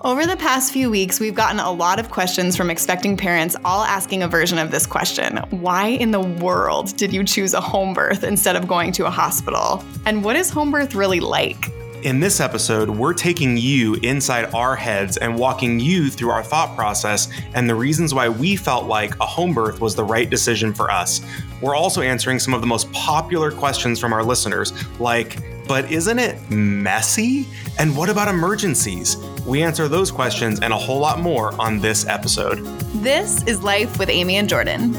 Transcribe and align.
Over 0.00 0.26
the 0.26 0.36
past 0.36 0.72
few 0.72 0.90
weeks, 0.90 1.20
we've 1.20 1.36
gotten 1.36 1.60
a 1.60 1.70
lot 1.70 2.00
of 2.00 2.10
questions 2.10 2.56
from 2.56 2.68
expecting 2.68 3.16
parents, 3.16 3.54
all 3.64 3.84
asking 3.84 4.24
a 4.24 4.28
version 4.28 4.58
of 4.58 4.72
this 4.72 4.86
question 4.86 5.36
Why 5.50 5.86
in 5.86 6.10
the 6.10 6.20
world 6.20 6.96
did 6.96 7.12
you 7.12 7.22
choose 7.22 7.54
a 7.54 7.60
home 7.60 7.94
birth 7.94 8.24
instead 8.24 8.56
of 8.56 8.66
going 8.66 8.90
to 8.92 9.06
a 9.06 9.10
hospital? 9.10 9.84
And 10.04 10.24
what 10.24 10.34
is 10.34 10.50
home 10.50 10.72
birth 10.72 10.96
really 10.96 11.20
like? 11.20 11.70
In 12.04 12.20
this 12.20 12.38
episode, 12.38 12.90
we're 12.90 13.14
taking 13.14 13.56
you 13.56 13.94
inside 14.02 14.52
our 14.54 14.76
heads 14.76 15.16
and 15.16 15.38
walking 15.38 15.80
you 15.80 16.10
through 16.10 16.28
our 16.28 16.42
thought 16.42 16.76
process 16.76 17.28
and 17.54 17.66
the 17.66 17.74
reasons 17.74 18.12
why 18.12 18.28
we 18.28 18.56
felt 18.56 18.84
like 18.84 19.18
a 19.20 19.24
home 19.24 19.54
birth 19.54 19.80
was 19.80 19.94
the 19.94 20.04
right 20.04 20.28
decision 20.28 20.74
for 20.74 20.90
us. 20.90 21.22
We're 21.62 21.74
also 21.74 22.02
answering 22.02 22.40
some 22.40 22.52
of 22.52 22.60
the 22.60 22.66
most 22.66 22.92
popular 22.92 23.50
questions 23.50 23.98
from 23.98 24.12
our 24.12 24.22
listeners, 24.22 24.74
like, 25.00 25.38
but 25.66 25.90
isn't 25.90 26.18
it 26.18 26.50
messy? 26.50 27.48
And 27.78 27.96
what 27.96 28.10
about 28.10 28.28
emergencies? 28.28 29.16
We 29.46 29.62
answer 29.62 29.88
those 29.88 30.10
questions 30.10 30.60
and 30.60 30.74
a 30.74 30.76
whole 30.76 31.00
lot 31.00 31.20
more 31.20 31.58
on 31.58 31.80
this 31.80 32.06
episode. 32.06 32.58
This 33.02 33.42
is 33.44 33.62
Life 33.62 33.98
with 33.98 34.10
Amy 34.10 34.36
and 34.36 34.46
Jordan. 34.46 34.92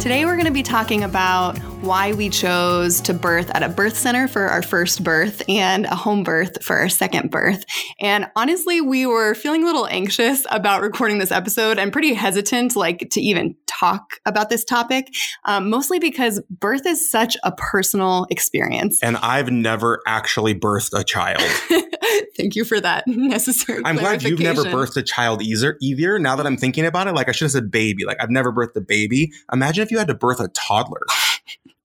Today, 0.00 0.24
we're 0.24 0.36
going 0.36 0.46
to 0.46 0.52
be 0.52 0.62
talking 0.62 1.02
about 1.02 1.58
why 1.80 2.12
we 2.12 2.28
chose 2.28 3.00
to 3.00 3.14
birth 3.14 3.50
at 3.54 3.62
a 3.62 3.68
birth 3.68 3.96
center 3.96 4.26
for 4.26 4.46
our 4.48 4.62
first 4.62 5.04
birth 5.04 5.42
and 5.48 5.86
a 5.86 5.94
home 5.94 6.24
birth 6.24 6.62
for 6.62 6.76
our 6.76 6.88
second 6.88 7.30
birth. 7.30 7.64
And 8.00 8.28
honestly, 8.34 8.80
we 8.80 9.06
were 9.06 9.34
feeling 9.34 9.62
a 9.62 9.66
little 9.66 9.86
anxious 9.86 10.44
about 10.50 10.82
recording 10.82 11.18
this 11.18 11.30
episode 11.30 11.78
and 11.78 11.92
pretty 11.92 12.14
hesitant, 12.14 12.74
like 12.74 13.08
to 13.12 13.20
even 13.20 13.54
talk 13.66 14.20
about 14.26 14.50
this 14.50 14.64
topic, 14.64 15.08
um, 15.44 15.70
mostly 15.70 15.98
because 15.98 16.40
birth 16.50 16.84
is 16.84 17.10
such 17.10 17.36
a 17.44 17.52
personal 17.52 18.26
experience. 18.28 19.00
And 19.02 19.16
I've 19.16 19.50
never 19.50 20.00
actually 20.06 20.54
birthed 20.54 20.98
a 20.98 21.04
child. 21.04 21.40
Thank 22.36 22.56
you 22.56 22.64
for 22.64 22.80
that 22.80 23.04
necessary. 23.06 23.82
I'm 23.84 23.96
glad 23.96 24.22
you've 24.22 24.40
never 24.40 24.64
birthed 24.64 24.96
a 24.96 25.02
child 25.02 25.42
either. 25.42 25.76
Either 25.80 26.18
now 26.18 26.36
that 26.36 26.46
I'm 26.46 26.56
thinking 26.56 26.86
about 26.86 27.06
it, 27.06 27.14
like 27.14 27.28
I 27.28 27.32
should 27.32 27.46
have 27.46 27.52
said 27.52 27.70
baby. 27.70 28.04
Like 28.04 28.16
I've 28.20 28.30
never 28.30 28.52
birthed 28.52 28.76
a 28.76 28.80
baby. 28.80 29.32
Imagine 29.52 29.82
if 29.82 29.90
you 29.90 29.98
had 29.98 30.08
to 30.08 30.14
birth 30.14 30.40
a 30.40 30.48
toddler. 30.48 31.02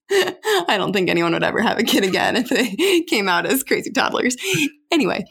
I 0.12 0.76
don't 0.78 0.94
think 0.94 1.10
anyone 1.10 1.34
would 1.34 1.44
ever 1.44 1.62
have 1.62 1.80
a 1.80 1.84
kid 1.84 2.04
again 2.04 2.36
if 2.36 2.50
they 2.50 3.02
came 3.08 3.30
out 3.30 3.46
as 3.46 3.64
crazy 3.64 3.92
toddlers. 3.92 4.36
Anyway, 4.92 5.26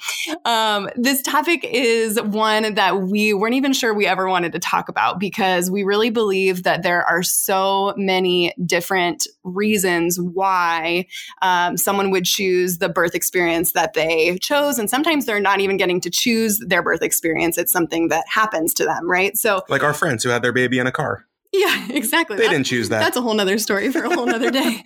um, 0.45 0.91
this 0.97 1.23
topic 1.23 1.61
is 1.63 2.21
one 2.21 2.75
that 2.75 3.03
we 3.03 3.33
weren't 3.33 3.55
even 3.55 3.73
sure 3.73 3.95
we 3.95 4.09
ever 4.09 4.29
wanted 4.29 4.51
to 4.51 4.59
talk 4.59 4.89
about 4.89 5.21
because 5.21 5.71
we 5.71 5.85
really 5.85 6.11
believe 6.11 6.65
that 6.65 6.83
there 6.83 7.05
are 7.09 7.23
so 7.23 7.95
many 7.97 8.53
different 8.67 9.25
reasons 9.45 10.19
why 10.19 11.07
um, 11.43 11.77
someone 11.77 12.11
would 12.11 12.25
choose 12.25 12.79
the 12.79 12.89
birth 12.89 13.15
experience 13.15 13.71
that 13.71 13.95
they 13.95 14.37
chose. 14.39 14.81
And 14.81 14.91
sometimes 14.91 15.27
they're 15.27 15.39
not 15.39 15.61
even 15.61 15.77
getting 15.77 16.01
to 16.01 16.11
choose 16.11 16.59
their 16.59 16.83
birth 16.83 17.03
experience, 17.03 17.57
it's 17.57 17.71
something 17.71 18.09
that 18.09 18.25
happens 18.27 18.75
to 18.75 18.85
them, 18.85 19.09
right? 19.09 19.37
So, 19.37 19.63
like 19.69 19.85
our 19.85 19.95
friends 19.95 20.25
who 20.25 20.31
had 20.31 20.43
their 20.43 20.53
baby 20.53 20.81
in 20.81 20.89
a 20.89 20.93
car. 20.93 21.29
Yeah, 21.53 21.87
exactly. 21.91 22.37
They 22.37 22.45
that's, 22.45 22.53
didn't 22.53 22.67
choose 22.67 22.89
that. 22.89 23.01
That's 23.01 23.17
a 23.17 23.21
whole 23.21 23.35
nother 23.35 23.59
story 23.59 23.93
for 23.93 24.03
a 24.03 24.15
whole 24.15 24.27
nother 24.27 24.51
day. 24.51 24.83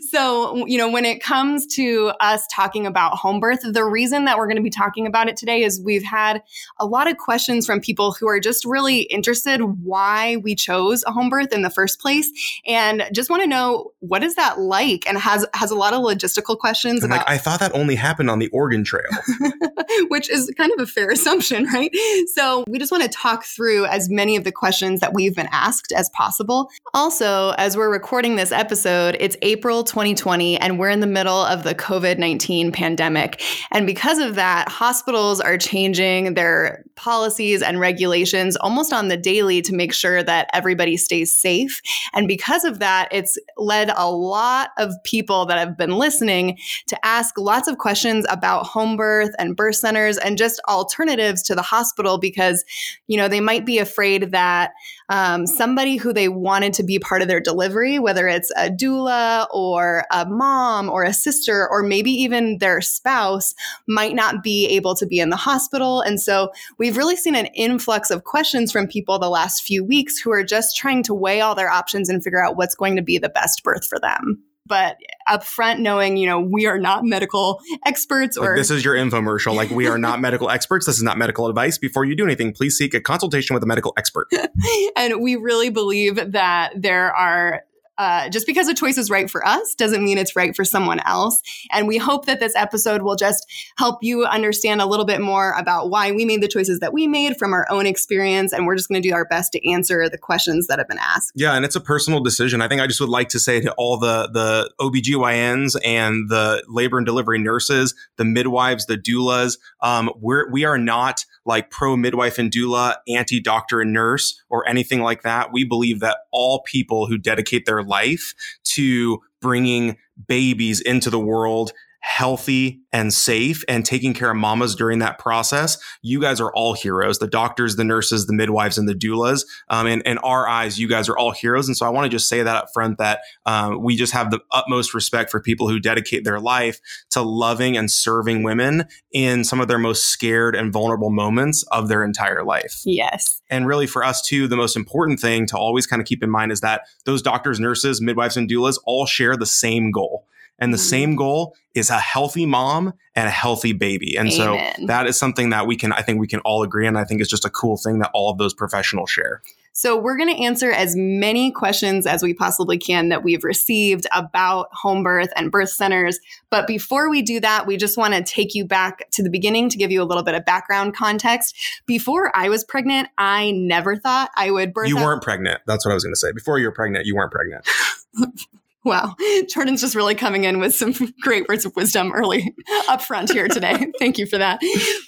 so, 0.10 0.66
you 0.66 0.76
know, 0.76 0.90
when 0.90 1.06
it 1.06 1.22
comes 1.22 1.66
to 1.76 2.12
us 2.20 2.46
talking 2.52 2.86
about 2.86 3.16
home 3.16 3.40
birth, 3.40 3.60
the 3.62 3.84
reason 3.84 4.26
that 4.26 4.36
we're 4.36 4.46
going 4.46 4.56
to 4.56 4.62
be 4.62 4.70
talking 4.70 5.06
about 5.06 5.28
it 5.28 5.36
today 5.36 5.62
is 5.62 5.80
we've 5.80 6.04
had 6.04 6.42
a 6.78 6.84
lot 6.84 7.10
of 7.10 7.16
questions 7.16 7.64
from 7.64 7.80
people 7.80 8.12
who 8.12 8.28
are 8.28 8.38
just 8.38 8.66
really 8.66 9.00
interested 9.02 9.60
why 9.82 10.36
we 10.36 10.54
chose 10.54 11.02
a 11.06 11.12
home 11.12 11.30
birth 11.30 11.52
in 11.52 11.62
the 11.62 11.70
first 11.70 12.00
place 12.00 12.30
and 12.66 13.08
just 13.12 13.30
want 13.30 13.42
to 13.42 13.48
know 13.48 13.92
what 14.00 14.22
is 14.22 14.34
that 14.34 14.60
like 14.60 15.06
and 15.06 15.16
has 15.16 15.46
has 15.54 15.70
a 15.70 15.74
lot 15.74 15.94
of 15.94 16.00
logistical 16.00 16.58
questions 16.58 17.02
about, 17.02 17.18
like 17.18 17.30
I 17.30 17.38
thought 17.38 17.60
that 17.60 17.74
only 17.74 17.94
happened 17.94 18.28
on 18.28 18.38
the 18.38 18.48
Oregon 18.48 18.84
Trail. 18.84 19.08
which 20.08 20.30
is 20.30 20.52
kind 20.56 20.72
of 20.72 20.80
a 20.80 20.86
fair 20.86 21.10
assumption, 21.10 21.64
right? 21.64 21.90
So, 22.34 22.64
we 22.68 22.78
just 22.78 22.92
want 22.92 23.02
to 23.04 23.08
talk 23.08 23.44
through 23.44 23.86
as 23.86 24.08
many 24.08 24.36
of 24.36 24.44
the 24.44 24.52
questions 24.52 25.00
that 25.00 25.14
we've 25.14 25.34
been 25.34 25.48
asked 25.50 25.92
as 25.92 26.09
possible. 26.12 26.68
Also, 26.94 27.50
as 27.58 27.76
we're 27.76 27.90
recording 27.90 28.36
this 28.36 28.52
episode, 28.52 29.16
it's 29.20 29.36
April 29.42 29.84
2020 29.84 30.58
and 30.58 30.78
we're 30.78 30.90
in 30.90 31.00
the 31.00 31.06
middle 31.06 31.44
of 31.44 31.62
the 31.62 31.74
COVID 31.74 32.18
19 32.18 32.72
pandemic. 32.72 33.42
And 33.70 33.86
because 33.86 34.18
of 34.18 34.34
that, 34.34 34.68
hospitals 34.68 35.40
are 35.40 35.58
changing 35.58 36.34
their 36.34 36.84
policies 37.00 37.62
and 37.62 37.80
regulations 37.80 38.56
almost 38.56 38.92
on 38.92 39.08
the 39.08 39.16
daily 39.16 39.62
to 39.62 39.74
make 39.74 39.92
sure 39.92 40.22
that 40.22 40.50
everybody 40.52 40.98
stays 40.98 41.34
safe. 41.34 41.80
And 42.12 42.28
because 42.28 42.62
of 42.64 42.78
that, 42.80 43.08
it's 43.10 43.38
led 43.56 43.90
a 43.96 44.10
lot 44.10 44.70
of 44.76 44.92
people 45.02 45.46
that 45.46 45.58
have 45.58 45.78
been 45.78 45.96
listening 45.96 46.58
to 46.88 47.06
ask 47.06 47.38
lots 47.38 47.68
of 47.68 47.78
questions 47.78 48.26
about 48.28 48.66
home 48.66 48.98
birth 48.98 49.30
and 49.38 49.56
birth 49.56 49.76
centers 49.76 50.18
and 50.18 50.36
just 50.36 50.60
alternatives 50.68 51.42
to 51.44 51.54
the 51.54 51.62
hospital 51.62 52.18
because, 52.18 52.64
you 53.06 53.16
know, 53.16 53.28
they 53.28 53.40
might 53.40 53.64
be 53.64 53.78
afraid 53.78 54.32
that 54.32 54.72
um, 55.08 55.46
somebody 55.46 55.96
who 55.96 56.12
they 56.12 56.28
wanted 56.28 56.74
to 56.74 56.82
be 56.82 56.98
part 56.98 57.22
of 57.22 57.28
their 57.28 57.40
delivery, 57.40 57.98
whether 57.98 58.28
it's 58.28 58.50
a 58.56 58.68
doula 58.68 59.46
or 59.52 60.04
a 60.12 60.26
mom 60.26 60.90
or 60.90 61.02
a 61.02 61.14
sister, 61.14 61.66
or 61.68 61.82
maybe 61.82 62.10
even 62.10 62.58
their 62.58 62.82
spouse, 62.82 63.54
might 63.88 64.14
not 64.14 64.42
be 64.42 64.66
able 64.66 64.94
to 64.94 65.06
be 65.06 65.18
in 65.18 65.30
the 65.30 65.36
hospital. 65.36 66.02
And 66.02 66.20
so 66.20 66.52
we've 66.90 66.96
really 66.96 67.14
seen 67.14 67.36
an 67.36 67.46
influx 67.54 68.10
of 68.10 68.24
questions 68.24 68.72
from 68.72 68.88
people 68.88 69.16
the 69.20 69.30
last 69.30 69.62
few 69.62 69.84
weeks 69.84 70.18
who 70.18 70.32
are 70.32 70.42
just 70.42 70.76
trying 70.76 71.04
to 71.04 71.14
weigh 71.14 71.40
all 71.40 71.54
their 71.54 71.70
options 71.70 72.08
and 72.08 72.20
figure 72.24 72.44
out 72.44 72.56
what's 72.56 72.74
going 72.74 72.96
to 72.96 73.02
be 73.02 73.16
the 73.16 73.28
best 73.28 73.62
birth 73.62 73.86
for 73.86 74.00
them 74.00 74.42
but 74.66 74.98
upfront 75.28 75.80
knowing, 75.80 76.16
you 76.16 76.28
know, 76.28 76.38
we 76.38 76.66
are 76.66 76.78
not 76.78 77.04
medical 77.04 77.60
experts 77.84 78.36
or 78.36 78.50
like 78.50 78.56
this 78.56 78.70
is 78.70 78.84
your 78.84 78.94
infomercial. 78.94 79.52
Like 79.52 79.68
we 79.68 79.88
are 79.88 79.98
not 79.98 80.20
medical 80.22 80.48
experts. 80.48 80.86
This 80.86 80.96
is 80.96 81.02
not 81.02 81.18
medical 81.18 81.48
advice. 81.48 81.76
Before 81.76 82.04
you 82.04 82.14
do 82.14 82.24
anything, 82.24 82.52
please 82.52 82.76
seek 82.76 82.94
a 82.94 83.00
consultation 83.00 83.54
with 83.54 83.64
a 83.64 83.66
medical 83.66 83.92
expert. 83.96 84.28
and 84.96 85.20
we 85.20 85.34
really 85.34 85.70
believe 85.70 86.32
that 86.32 86.72
there 86.76 87.12
are 87.12 87.62
uh, 88.00 88.30
just 88.30 88.46
because 88.46 88.66
a 88.66 88.72
choice 88.72 88.96
is 88.96 89.10
right 89.10 89.28
for 89.28 89.46
us 89.46 89.74
doesn't 89.74 90.02
mean 90.02 90.16
it's 90.16 90.34
right 90.34 90.56
for 90.56 90.64
someone 90.64 91.00
else. 91.00 91.38
And 91.70 91.86
we 91.86 91.98
hope 91.98 92.24
that 92.24 92.40
this 92.40 92.56
episode 92.56 93.02
will 93.02 93.14
just 93.14 93.44
help 93.76 93.98
you 94.00 94.24
understand 94.24 94.80
a 94.80 94.86
little 94.86 95.04
bit 95.04 95.20
more 95.20 95.52
about 95.52 95.90
why 95.90 96.10
we 96.10 96.24
made 96.24 96.42
the 96.42 96.48
choices 96.48 96.80
that 96.80 96.94
we 96.94 97.06
made 97.06 97.36
from 97.36 97.52
our 97.52 97.66
own 97.70 97.84
experience. 97.84 98.54
And 98.54 98.66
we're 98.66 98.74
just 98.74 98.88
going 98.88 99.02
to 99.02 99.06
do 99.06 99.14
our 99.14 99.26
best 99.26 99.52
to 99.52 99.70
answer 99.70 100.08
the 100.08 100.16
questions 100.16 100.66
that 100.68 100.78
have 100.78 100.88
been 100.88 100.98
asked. 100.98 101.32
Yeah, 101.34 101.54
and 101.54 101.62
it's 101.62 101.76
a 101.76 101.80
personal 101.80 102.20
decision. 102.20 102.62
I 102.62 102.68
think 102.68 102.80
I 102.80 102.86
just 102.86 103.02
would 103.02 103.10
like 103.10 103.28
to 103.28 103.38
say 103.38 103.60
to 103.60 103.72
all 103.72 103.98
the 103.98 104.30
the 104.32 104.72
OBGYNs 104.80 105.76
and 105.84 106.30
the 106.30 106.64
labor 106.68 106.96
and 106.96 107.04
delivery 107.04 107.38
nurses, 107.38 107.94
the 108.16 108.24
midwives, 108.24 108.86
the 108.86 108.96
doulas, 108.96 109.58
um, 109.82 110.10
we're 110.16 110.50
we 110.50 110.64
are 110.64 110.78
not 110.78 111.26
like 111.46 111.70
pro 111.70 111.96
midwife 111.96 112.38
and 112.38 112.50
doula, 112.50 112.96
anti 113.08 113.40
doctor 113.40 113.80
and 113.80 113.92
nurse, 113.92 114.40
or 114.48 114.68
anything 114.68 115.00
like 115.00 115.22
that. 115.22 115.52
We 115.52 115.64
believe 115.64 116.00
that 116.00 116.18
all 116.30 116.62
people 116.62 117.06
who 117.06 117.18
dedicate 117.18 117.66
their 117.66 117.82
life 117.82 118.34
to 118.64 119.20
bringing 119.40 119.96
babies 120.26 120.80
into 120.80 121.10
the 121.10 121.20
world 121.20 121.72
healthy 122.00 122.80
and 122.92 123.12
safe 123.12 123.62
and 123.68 123.84
taking 123.84 124.14
care 124.14 124.30
of 124.30 124.36
mamas 124.36 124.74
during 124.74 124.98
that 124.98 125.18
process, 125.18 125.78
you 126.02 126.20
guys 126.20 126.40
are 126.40 126.52
all 126.54 126.74
heroes. 126.74 127.18
The 127.18 127.28
doctors, 127.28 127.76
the 127.76 127.84
nurses, 127.84 128.26
the 128.26 128.32
midwives, 128.32 128.78
and 128.78 128.88
the 128.88 128.94
doulas. 128.94 129.44
Um, 129.68 129.86
and 129.86 130.02
in 130.02 130.18
our 130.18 130.48
eyes, 130.48 130.78
you 130.78 130.88
guys 130.88 131.08
are 131.08 131.16
all 131.16 131.30
heroes. 131.30 131.68
And 131.68 131.76
so 131.76 131.86
I 131.86 131.90
want 131.90 132.06
to 132.06 132.08
just 132.08 132.28
say 132.28 132.42
that 132.42 132.56
up 132.56 132.68
front 132.72 132.98
that 132.98 133.20
um, 133.46 133.82
we 133.82 133.96
just 133.96 134.12
have 134.12 134.30
the 134.30 134.40
utmost 134.50 134.94
respect 134.94 135.30
for 135.30 135.40
people 135.40 135.68
who 135.68 135.78
dedicate 135.78 136.24
their 136.24 136.40
life 136.40 136.80
to 137.10 137.22
loving 137.22 137.76
and 137.76 137.90
serving 137.90 138.42
women 138.42 138.86
in 139.12 139.44
some 139.44 139.60
of 139.60 139.68
their 139.68 139.78
most 139.78 140.08
scared 140.08 140.56
and 140.56 140.72
vulnerable 140.72 141.10
moments 141.10 141.62
of 141.70 141.88
their 141.88 142.02
entire 142.02 142.44
life. 142.44 142.80
Yes. 142.84 143.42
And 143.50 143.66
really, 143.66 143.86
for 143.86 144.02
us 144.02 144.22
too, 144.22 144.48
the 144.48 144.56
most 144.56 144.76
important 144.76 145.20
thing 145.20 145.46
to 145.46 145.58
always 145.58 145.86
kind 145.86 146.00
of 146.00 146.06
keep 146.06 146.22
in 146.22 146.30
mind 146.30 146.50
is 146.50 146.60
that 146.60 146.82
those 147.04 147.22
doctors, 147.22 147.60
nurses, 147.60 148.00
midwives, 148.00 148.36
and 148.36 148.48
doulas 148.48 148.78
all 148.84 149.06
share 149.06 149.36
the 149.36 149.46
same 149.46 149.90
goal. 149.90 150.26
And 150.60 150.72
the 150.72 150.78
mm-hmm. 150.78 150.88
same 150.88 151.16
goal 151.16 151.56
is 151.74 151.90
a 151.90 151.98
healthy 151.98 152.46
mom 152.46 152.92
and 153.14 153.26
a 153.26 153.30
healthy 153.30 153.72
baby. 153.72 154.16
And 154.16 154.30
Amen. 154.30 154.74
so 154.78 154.86
that 154.86 155.06
is 155.06 155.18
something 155.18 155.50
that 155.50 155.66
we 155.66 155.76
can, 155.76 155.92
I 155.92 156.02
think 156.02 156.20
we 156.20 156.26
can 156.26 156.40
all 156.40 156.62
agree. 156.62 156.86
And 156.86 156.98
I 156.98 157.04
think 157.04 157.20
it's 157.20 157.30
just 157.30 157.44
a 157.44 157.50
cool 157.50 157.76
thing 157.76 158.00
that 158.00 158.10
all 158.12 158.30
of 158.30 158.38
those 158.38 158.54
professionals 158.54 159.10
share. 159.10 159.42
So, 159.72 159.96
we're 159.96 160.16
going 160.16 160.28
to 160.28 160.42
answer 160.42 160.72
as 160.72 160.96
many 160.96 161.52
questions 161.52 162.06
as 162.06 162.22
we 162.22 162.34
possibly 162.34 162.76
can 162.76 163.08
that 163.10 163.22
we've 163.22 163.44
received 163.44 164.06
about 164.12 164.68
home 164.72 165.04
birth 165.04 165.30
and 165.36 165.50
birth 165.50 165.70
centers. 165.70 166.18
But 166.50 166.66
before 166.66 167.08
we 167.08 167.22
do 167.22 167.38
that, 167.40 167.66
we 167.66 167.76
just 167.76 167.96
want 167.96 168.14
to 168.14 168.22
take 168.22 168.54
you 168.54 168.64
back 168.64 169.08
to 169.12 169.22
the 169.22 169.30
beginning 169.30 169.68
to 169.70 169.78
give 169.78 169.92
you 169.92 170.02
a 170.02 170.04
little 170.04 170.24
bit 170.24 170.34
of 170.34 170.44
background 170.44 170.96
context. 170.96 171.56
Before 171.86 172.30
I 172.36 172.48
was 172.48 172.64
pregnant, 172.64 173.08
I 173.16 173.52
never 173.52 173.96
thought 173.96 174.30
I 174.36 174.50
would 174.50 174.74
birth. 174.74 174.88
You 174.88 174.96
weren't 174.96 175.22
pregnant. 175.22 175.60
That's 175.66 175.86
what 175.86 175.92
I 175.92 175.94
was 175.94 176.04
going 176.04 176.14
to 176.14 176.20
say. 176.20 176.32
Before 176.32 176.58
you 176.58 176.66
were 176.66 176.72
pregnant, 176.72 177.06
you 177.06 177.14
weren't 177.14 177.32
pregnant. 177.32 177.66
Wow. 178.82 179.14
Jordan's 179.52 179.82
just 179.82 179.94
really 179.94 180.14
coming 180.14 180.44
in 180.44 180.58
with 180.58 180.74
some 180.74 180.94
great 181.20 181.46
words 181.48 181.66
of 181.66 181.76
wisdom 181.76 182.12
early 182.12 182.54
up 182.88 183.02
front 183.02 183.30
here 183.30 183.46
today. 183.46 183.92
Thank 183.98 184.16
you 184.16 184.24
for 184.24 184.38
that. 184.38 184.58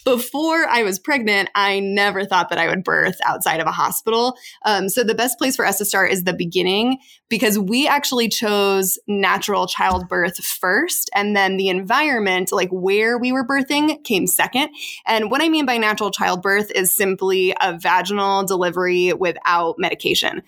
Before 0.04 0.66
I 0.66 0.82
was 0.82 0.98
pregnant, 0.98 1.48
I 1.54 1.80
never 1.80 2.26
thought 2.26 2.50
that 2.50 2.58
I 2.58 2.68
would 2.68 2.84
birth 2.84 3.16
outside 3.24 3.60
of 3.60 3.66
a 3.66 3.72
hospital. 3.72 4.36
Um, 4.66 4.90
so 4.90 5.02
the 5.02 5.14
best 5.14 5.38
place 5.38 5.56
for 5.56 5.64
us 5.64 5.78
to 5.78 5.86
start 5.86 6.12
is 6.12 6.24
the 6.24 6.34
beginning 6.34 6.98
because 7.30 7.58
we 7.58 7.88
actually 7.88 8.28
chose 8.28 8.98
natural 9.08 9.66
childbirth 9.66 10.36
first 10.44 11.08
and 11.14 11.34
then 11.34 11.56
the 11.56 11.70
environment, 11.70 12.52
like 12.52 12.68
where 12.70 13.16
we 13.16 13.32
were 13.32 13.46
birthing, 13.46 14.04
came 14.04 14.26
second. 14.26 14.68
And 15.06 15.30
what 15.30 15.40
I 15.40 15.48
mean 15.48 15.64
by 15.64 15.78
natural 15.78 16.10
childbirth 16.10 16.70
is 16.72 16.94
simply 16.94 17.54
a 17.62 17.78
vaginal 17.78 18.44
delivery 18.44 19.14
without 19.14 19.78
medication. 19.78 20.42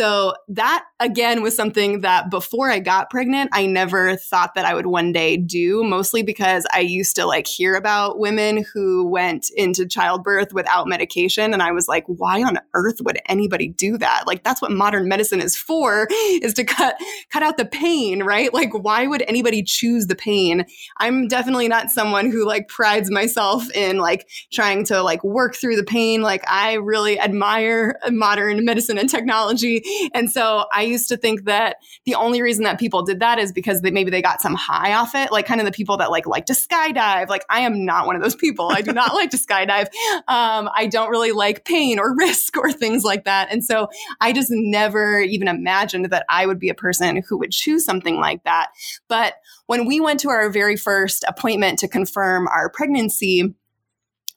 So 0.00 0.32
that 0.48 0.86
again 0.98 1.42
was 1.42 1.54
something 1.54 2.00
that 2.00 2.30
before 2.30 2.70
I 2.70 2.78
got 2.78 3.10
pregnant, 3.10 3.50
I 3.52 3.66
never 3.66 4.16
thought 4.16 4.54
that 4.54 4.64
I 4.64 4.72
would 4.72 4.86
one 4.86 5.12
day 5.12 5.36
do, 5.36 5.84
mostly 5.84 6.22
because 6.22 6.64
I 6.72 6.80
used 6.80 7.16
to 7.16 7.26
like 7.26 7.46
hear 7.46 7.74
about 7.74 8.18
women 8.18 8.64
who 8.72 9.06
went 9.06 9.50
into 9.54 9.86
childbirth 9.86 10.54
without 10.54 10.88
medication. 10.88 11.52
And 11.52 11.62
I 11.62 11.72
was 11.72 11.86
like, 11.86 12.04
why 12.06 12.42
on 12.42 12.60
earth 12.72 13.02
would 13.02 13.18
anybody 13.26 13.68
do 13.68 13.98
that? 13.98 14.26
Like 14.26 14.42
that's 14.42 14.62
what 14.62 14.72
modern 14.72 15.06
medicine 15.06 15.42
is 15.42 15.54
for, 15.54 16.08
is 16.10 16.54
to 16.54 16.64
cut 16.64 16.96
cut 17.30 17.42
out 17.42 17.58
the 17.58 17.66
pain, 17.66 18.22
right? 18.22 18.54
Like 18.54 18.72
why 18.72 19.06
would 19.06 19.22
anybody 19.28 19.62
choose 19.62 20.06
the 20.06 20.16
pain? 20.16 20.64
I'm 20.96 21.28
definitely 21.28 21.68
not 21.68 21.90
someone 21.90 22.30
who 22.30 22.46
like 22.46 22.68
prides 22.68 23.10
myself 23.10 23.70
in 23.74 23.98
like 23.98 24.30
trying 24.50 24.84
to 24.86 25.02
like 25.02 25.22
work 25.22 25.56
through 25.56 25.76
the 25.76 25.84
pain. 25.84 26.22
Like 26.22 26.42
I 26.48 26.74
really 26.74 27.20
admire 27.20 27.98
modern 28.10 28.64
medicine 28.64 28.96
and 28.96 29.10
technology 29.10 29.84
and 30.14 30.30
so 30.30 30.66
I 30.72 30.82
used 30.82 31.08
to 31.08 31.16
think 31.16 31.44
that 31.44 31.76
the 32.04 32.14
only 32.14 32.42
reason 32.42 32.64
that 32.64 32.78
people 32.78 33.02
did 33.02 33.20
that 33.20 33.38
is 33.38 33.52
because 33.52 33.82
they 33.82 33.90
maybe 33.90 34.10
they 34.10 34.22
got 34.22 34.40
some 34.40 34.54
high 34.54 34.94
off 34.94 35.14
it, 35.14 35.32
like 35.32 35.46
kind 35.46 35.60
of 35.60 35.66
the 35.66 35.72
people 35.72 35.96
that 35.98 36.10
like 36.10 36.26
like 36.26 36.46
to 36.46 36.52
skydive. 36.52 37.28
Like 37.28 37.44
I 37.48 37.60
am 37.60 37.84
not 37.84 38.06
one 38.06 38.16
of 38.16 38.22
those 38.22 38.34
people. 38.34 38.70
I 38.70 38.82
do 38.82 38.92
not 38.92 39.14
like 39.14 39.30
to 39.30 39.36
skydive. 39.36 39.86
Um, 40.28 40.70
I 40.74 40.88
don't 40.90 41.10
really 41.10 41.32
like 41.32 41.64
pain 41.64 41.98
or 41.98 42.14
risk 42.16 42.56
or 42.56 42.72
things 42.72 43.04
like 43.04 43.24
that. 43.24 43.48
And 43.50 43.64
so 43.64 43.88
I 44.20 44.32
just 44.32 44.48
never 44.50 45.20
even 45.20 45.48
imagined 45.48 46.06
that 46.10 46.26
I 46.28 46.46
would 46.46 46.58
be 46.58 46.68
a 46.68 46.74
person 46.74 47.22
who 47.28 47.38
would 47.38 47.50
choose 47.50 47.84
something 47.84 48.16
like 48.16 48.44
that. 48.44 48.68
But 49.08 49.34
when 49.66 49.86
we 49.86 50.00
went 50.00 50.20
to 50.20 50.30
our 50.30 50.50
very 50.50 50.76
first 50.76 51.24
appointment 51.28 51.78
to 51.78 51.88
confirm 51.88 52.48
our 52.48 52.68
pregnancy, 52.68 53.54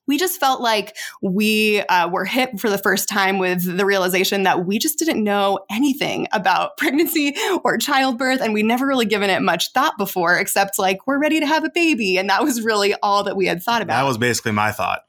we 0.08 0.18
just 0.18 0.40
felt 0.40 0.62
like 0.62 0.96
we 1.22 1.82
uh, 1.82 2.10
were 2.10 2.26
hit 2.26 2.60
for 2.60 2.70
the 2.70 2.78
first 2.78 3.08
time 3.08 3.40
with 3.40 3.78
the 3.78 3.86
realization 3.86 4.44
that 4.44 4.66
we 4.66 4.78
just 4.78 5.00
didn't 5.00 5.24
know 5.24 5.60
anything 5.72 6.28
about 6.32 6.78
pregnancy 6.78 7.36
or 7.64 7.78
childbirth. 7.78 8.42
And 8.42 8.54
we'd 8.54 8.66
never 8.66 8.86
really 8.86 9.06
given 9.06 9.30
it 9.30 9.42
much 9.42 9.72
thought 9.72 9.98
before, 9.98 10.38
except 10.38 10.78
like, 10.78 11.08
we're 11.08 11.20
ready 11.20 11.40
to 11.40 11.46
have 11.46 11.64
a 11.64 11.70
baby. 11.70 12.18
And 12.18 12.30
that 12.30 12.44
was 12.44 12.62
really 12.62 12.94
all 13.02 13.24
that 13.24 13.36
we 13.36 13.46
had 13.46 13.64
thought 13.64 13.82
about. 13.82 13.96
That 13.96 14.08
was 14.08 14.18
basically 14.18 14.52
my 14.52 14.72
thought. 14.72 15.02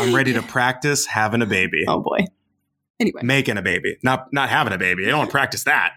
I'm 0.00 0.14
ready 0.14 0.32
to 0.34 0.42
practice 0.42 1.06
having 1.06 1.42
a 1.42 1.46
baby. 1.46 1.84
Oh 1.96 2.00
boy. 2.00 2.26
Anyway, 2.98 3.20
making 3.22 3.58
a 3.58 3.62
baby, 3.62 3.98
not 4.02 4.32
not 4.32 4.48
having 4.48 4.72
a 4.72 4.78
baby. 4.78 5.06
I 5.06 5.10
don't 5.10 5.30
practice 5.30 5.64
that. 5.64 5.92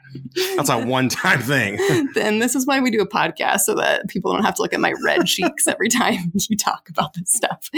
That's 0.57 0.69
a 0.69 0.77
one 0.85 1.07
time 1.07 1.39
thing. 1.41 1.77
then 2.13 2.39
this 2.39 2.55
is 2.55 2.67
why 2.67 2.81
we 2.81 2.91
do 2.91 2.99
a 2.99 3.07
podcast 3.07 3.61
so 3.61 3.75
that 3.75 4.09
people 4.09 4.33
don't 4.33 4.43
have 4.43 4.55
to 4.55 4.61
look 4.61 4.73
at 4.73 4.81
my 4.81 4.93
red 5.05 5.25
cheeks 5.25 5.65
every 5.65 5.87
time 5.87 6.33
you 6.49 6.57
talk 6.57 6.89
about 6.89 7.13
this 7.13 7.31
stuff. 7.31 7.69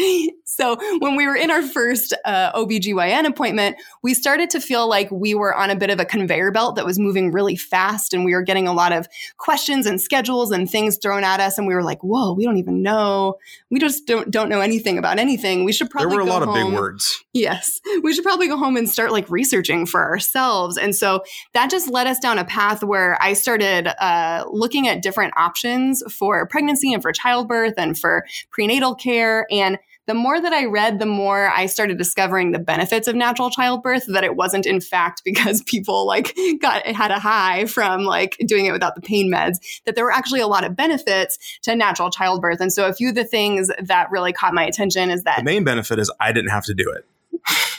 So 0.46 0.76
when 0.98 1.16
we 1.16 1.28
were 1.28 1.36
in 1.36 1.52
our 1.52 1.62
first 1.62 2.16
uh, 2.26 2.52
OBGYN 2.54 3.28
appointment, 3.28 3.78
we 4.02 4.16
started 4.16 4.50
to 4.52 4.60
feel 4.60 4.90
like 4.90 5.12
we 5.12 5.36
were 5.36 5.54
on 5.54 5.70
a 5.70 5.76
bit 5.76 5.92
of 5.92 6.00
a 6.00 6.06
conveyor 6.06 6.52
belt 6.52 6.76
that 6.78 6.86
was 6.86 6.98
moving 6.98 7.32
really 7.32 7.56
fast, 7.56 8.16
and 8.16 8.26
we 8.26 8.34
were 8.34 8.42
getting 8.42 8.68
a 8.68 8.74
lot 8.74 8.92
of 8.92 9.08
questions 9.38 9.86
and 9.86 10.02
schedules 10.02 10.50
and 10.50 10.68
things 10.68 10.98
thrown 10.98 11.24
at 11.24 11.40
us, 11.40 11.60
and 11.60 11.68
we 11.68 11.76
were 11.76 11.84
like, 11.84 12.04
"Whoa, 12.04 12.34
we 12.34 12.44
don't 12.44 12.58
even 12.58 12.82
know. 12.82 13.36
We 13.70 13.80
just 13.80 14.08
don't 14.08 14.32
don't 14.32 14.50
know 14.50 14.62
anything 14.62 14.98
about 14.98 15.20
anything. 15.20 15.64
We 15.64 15.74
should 15.74 15.92
probably 15.92 16.10
there 16.10 16.18
were 16.18 16.28
a 16.28 16.34
lot 16.34 16.42
home. 16.42 16.58
of 16.58 16.72
big 16.72 16.74
words. 16.74 17.24
Yes, 17.34 17.82
we 18.02 18.14
should 18.16 18.24
probably 18.24 18.48
go 18.48 18.58
home 18.58 18.78
and 18.78 18.90
start." 18.90 19.11
Like 19.12 19.30
researching 19.30 19.86
for 19.86 20.02
ourselves. 20.02 20.78
And 20.78 20.96
so 20.96 21.24
that 21.54 21.70
just 21.70 21.90
led 21.90 22.08
us 22.08 22.20
down 22.20 22.38
a 22.38 22.46
path 22.46 22.84
where 22.84 23.18
I 23.22 23.34
started 23.34 23.88
uh, 24.04 24.46
looking 24.50 24.88
at 24.88 25.02
different 25.02 25.34
options 25.38 26.04
for 26.12 26.48
pregnancy 26.48 26.94
and 26.94 27.02
for 27.02 27.12
childbirth 27.12 27.76
and 27.78 27.98
for 27.98 28.26
prenatal 28.52 28.96
care. 28.96 29.46
And 29.52 29.78
the 30.08 30.16
more 30.16 30.42
that 30.42 30.52
I 30.52 30.66
read, 30.66 31.00
the 31.00 31.06
more 31.06 31.50
I 31.50 31.68
started 31.68 31.98
discovering 31.98 32.52
the 32.52 32.60
benefits 32.60 33.08
of 33.08 33.16
natural 33.16 33.50
childbirth, 33.50 34.06
that 34.08 34.24
it 34.24 34.36
wasn't 34.36 34.66
in 34.66 34.82
fact 34.82 35.22
because 35.26 35.62
people 35.64 36.06
like 36.06 36.36
got 36.62 36.86
had 36.86 37.12
a 37.12 37.20
high 37.20 37.66
from 37.66 38.04
like 38.04 38.36
doing 38.46 38.66
it 38.66 38.72
without 38.72 38.96
the 38.96 39.02
pain 39.02 39.32
meds, 39.32 39.58
that 39.86 39.96
there 39.96 40.04
were 40.04 40.12
actually 40.12 40.42
a 40.42 40.48
lot 40.48 40.66
of 40.66 40.76
benefits 40.76 41.38
to 41.64 41.76
natural 41.76 42.10
childbirth. 42.10 42.60
And 42.60 42.74
so 42.74 42.88
a 42.88 42.94
few 42.94 43.10
of 43.10 43.16
the 43.16 43.24
things 43.24 43.72
that 43.80 44.12
really 44.12 44.34
caught 44.34 44.54
my 44.54 44.66
attention 44.66 45.10
is 45.12 45.24
that 45.24 45.38
the 45.38 45.44
main 45.44 45.64
benefit 45.64 46.00
is 46.00 46.12
I 46.20 46.32
didn't 46.32 46.52
have 46.52 46.66
to 46.66 46.74
do 46.74 46.92
it. 46.92 47.06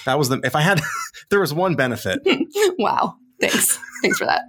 That 0.06 0.18
was 0.18 0.28
the 0.28 0.40
if 0.44 0.54
I 0.54 0.60
had 0.60 0.80
there 1.30 1.40
was 1.40 1.54
one 1.54 1.74
benefit. 1.74 2.20
wow. 2.78 3.16
Thanks. 3.40 3.78
Thanks 4.02 4.18
for 4.18 4.26
that. 4.26 4.42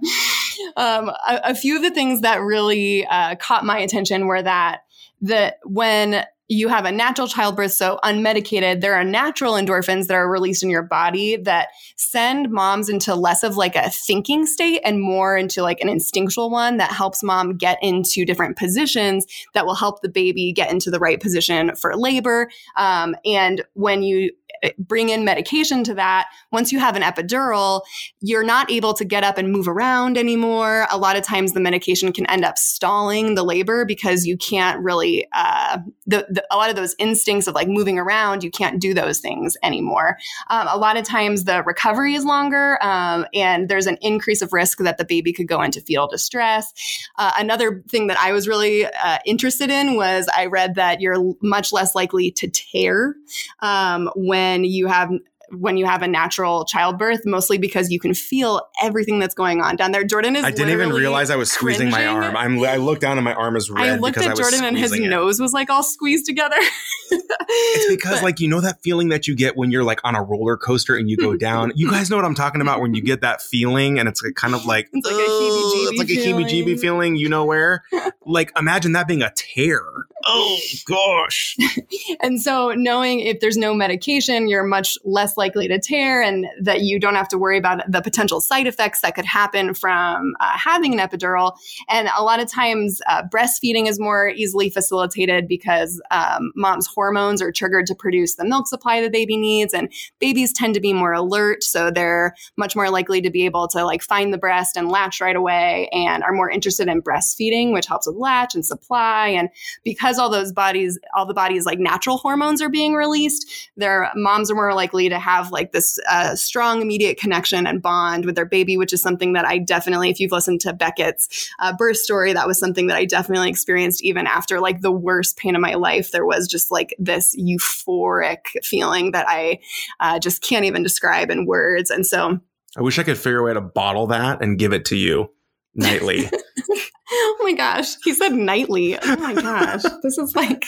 Um, 0.76 1.08
a, 1.08 1.40
a, 1.44 1.54
few 1.54 1.76
of 1.76 1.82
the 1.82 1.90
things 1.90 2.20
that 2.20 2.40
really 2.40 3.04
uh, 3.06 3.34
caught 3.36 3.64
my 3.64 3.78
attention 3.78 4.26
were 4.26 4.40
that 4.40 4.82
that 5.20 5.58
when 5.64 6.24
you 6.48 6.68
have 6.68 6.84
a 6.84 6.92
natural 6.92 7.26
childbirth, 7.26 7.72
so 7.72 7.98
unmedicated, 8.04 8.82
there 8.82 8.94
are 8.94 9.04
natural 9.04 9.54
endorphins 9.54 10.08
that 10.08 10.14
are 10.14 10.30
released 10.30 10.62
in 10.62 10.68
your 10.68 10.82
body 10.82 11.36
that 11.36 11.68
send 11.96 12.50
moms 12.50 12.90
into 12.90 13.14
less 13.14 13.42
of 13.42 13.56
like 13.56 13.74
a 13.74 13.88
thinking 13.90 14.44
state 14.44 14.80
and 14.84 15.00
more 15.00 15.38
into 15.38 15.62
like 15.62 15.80
an 15.80 15.88
instinctual 15.88 16.50
one 16.50 16.76
that 16.76 16.92
helps 16.92 17.22
mom 17.22 17.56
get 17.56 17.78
into 17.82 18.26
different 18.26 18.58
positions 18.58 19.26
that 19.54 19.64
will 19.64 19.74
help 19.74 20.02
the 20.02 20.08
baby 20.08 20.52
get 20.52 20.70
into 20.70 20.90
the 20.90 20.98
right 20.98 21.20
position 21.20 21.74
for 21.76 21.96
labor. 21.96 22.50
Um, 22.76 23.16
and 23.24 23.64
when 23.72 24.02
you 24.02 24.30
bring 24.78 25.08
in 25.08 25.24
medication 25.24 25.84
to 25.84 25.94
that, 25.94 26.26
once 26.52 26.72
you 26.72 26.78
have 26.78 26.96
an 26.96 27.02
epidural, 27.02 27.82
you're 28.20 28.44
not 28.44 28.70
able 28.70 28.94
to 28.94 29.04
get 29.04 29.24
up 29.24 29.38
and 29.38 29.52
move 29.52 29.68
around 29.68 30.16
anymore. 30.16 30.86
A 30.90 30.98
lot 30.98 31.16
of 31.16 31.22
times 31.22 31.52
the 31.52 31.60
medication 31.60 32.12
can 32.12 32.26
end 32.26 32.44
up 32.44 32.58
stalling 32.58 33.34
the 33.34 33.42
labor 33.42 33.84
because 33.84 34.26
you 34.26 34.36
can't 34.36 34.80
really, 34.80 35.26
uh, 35.32 35.78
the, 36.06 36.26
the, 36.28 36.44
a 36.50 36.56
lot 36.56 36.70
of 36.70 36.76
those 36.76 36.94
instincts 36.98 37.46
of 37.46 37.54
like 37.54 37.68
moving 37.68 37.98
around, 37.98 38.42
you 38.44 38.50
can't 38.50 38.80
do 38.80 38.94
those 38.94 39.18
things 39.18 39.56
anymore. 39.62 40.18
Um, 40.50 40.68
a 40.70 40.78
lot 40.78 40.96
of 40.96 41.04
times 41.04 41.44
the 41.44 41.62
recovery 41.62 42.14
is 42.14 42.24
longer 42.24 42.78
um, 42.82 43.26
and 43.34 43.68
there's 43.68 43.86
an 43.86 43.98
increase 44.00 44.42
of 44.42 44.52
risk 44.52 44.78
that 44.78 44.98
the 44.98 45.04
baby 45.04 45.32
could 45.32 45.48
go 45.48 45.62
into 45.62 45.80
fetal 45.80 46.06
distress. 46.06 46.72
Uh, 47.18 47.32
another 47.38 47.82
thing 47.88 48.06
that 48.06 48.18
I 48.18 48.32
was 48.32 48.48
really 48.48 48.86
uh, 48.86 49.18
interested 49.26 49.70
in 49.70 49.96
was 49.96 50.28
I 50.34 50.46
read 50.46 50.74
that 50.76 51.00
you're 51.00 51.34
much 51.42 51.72
less 51.72 51.94
likely 51.94 52.30
to 52.32 52.48
tear 52.48 53.14
um, 53.60 54.10
when 54.14 54.53
when 54.54 54.64
you 54.64 54.86
have 54.86 55.10
when 55.50 55.76
you 55.76 55.84
have 55.84 56.02
a 56.02 56.08
natural 56.08 56.64
childbirth, 56.64 57.20
mostly 57.26 57.58
because 57.58 57.90
you 57.90 58.00
can 58.00 58.14
feel 58.14 58.62
everything 58.82 59.18
that's 59.18 59.34
going 59.34 59.60
on 59.60 59.76
down 59.76 59.92
there. 59.92 60.02
Jordan 60.02 60.36
is. 60.36 60.44
I 60.44 60.50
didn't 60.50 60.72
even 60.72 60.90
realize 60.90 61.30
I 61.30 61.36
was 61.36 61.52
squeezing 61.52 61.90
cringing. 61.90 62.16
my 62.16 62.26
arm. 62.26 62.36
I'm, 62.36 62.58
I 62.64 62.76
looked 62.76 63.02
down 63.02 63.18
and 63.18 63.24
my 63.24 63.34
arm 63.34 63.54
is 63.54 63.70
red. 63.70 63.88
I 63.88 63.96
looked 63.96 64.16
at 64.16 64.36
Jordan 64.36 64.64
and 64.64 64.76
his 64.76 64.92
it. 64.92 65.06
nose 65.06 65.40
was 65.40 65.52
like 65.52 65.70
all 65.70 65.82
squeezed 65.82 66.26
together. 66.26 66.56
it's 67.10 67.94
because, 67.94 68.16
but, 68.16 68.22
like, 68.22 68.40
you 68.40 68.48
know 68.48 68.60
that 68.62 68.82
feeling 68.82 69.10
that 69.10 69.28
you 69.28 69.36
get 69.36 69.56
when 69.56 69.70
you're 69.70 69.84
like 69.84 70.00
on 70.02 70.14
a 70.14 70.22
roller 70.22 70.56
coaster 70.56 70.96
and 70.96 71.10
you 71.10 71.16
go 71.16 71.36
down. 71.36 71.72
you 71.74 71.90
guys 71.90 72.08
know 72.10 72.16
what 72.16 72.24
I'm 72.24 72.34
talking 72.34 72.62
about 72.62 72.80
when 72.80 72.94
you 72.94 73.02
get 73.02 73.20
that 73.20 73.42
feeling 73.42 73.98
and 73.98 74.08
it's 74.08 74.22
like, 74.22 74.34
kind 74.34 74.54
of 74.54 74.64
like 74.64 74.88
it's 74.92 75.06
like 75.06 75.14
a 75.14 75.18
heebie-jeebie. 75.18 75.90
It's 75.90 75.98
like 75.98 76.08
a 76.08 76.12
heebie-jeebie 76.12 76.80
feeling. 76.80 77.16
You 77.16 77.28
know 77.28 77.44
where? 77.44 77.84
like, 78.26 78.50
imagine 78.58 78.92
that 78.92 79.06
being 79.06 79.22
a 79.22 79.30
tear. 79.36 79.82
Oh 80.26 80.58
gosh. 80.86 81.56
and 82.20 82.40
so, 82.40 82.72
knowing 82.76 83.20
if 83.20 83.40
there's 83.40 83.56
no 83.56 83.74
medication, 83.74 84.48
you're 84.48 84.64
much 84.64 84.96
less 85.04 85.36
likely 85.36 85.68
to 85.68 85.78
tear 85.78 86.22
and 86.22 86.46
that 86.62 86.80
you 86.80 86.98
don't 86.98 87.14
have 87.14 87.28
to 87.28 87.38
worry 87.38 87.58
about 87.58 87.80
the 87.90 88.00
potential 88.00 88.40
side 88.40 88.66
effects 88.66 89.00
that 89.02 89.14
could 89.14 89.24
happen 89.24 89.74
from 89.74 90.34
uh, 90.40 90.56
having 90.56 90.98
an 90.98 91.06
epidural. 91.06 91.52
And 91.88 92.08
a 92.16 92.22
lot 92.22 92.40
of 92.40 92.50
times, 92.50 93.00
uh, 93.08 93.22
breastfeeding 93.32 93.86
is 93.86 94.00
more 94.00 94.28
easily 94.28 94.70
facilitated 94.70 95.46
because 95.46 96.00
um, 96.10 96.52
mom's 96.56 96.86
hormones 96.86 97.42
are 97.42 97.52
triggered 97.52 97.86
to 97.86 97.94
produce 97.94 98.36
the 98.36 98.44
milk 98.44 98.66
supply 98.66 99.00
the 99.00 99.10
baby 99.10 99.36
needs. 99.36 99.74
And 99.74 99.92
babies 100.20 100.52
tend 100.52 100.74
to 100.74 100.80
be 100.80 100.92
more 100.92 101.12
alert. 101.12 101.62
So 101.62 101.90
they're 101.90 102.34
much 102.56 102.74
more 102.74 102.90
likely 102.90 103.20
to 103.20 103.30
be 103.30 103.44
able 103.44 103.68
to 103.68 103.84
like 103.84 104.02
find 104.02 104.32
the 104.32 104.38
breast 104.38 104.76
and 104.76 104.88
latch 104.88 105.20
right 105.20 105.36
away 105.36 105.88
and 105.92 106.22
are 106.22 106.32
more 106.32 106.50
interested 106.50 106.88
in 106.88 107.02
breastfeeding, 107.02 107.72
which 107.72 107.86
helps 107.86 108.06
with 108.06 108.16
latch 108.16 108.54
and 108.54 108.64
supply. 108.64 109.28
And 109.28 109.48
because 109.84 110.13
all 110.18 110.30
those 110.30 110.52
bodies, 110.52 110.98
all 111.14 111.26
the 111.26 111.34
body's 111.34 111.66
like 111.66 111.78
natural 111.78 112.18
hormones 112.18 112.60
are 112.62 112.68
being 112.68 112.94
released, 112.94 113.70
their 113.76 114.10
moms 114.14 114.50
are 114.50 114.54
more 114.54 114.74
likely 114.74 115.08
to 115.08 115.18
have 115.18 115.50
like 115.50 115.72
this 115.72 115.98
uh, 116.08 116.34
strong 116.34 116.82
immediate 116.82 117.18
connection 117.18 117.66
and 117.66 117.82
bond 117.82 118.24
with 118.24 118.34
their 118.34 118.44
baby, 118.46 118.76
which 118.76 118.92
is 118.92 119.02
something 119.02 119.32
that 119.34 119.44
I 119.44 119.58
definitely, 119.58 120.10
if 120.10 120.20
you've 120.20 120.32
listened 120.32 120.60
to 120.62 120.72
Beckett's 120.72 121.50
uh, 121.58 121.74
birth 121.76 121.98
story, 121.98 122.32
that 122.32 122.46
was 122.46 122.58
something 122.58 122.86
that 122.88 122.96
I 122.96 123.04
definitely 123.04 123.50
experienced 123.50 124.02
even 124.02 124.26
after 124.26 124.60
like 124.60 124.80
the 124.80 124.92
worst 124.92 125.36
pain 125.36 125.54
of 125.54 125.60
my 125.60 125.74
life. 125.74 126.10
There 126.10 126.26
was 126.26 126.48
just 126.48 126.70
like 126.70 126.94
this 126.98 127.36
euphoric 127.36 128.46
feeling 128.62 129.12
that 129.12 129.26
I 129.28 129.60
uh, 130.00 130.18
just 130.18 130.42
can't 130.42 130.64
even 130.64 130.82
describe 130.82 131.30
in 131.30 131.46
words. 131.46 131.90
And 131.90 132.06
so 132.06 132.40
I 132.76 132.82
wish 132.82 132.98
I 132.98 133.02
could 133.02 133.18
figure 133.18 133.38
a 133.38 133.44
way 133.44 133.54
to 133.54 133.60
bottle 133.60 134.08
that 134.08 134.42
and 134.42 134.58
give 134.58 134.72
it 134.72 134.86
to 134.86 134.96
you 134.96 135.30
nightly. 135.74 136.30
oh 137.10 137.40
my 137.42 137.52
gosh. 137.52 137.96
He 138.04 138.12
said 138.14 138.32
nightly. 138.32 138.98
Oh 138.98 139.16
my 139.16 139.34
gosh. 139.34 139.82
this 140.02 140.18
is 140.18 140.34
like, 140.34 140.64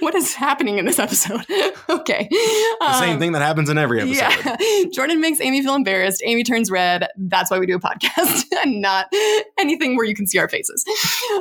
what 0.00 0.14
is 0.14 0.34
happening 0.34 0.78
in 0.78 0.84
this 0.84 0.98
episode? 0.98 1.44
okay. 1.88 2.28
The 2.30 2.98
same 2.98 3.14
um, 3.14 3.18
thing 3.18 3.32
that 3.32 3.42
happens 3.42 3.68
in 3.70 3.78
every 3.78 4.00
episode. 4.00 4.58
Yeah. 4.60 4.84
Jordan 4.92 5.20
makes 5.20 5.40
Amy 5.40 5.62
feel 5.62 5.74
embarrassed. 5.74 6.22
Amy 6.24 6.42
turns 6.42 6.70
red. 6.70 7.08
That's 7.16 7.50
why 7.50 7.58
we 7.58 7.66
do 7.66 7.76
a 7.76 7.80
podcast 7.80 8.44
and 8.62 8.80
not 8.80 9.06
anything 9.58 9.96
where 9.96 10.06
you 10.06 10.14
can 10.14 10.26
see 10.26 10.38
our 10.38 10.48
faces. 10.48 10.84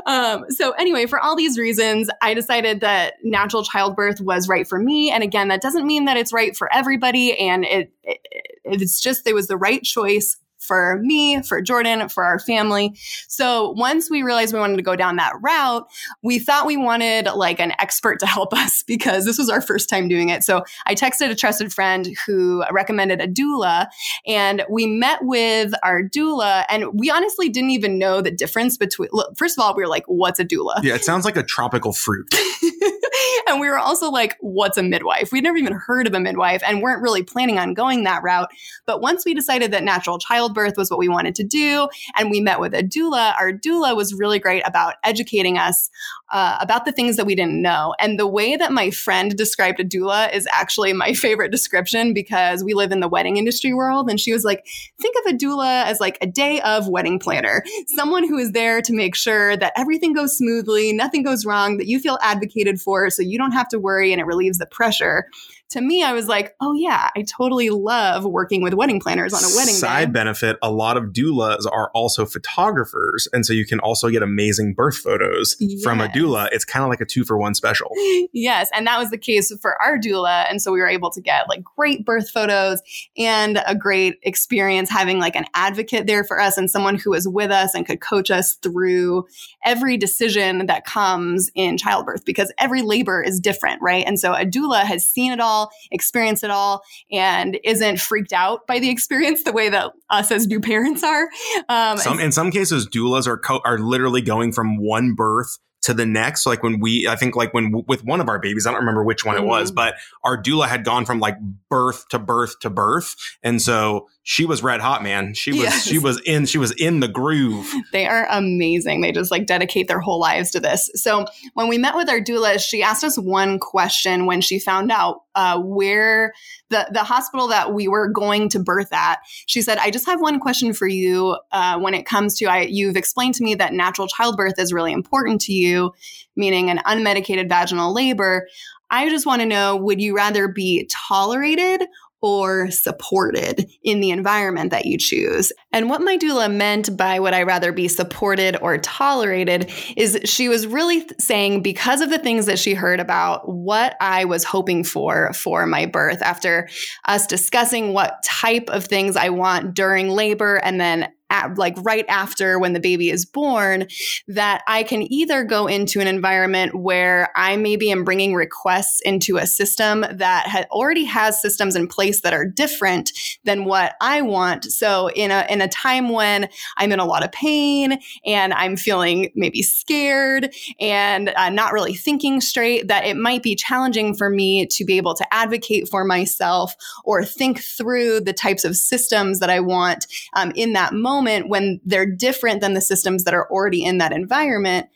Um, 0.05 0.45
so, 0.49 0.71
anyway, 0.71 1.07
for 1.07 1.19
all 1.19 1.35
these 1.35 1.57
reasons, 1.57 2.09
I 2.21 2.33
decided 2.33 2.81
that 2.81 3.15
natural 3.23 3.63
childbirth 3.63 4.21
was 4.21 4.47
right 4.47 4.67
for 4.67 4.79
me. 4.79 5.11
And 5.11 5.23
again, 5.23 5.47
that 5.47 5.61
doesn't 5.61 5.85
mean 5.85 6.05
that 6.05 6.17
it's 6.17 6.31
right 6.31 6.55
for 6.55 6.71
everybody. 6.73 7.37
And 7.37 7.65
it, 7.65 7.91
it 8.03 8.19
it's 8.63 9.01
just, 9.01 9.25
it 9.25 9.33
was 9.33 9.47
the 9.47 9.57
right 9.57 9.81
choice 9.81 10.37
for 10.67 10.99
me, 11.01 11.41
for 11.41 11.61
Jordan, 11.61 12.09
for 12.09 12.23
our 12.23 12.39
family. 12.39 12.93
So 13.27 13.71
once 13.71 14.09
we 14.09 14.21
realized 14.21 14.53
we 14.53 14.59
wanted 14.59 14.77
to 14.77 14.83
go 14.83 14.95
down 14.95 15.15
that 15.15 15.33
route, 15.41 15.87
we 16.23 16.39
thought 16.39 16.65
we 16.65 16.77
wanted 16.77 17.27
like 17.35 17.59
an 17.59 17.73
expert 17.79 18.19
to 18.19 18.25
help 18.25 18.53
us 18.57 18.83
because 18.83 19.25
this 19.25 19.37
was 19.37 19.49
our 19.49 19.61
first 19.61 19.89
time 19.89 20.07
doing 20.07 20.29
it. 20.29 20.43
So 20.43 20.63
I 20.85 20.95
texted 20.95 21.29
a 21.29 21.35
trusted 21.35 21.73
friend 21.73 22.09
who 22.25 22.63
recommended 22.71 23.21
a 23.21 23.27
doula 23.27 23.87
and 24.25 24.63
we 24.69 24.85
met 24.85 25.19
with 25.23 25.73
our 25.83 26.03
doula 26.03 26.65
and 26.69 26.85
we 26.93 27.09
honestly 27.09 27.49
didn't 27.49 27.71
even 27.71 27.97
know 27.97 28.21
the 28.21 28.31
difference 28.31 28.77
between, 28.77 29.09
first 29.35 29.57
of 29.57 29.63
all, 29.63 29.75
we 29.75 29.81
were 29.81 29.89
like, 29.89 30.05
what's 30.07 30.39
a 30.39 30.45
doula? 30.45 30.83
Yeah, 30.83 30.95
it 30.95 31.05
sounds 31.05 31.25
like 31.25 31.37
a 31.37 31.43
tropical 31.43 31.93
fruit. 31.93 32.33
and 33.47 33.59
we 33.59 33.69
were 33.69 33.77
also 33.77 34.09
like, 34.09 34.35
what's 34.39 34.77
a 34.77 34.83
midwife? 34.83 35.31
We'd 35.31 35.43
never 35.43 35.57
even 35.57 35.73
heard 35.73 36.07
of 36.07 36.13
a 36.13 36.19
midwife 36.19 36.61
and 36.65 36.81
weren't 36.81 37.01
really 37.01 37.23
planning 37.23 37.59
on 37.59 37.73
going 37.73 38.03
that 38.03 38.23
route. 38.23 38.49
But 38.85 39.01
once 39.01 39.25
we 39.25 39.33
decided 39.33 39.71
that 39.71 39.83
natural 39.83 40.17
childbirth 40.17 40.56
was 40.57 40.89
what 40.89 40.99
we 40.99 41.09
wanted 41.09 41.35
to 41.35 41.43
do, 41.43 41.87
and 42.17 42.31
we 42.31 42.39
met 42.39 42.59
with 42.59 42.73
a 42.73 42.83
doula, 42.83 43.33
our 43.39 43.51
doula 43.51 43.95
was 43.95 44.13
really 44.13 44.39
great 44.39 44.63
about 44.65 44.95
educating 45.03 45.57
us 45.57 45.89
uh, 46.31 46.57
about 46.59 46.85
the 46.85 46.91
things 46.91 47.15
that 47.15 47.25
we 47.25 47.35
didn't 47.35 47.61
know. 47.61 47.93
And 47.99 48.19
the 48.19 48.27
way 48.27 48.55
that 48.55 48.71
my 48.71 48.91
friend 48.91 49.35
described 49.35 49.79
a 49.79 49.85
doula 49.85 50.33
is 50.33 50.47
actually 50.51 50.93
my 50.93 51.13
favorite 51.27 51.51
description 51.51 52.13
because 52.13 52.63
we 52.63 52.73
live 52.73 52.91
in 52.91 52.99
the 52.99 53.07
wedding 53.07 53.37
industry 53.37 53.73
world. 53.73 54.09
And 54.09 54.19
she 54.19 54.33
was 54.33 54.43
like, 54.43 54.65
think 54.99 55.15
of 55.19 55.33
a 55.33 55.37
doula 55.37 55.85
as 55.85 55.99
like 55.99 56.17
a 56.21 56.27
day 56.27 56.59
of 56.61 56.87
wedding 56.87 57.19
planner, 57.19 57.63
someone 57.87 58.27
who 58.27 58.37
is 58.37 58.51
there 58.51 58.81
to 58.81 58.93
make 58.93 59.15
sure 59.15 59.55
that 59.57 59.73
everything 59.75 60.13
goes 60.13 60.37
smoothly, 60.37 60.93
nothing 60.93 61.23
goes 61.23 61.45
wrong, 61.45 61.77
that 61.77 61.87
you 61.87 61.99
feel 61.99 62.17
advocated 62.21 62.81
for 62.81 63.09
so 63.09 63.21
you 63.21 63.37
don't 63.37 63.51
have 63.51 63.69
to 63.69 63.79
worry 63.79 64.11
and 64.11 64.21
it 64.21 64.25
relieves 64.25 64.57
the 64.57 64.65
pressure 64.65 65.27
to 65.69 65.81
me, 65.81 66.01
I 66.01 66.13
was 66.13 66.27
like, 66.27 66.55
oh 66.61 66.73
yeah, 66.73 67.09
I 67.15 67.23
totally 67.23 67.69
love 67.69 68.23
working 68.23 68.61
with 68.61 68.73
wedding 68.73 69.01
planners 69.01 69.33
on 69.33 69.43
a 69.43 69.55
wedding 69.55 69.73
Side 69.73 70.05
day. 70.05 70.11
benefit, 70.11 70.57
a 70.61 70.71
lot 70.71 70.95
of 70.95 71.05
doulas 71.05 71.65
are 71.69 71.91
also 71.93 72.25
photographers. 72.25 73.27
And 73.33 73.45
so 73.45 73.51
you 73.51 73.65
can 73.65 73.79
also 73.79 74.09
get 74.09 74.23
amazing 74.23 74.75
birth 74.75 74.97
photos 74.97 75.57
yes. 75.59 75.83
from 75.83 75.99
a 75.99 76.07
doula. 76.07 76.47
It's 76.53 76.63
kind 76.63 76.83
of 76.83 76.89
like 76.89 77.01
a 77.01 77.05
two 77.05 77.25
for 77.25 77.37
one 77.37 77.53
special. 77.53 77.91
yes. 78.33 78.69
And 78.73 78.87
that 78.87 78.97
was 78.97 79.09
the 79.09 79.17
case 79.17 79.51
for 79.61 79.81
our 79.81 79.97
doula. 79.97 80.49
And 80.49 80.61
so 80.61 80.71
we 80.71 80.79
were 80.79 80.87
able 80.87 81.09
to 81.11 81.19
get 81.19 81.49
like 81.49 81.63
great 81.63 82.05
birth 82.05 82.29
photos 82.29 82.81
and 83.17 83.61
a 83.65 83.75
great 83.75 84.19
experience 84.23 84.89
having 84.89 85.19
like 85.19 85.35
an 85.35 85.45
advocate 85.53 86.07
there 86.07 86.23
for 86.23 86.39
us 86.39 86.57
and 86.57 86.71
someone 86.71 86.95
who 86.95 87.09
was 87.09 87.27
with 87.27 87.51
us 87.51 87.75
and 87.75 87.85
could 87.85 87.99
coach 87.99 88.31
us 88.31 88.55
through 88.55 89.25
every 89.65 89.97
decision 89.97 90.67
that 90.67 90.85
comes 90.85 91.51
in 91.55 91.77
childbirth 91.77 92.23
because 92.23 92.53
every 92.57 92.81
labor 92.81 93.21
is 93.21 93.41
different, 93.41 93.81
right? 93.81 94.05
And 94.07 94.17
so 94.17 94.33
a 94.33 94.45
doula 94.45 94.83
has 94.83 95.05
seen 95.05 95.33
it 95.33 95.41
all 95.41 95.56
all, 95.57 95.71
experience 95.91 96.43
it 96.43 96.51
all, 96.51 96.83
and 97.11 97.59
isn't 97.63 97.99
freaked 97.99 98.33
out 98.33 98.65
by 98.67 98.79
the 98.79 98.89
experience 98.89 99.43
the 99.43 99.51
way 99.51 99.69
that 99.69 99.91
us 100.09 100.31
as 100.31 100.47
new 100.47 100.59
parents 100.59 101.03
are. 101.03 101.29
Um, 101.69 101.97
some, 101.97 102.19
in 102.19 102.31
some 102.31 102.51
cases, 102.51 102.87
doulas 102.87 103.27
are 103.27 103.37
co- 103.37 103.61
are 103.65 103.79
literally 103.79 104.21
going 104.21 104.51
from 104.51 104.77
one 104.77 105.13
birth 105.13 105.57
to 105.83 105.93
the 105.93 106.05
next. 106.05 106.43
So 106.43 106.49
like 106.49 106.63
when 106.63 106.79
we, 106.79 107.07
I 107.07 107.15
think 107.15 107.35
like 107.35 107.53
when 107.53 107.83
with 107.87 108.03
one 108.03 108.19
of 108.19 108.27
our 108.27 108.39
babies, 108.39 108.67
I 108.67 108.71
don't 108.71 108.81
remember 108.81 109.03
which 109.03 109.23
one 109.23 109.37
it 109.37 109.43
was, 109.43 109.69
mm-hmm. 109.69 109.75
but 109.75 109.95
our 110.23 110.41
doula 110.41 110.67
had 110.67 110.83
gone 110.83 111.05
from 111.05 111.19
like 111.19 111.37
birth 111.69 112.09
to 112.09 112.19
birth 112.19 112.59
to 112.59 112.69
birth. 112.69 113.15
And 113.41 113.61
so 113.61 114.07
she 114.29 114.43
was 114.43 114.61
red 114.61 114.81
hot, 114.81 115.03
man. 115.03 115.33
She 115.33 115.51
was, 115.51 115.61
yes. 115.61 115.87
she 115.87 115.99
was 115.99 116.19
in, 116.25 116.47
she 116.47 116.57
was 116.57 116.71
in 116.73 116.99
the 116.99 117.07
groove. 117.07 117.73
They 117.93 118.07
are 118.07 118.27
amazing. 118.29 118.99
They 118.99 119.13
just 119.13 119.31
like 119.31 119.45
dedicate 119.45 119.87
their 119.87 120.01
whole 120.01 120.19
lives 120.19 120.51
to 120.51 120.59
this. 120.59 120.91
So 120.95 121.27
when 121.53 121.69
we 121.69 121.77
met 121.77 121.95
with 121.95 122.09
our 122.09 122.19
doula, 122.19 122.59
she 122.59 122.83
asked 122.83 123.05
us 123.05 123.17
one 123.17 123.57
question 123.57 124.25
when 124.25 124.41
she 124.41 124.59
found 124.59 124.91
out 124.91 125.21
uh, 125.35 125.61
where 125.61 126.33
the, 126.67 126.89
the 126.91 127.05
hospital 127.05 127.47
that 127.47 127.73
we 127.73 127.87
were 127.87 128.09
going 128.09 128.49
to 128.49 128.59
birth 128.59 128.91
at. 128.91 129.19
She 129.45 129.61
said, 129.61 129.77
I 129.77 129.91
just 129.91 130.05
have 130.07 130.19
one 130.19 130.41
question 130.41 130.73
for 130.73 130.89
you 130.89 131.37
uh, 131.53 131.79
when 131.79 131.93
it 131.93 132.05
comes 132.05 132.37
to, 132.39 132.47
I, 132.47 132.63
you've 132.63 132.97
explained 132.97 133.35
to 133.35 133.45
me 133.45 133.55
that 133.55 133.71
natural 133.71 134.09
childbirth 134.09 134.59
is 134.59 134.73
really 134.73 134.91
important 134.91 135.39
to 135.43 135.53
you, 135.53 135.93
meaning 136.35 136.69
an 136.69 136.79
unmedicated 136.79 137.47
vaginal 137.47 137.93
labor. 137.93 138.49
I 138.89 139.09
just 139.09 139.25
want 139.25 139.41
to 139.41 139.45
know 139.45 139.77
would 139.77 140.01
you 140.01 140.15
rather 140.15 140.49
be 140.49 140.89
tolerated 140.91 141.83
or 142.21 142.71
supported 142.71 143.69
in 143.83 143.99
the 143.99 144.09
environment 144.09 144.71
that 144.71 144.85
you 144.85 144.97
choose. 144.97 145.51
And 145.71 145.89
what 145.89 146.01
my 146.01 146.17
doula 146.17 146.51
meant 146.51 146.95
by 146.97 147.19
would 147.19 147.33
I 147.33 147.43
rather 147.43 147.71
be 147.71 147.87
supported 147.87 148.57
or 148.61 148.77
tolerated 148.77 149.71
is 149.95 150.19
she 150.25 150.49
was 150.49 150.65
really 150.65 151.07
saying 151.19 151.61
because 151.61 152.01
of 152.01 152.09
the 152.09 152.17
things 152.17 152.47
that 152.47 152.59
she 152.59 152.73
heard 152.73 152.99
about 152.99 153.47
what 153.47 153.95
I 154.01 154.25
was 154.25 154.43
hoping 154.43 154.83
for 154.83 155.31
for 155.33 155.65
my 155.65 155.85
birth 155.85 156.21
after 156.21 156.69
us 157.05 157.27
discussing 157.27 157.93
what 157.93 158.23
type 158.23 158.69
of 158.69 158.85
things 158.85 159.15
I 159.15 159.29
want 159.29 159.73
during 159.73 160.09
labor 160.09 160.55
and 160.57 160.79
then 160.81 161.09
at, 161.29 161.57
like 161.57 161.75
right 161.79 162.05
after 162.07 162.59
when 162.59 162.73
the 162.73 162.79
baby 162.79 163.09
is 163.09 163.25
born, 163.25 163.87
that 164.27 164.63
I 164.67 164.83
can 164.83 165.11
either 165.11 165.43
go 165.43 165.67
into 165.67 165.99
an 165.99 166.07
environment 166.07 166.75
where 166.75 167.29
I 167.35 167.57
maybe 167.57 167.91
am 167.91 168.03
bringing 168.03 168.33
requests 168.33 169.01
into 169.01 169.37
a 169.37 169.45
system 169.45 170.05
that 170.11 170.47
ha- 170.47 170.65
already 170.71 171.03
has 171.05 171.41
systems 171.41 171.75
in 171.75 171.87
place 171.87 172.21
that 172.21 172.33
are 172.33 172.45
different 172.45 173.11
than 173.43 173.65
what 173.65 173.95
I 174.01 174.21
want. 174.21 174.65
So 174.65 175.09
in 175.09 175.31
a 175.31 175.45
in 175.49 175.61
a 175.61 175.67
time 175.67 176.09
when 176.09 176.49
I'm 176.77 176.91
in 176.91 176.99
a 176.99 177.05
lot 177.05 177.23
of 177.23 177.31
pain 177.31 177.99
and 178.25 178.53
I'm 178.53 178.77
feeling 178.77 179.31
maybe 179.35 179.61
scared 179.61 180.53
and 180.79 181.29
uh, 181.29 181.49
not 181.49 181.73
really 181.73 181.95
thinking 181.95 182.41
straight, 182.41 182.87
that 182.87 183.05
it 183.05 183.17
might 183.17 183.43
be 183.43 183.55
challenging 183.55 184.15
for 184.15 184.29
me 184.29 184.65
to 184.67 184.85
be 184.85 184.97
able 184.97 185.13
to 185.15 185.33
advocate 185.33 185.89
for 185.89 186.03
myself 186.05 186.75
or 187.03 187.23
think 187.23 187.59
through 187.59 188.21
the 188.21 188.33
types 188.33 188.63
of 188.63 188.75
systems 188.75 189.39
that 189.39 189.49
I 189.49 189.59
want 189.59 190.07
um, 190.33 190.51
in 190.55 190.73
that 190.73 190.93
moment 190.93 191.16
moment 191.17 191.49
when 191.49 191.81
they're 191.83 192.05
different 192.05 192.61
than 192.61 192.73
the 192.73 192.81
systems 192.81 193.23
that 193.23 193.33
are 193.33 193.49
already 193.49 193.83
in 193.83 193.97
that 193.97 194.11
environment. 194.11 194.87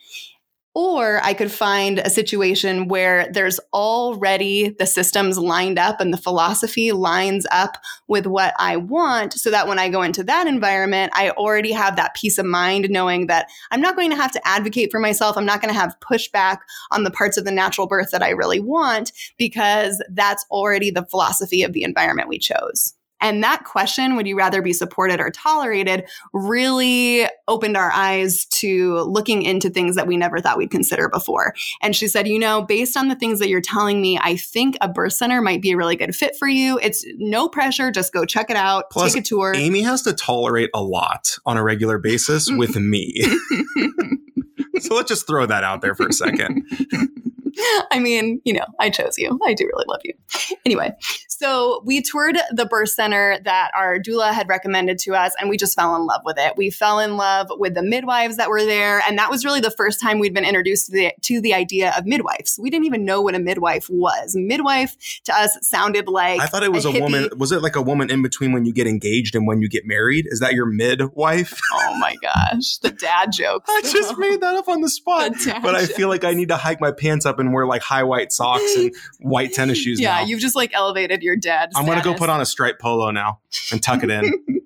Or 0.74 1.20
I 1.22 1.34
could 1.34 1.52
find 1.52 2.00
a 2.00 2.10
situation 2.10 2.88
where 2.88 3.30
there's 3.30 3.60
already 3.74 4.70
the 4.70 4.86
systems 4.86 5.38
lined 5.38 5.78
up 5.78 6.00
and 6.00 6.14
the 6.14 6.18
philosophy 6.18 6.94
lines 6.94 7.46
up 7.52 7.76
with 8.08 8.26
what 8.26 8.54
I 8.58 8.78
want 8.78 9.34
so 9.34 9.52
that 9.52 9.68
when 9.68 9.80
I 9.80 9.90
go 9.90 10.02
into 10.02 10.24
that 10.24 10.48
environment, 10.48 11.12
I 11.14 11.32
already 11.32 11.74
have 11.74 11.98
that 11.98 12.16
peace 12.16 12.38
of 12.38 12.46
mind 12.46 12.90
knowing 12.90 13.28
that 13.28 13.50
I'm 13.72 13.82
not 13.82 13.98
going 13.98 14.12
to 14.12 14.16
have 14.16 14.32
to 14.32 14.48
advocate 14.48 14.92
for 14.92 15.00
myself. 15.00 15.36
I'm 15.36 15.46
not 15.46 15.62
going 15.62 15.74
to 15.74 15.80
have 15.80 16.00
pushback 16.00 16.60
on 16.92 17.04
the 17.04 17.12
parts 17.12 17.36
of 17.36 17.44
the 17.44 17.52
natural 17.52 17.86
birth 17.86 18.12
that 18.12 18.24
I 18.24 18.30
really 18.30 18.62
want 18.62 19.12
because 19.38 20.02
that's 20.10 20.46
already 20.50 20.90
the 20.90 21.06
philosophy 21.08 21.64
of 21.64 21.74
the 21.74 21.84
environment 21.84 22.30
we 22.30 22.40
chose. 22.40 22.94
And 23.22 23.44
that 23.44 23.64
question, 23.64 24.16
would 24.16 24.28
you 24.28 24.38
rather 24.38 24.62
be 24.62 24.74
supported 24.74 25.20
or 25.20 25.30
tolerated, 25.30 26.06
really 26.34 27.28
opened 27.48 27.78
our 27.78 27.92
eyes 27.92 28.46
to 28.46 29.00
looking 29.00 29.44
into 29.44 29.70
things 29.70 29.96
that 29.96 30.08
we 30.08 30.18
never 30.18 30.40
thought 30.40 30.58
we'd 30.58 30.72
consider 30.72 31.10
before. 31.10 31.54
And 31.82 31.96
she 31.96 32.08
said, 32.08 32.28
you 32.28 32.40
know, 32.40 32.62
based 32.62 32.98
on 32.98 33.08
the 33.08 33.16
things 33.16 33.40
that 33.40 33.50
you're 33.50 33.62
telling 33.62 34.02
me, 34.02 34.20
I 34.22 34.36
think 34.36 34.78
a 34.82 34.88
birth 34.88 35.14
center 35.14 35.42
might 35.42 35.62
be 35.62 35.72
a 35.72 35.78
really 35.78 35.96
good 35.96 36.16
fit 36.16 36.36
for 36.38 36.48
you. 36.48 36.80
It's 36.82 37.06
no 37.18 37.50
pressure. 37.50 37.92
Just 37.92 38.14
go 38.14 38.26
check 38.26 38.50
it 38.50 38.56
out, 38.56 38.90
Plus, 38.90 39.14
take 39.14 39.22
a 39.22 39.26
tour. 39.26 39.54
Amy 39.56 39.82
has 39.82 40.02
to 40.04 40.14
tolerate 40.14 40.70
a 40.74 40.82
lot 40.82 41.38
on 41.46 41.58
a 41.58 41.64
regular 41.64 41.98
basis 41.98 42.50
with 42.50 42.76
me. 42.78 43.22
so 44.80 44.96
let's 44.96 45.10
just 45.10 45.28
throw 45.28 45.46
that 45.46 45.64
out 45.64 45.82
there 45.82 45.96
for 45.96 46.08
a 46.08 46.14
second. 46.14 46.66
I 47.92 48.00
mean, 48.00 48.42
you 48.46 48.54
know, 48.54 48.66
I 48.80 48.90
chose 48.90 49.18
you. 49.18 49.40
I 49.46 49.54
do 49.54 49.66
really 49.66 49.86
love 49.88 50.02
you. 50.04 50.14
Anyway, 50.66 50.94
so 51.28 51.82
we 51.86 52.02
toured 52.02 52.38
the 52.52 52.66
birth 52.66 52.90
center 52.90 53.40
that 53.44 53.72
our 53.76 53.98
doula 53.98 54.32
had 54.32 54.48
recommended 54.48 55.00
to 55.00 55.16
us, 55.16 55.34
and 55.40 55.50
we 55.50 55.58
just 55.58 55.76
fell 55.76 55.96
in 55.96 56.06
love 56.06 56.22
with 56.24 56.38
it. 56.38 56.54
We 56.56 56.70
fell 56.70 57.00
in 57.00 57.18
love 57.18 57.48
with 57.52 57.74
the 57.74 57.82
midwives 57.82 58.38
that 58.38 58.50
were 58.50 58.64
there, 58.64 59.02
and 59.08 59.18
that 59.18 59.32
was 59.32 59.44
really 59.44 59.60
the 59.60 59.72
first 59.72 60.00
time 60.00 60.20
we'd 60.20 60.34
been 60.34 60.46
introduced 60.46 60.88
to 60.88 60.92
the, 60.92 61.14
to 61.24 61.42
the 61.42 61.54
idea 61.54 61.94
of 61.98 62.06
midwives. 62.06 62.60
We 62.62 62.70
didn't 62.70 62.86
even 62.86 63.06
know 63.06 63.22
what 63.22 63.36
a 63.36 63.40
midwife 63.40 63.90
was. 63.90 64.36
Midwife 64.36 64.96
to 65.26 65.34
us 65.34 65.58
sounded 65.62 66.08
like 66.08 66.40
I 66.40 66.46
thought 66.46 66.64
it 66.64 66.72
was 66.72 66.86
a, 66.86 66.90
a 66.90 67.00
woman. 67.00 67.30
Was 67.38 67.52
it 67.52 67.62
like 67.62 67.76
a 67.76 67.82
woman 67.82 68.12
in 68.12 68.22
between 68.22 68.52
when 68.52 68.66
you 68.66 68.74
get 68.74 68.88
engaged 68.88 69.36
and 69.36 69.48
when 69.48 69.62
you 69.62 69.70
get 69.70 69.86
married? 69.86 70.28
Is 70.30 70.40
that 70.42 70.54
your 70.54 70.66
midwife? 70.66 71.60
Oh 71.74 71.98
my 71.98 72.16
gosh, 72.22 72.78
the 72.78 72.92
dad 72.92 73.32
joke. 73.32 73.64
I 73.70 73.82
just 73.82 74.18
made 74.18 74.42
that 74.42 74.56
up 74.56 74.68
on 74.68 74.82
the 74.82 74.90
spot, 74.90 75.34
the 75.34 75.60
but 75.62 75.76
I 75.76 75.86
feel 75.86 76.10
like 76.10 76.24
I 76.24 76.34
need 76.34 76.50
to 76.50 76.58
hike 76.58 76.80
my 76.80 76.92
pants 76.92 77.26
up 77.26 77.40
and 77.42 77.54
wear 77.54 77.66
like 77.66 77.82
high 77.82 78.04
white 78.04 78.32
socks 78.32 78.76
and 78.76 78.94
white 79.20 79.54
tennis 79.54 79.78
shoes. 79.82 80.00
Yeah, 80.00 80.20
now. 80.20 80.26
you've 80.26 80.40
just 80.40 80.56
like 80.56 80.74
elevated 80.74 81.22
your 81.22 81.36
dad. 81.36 81.72
I'm 81.76 81.86
gonna 81.86 82.02
go 82.02 82.14
put 82.14 82.30
on 82.30 82.40
a 82.40 82.46
striped 82.46 82.82
polo 82.82 83.12
now 83.12 83.40
and 83.72 83.84
tuck 83.84 84.04
it 84.04 84.10
in. 84.10 84.32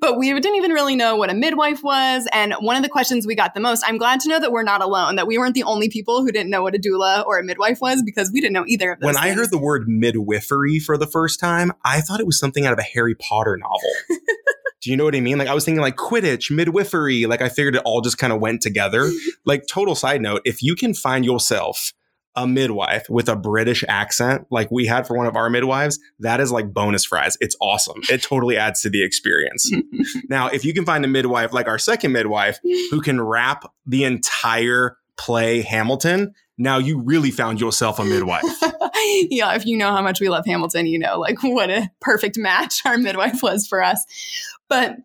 but 0.00 0.18
we 0.18 0.32
didn't 0.32 0.56
even 0.56 0.72
really 0.72 0.96
know 0.96 1.16
what 1.16 1.30
a 1.30 1.34
midwife 1.34 1.82
was. 1.82 2.26
And 2.32 2.54
one 2.60 2.76
of 2.76 2.82
the 2.82 2.88
questions 2.88 3.26
we 3.26 3.34
got 3.34 3.54
the 3.54 3.60
most, 3.60 3.84
I'm 3.86 3.98
glad 3.98 4.20
to 4.20 4.28
know 4.28 4.40
that 4.40 4.52
we're 4.52 4.62
not 4.62 4.82
alone, 4.82 5.16
that 5.16 5.26
we 5.26 5.38
weren't 5.38 5.54
the 5.54 5.64
only 5.64 5.88
people 5.88 6.22
who 6.22 6.32
didn't 6.32 6.50
know 6.50 6.62
what 6.62 6.74
a 6.74 6.78
doula 6.78 7.24
or 7.26 7.38
a 7.38 7.44
midwife 7.44 7.80
was 7.80 8.02
because 8.02 8.30
we 8.32 8.40
didn't 8.40 8.54
know 8.54 8.64
either 8.66 8.92
of 8.92 9.00
those. 9.00 9.06
When 9.06 9.14
things. 9.14 9.26
I 9.26 9.34
heard 9.34 9.50
the 9.50 9.58
word 9.58 9.88
midwifery 9.88 10.78
for 10.78 10.96
the 10.96 11.06
first 11.06 11.40
time, 11.40 11.72
I 11.84 12.00
thought 12.00 12.20
it 12.20 12.26
was 12.26 12.38
something 12.38 12.64
out 12.66 12.72
of 12.72 12.78
a 12.78 12.84
Harry 12.84 13.14
Potter 13.14 13.56
novel. 13.58 13.90
Do 14.80 14.90
you 14.90 14.96
know 14.96 15.04
what 15.04 15.14
I 15.14 15.20
mean? 15.20 15.36
Like 15.36 15.48
I 15.48 15.54
was 15.54 15.64
thinking 15.64 15.82
like 15.82 15.96
Quidditch, 15.96 16.50
midwifery. 16.50 17.26
Like 17.26 17.42
I 17.42 17.50
figured 17.50 17.76
it 17.76 17.82
all 17.84 18.00
just 18.00 18.16
kind 18.16 18.32
of 18.32 18.40
went 18.40 18.62
together. 18.62 19.10
like 19.44 19.66
total 19.66 19.94
side 19.94 20.22
note, 20.22 20.40
if 20.46 20.62
you 20.62 20.74
can 20.74 20.94
find 20.94 21.24
yourself 21.24 21.92
a 22.36 22.46
midwife 22.46 23.08
with 23.08 23.28
a 23.28 23.36
British 23.36 23.84
accent 23.88 24.46
like 24.50 24.70
we 24.70 24.86
had 24.86 25.06
for 25.06 25.16
one 25.16 25.26
of 25.26 25.36
our 25.36 25.50
midwives, 25.50 25.98
that 26.20 26.40
is 26.40 26.52
like 26.52 26.72
bonus 26.72 27.04
fries. 27.04 27.36
It's 27.40 27.56
awesome. 27.60 28.00
It 28.08 28.22
totally 28.22 28.56
adds 28.56 28.82
to 28.82 28.90
the 28.90 29.04
experience. 29.04 29.70
now, 30.28 30.48
if 30.48 30.64
you 30.64 30.72
can 30.72 30.84
find 30.84 31.04
a 31.04 31.08
midwife 31.08 31.52
like 31.52 31.66
our 31.66 31.78
second 31.78 32.12
midwife 32.12 32.58
who 32.62 33.00
can 33.00 33.20
rap 33.20 33.70
the 33.86 34.04
entire 34.04 34.96
play 35.16 35.62
Hamilton, 35.62 36.34
now 36.56 36.78
you 36.78 37.00
really 37.00 37.30
found 37.30 37.60
yourself 37.60 37.98
a 37.98 38.04
midwife. 38.04 38.44
yeah, 39.30 39.54
if 39.54 39.66
you 39.66 39.76
know 39.76 39.90
how 39.90 40.02
much 40.02 40.20
we 40.20 40.28
love 40.28 40.44
Hamilton, 40.46 40.86
you 40.86 40.98
know 40.98 41.18
like 41.18 41.42
what 41.42 41.70
a 41.70 41.90
perfect 42.00 42.38
match 42.38 42.82
our 42.84 42.98
midwife 42.98 43.42
was 43.42 43.66
for 43.66 43.82
us. 43.82 44.04
But 44.68 44.96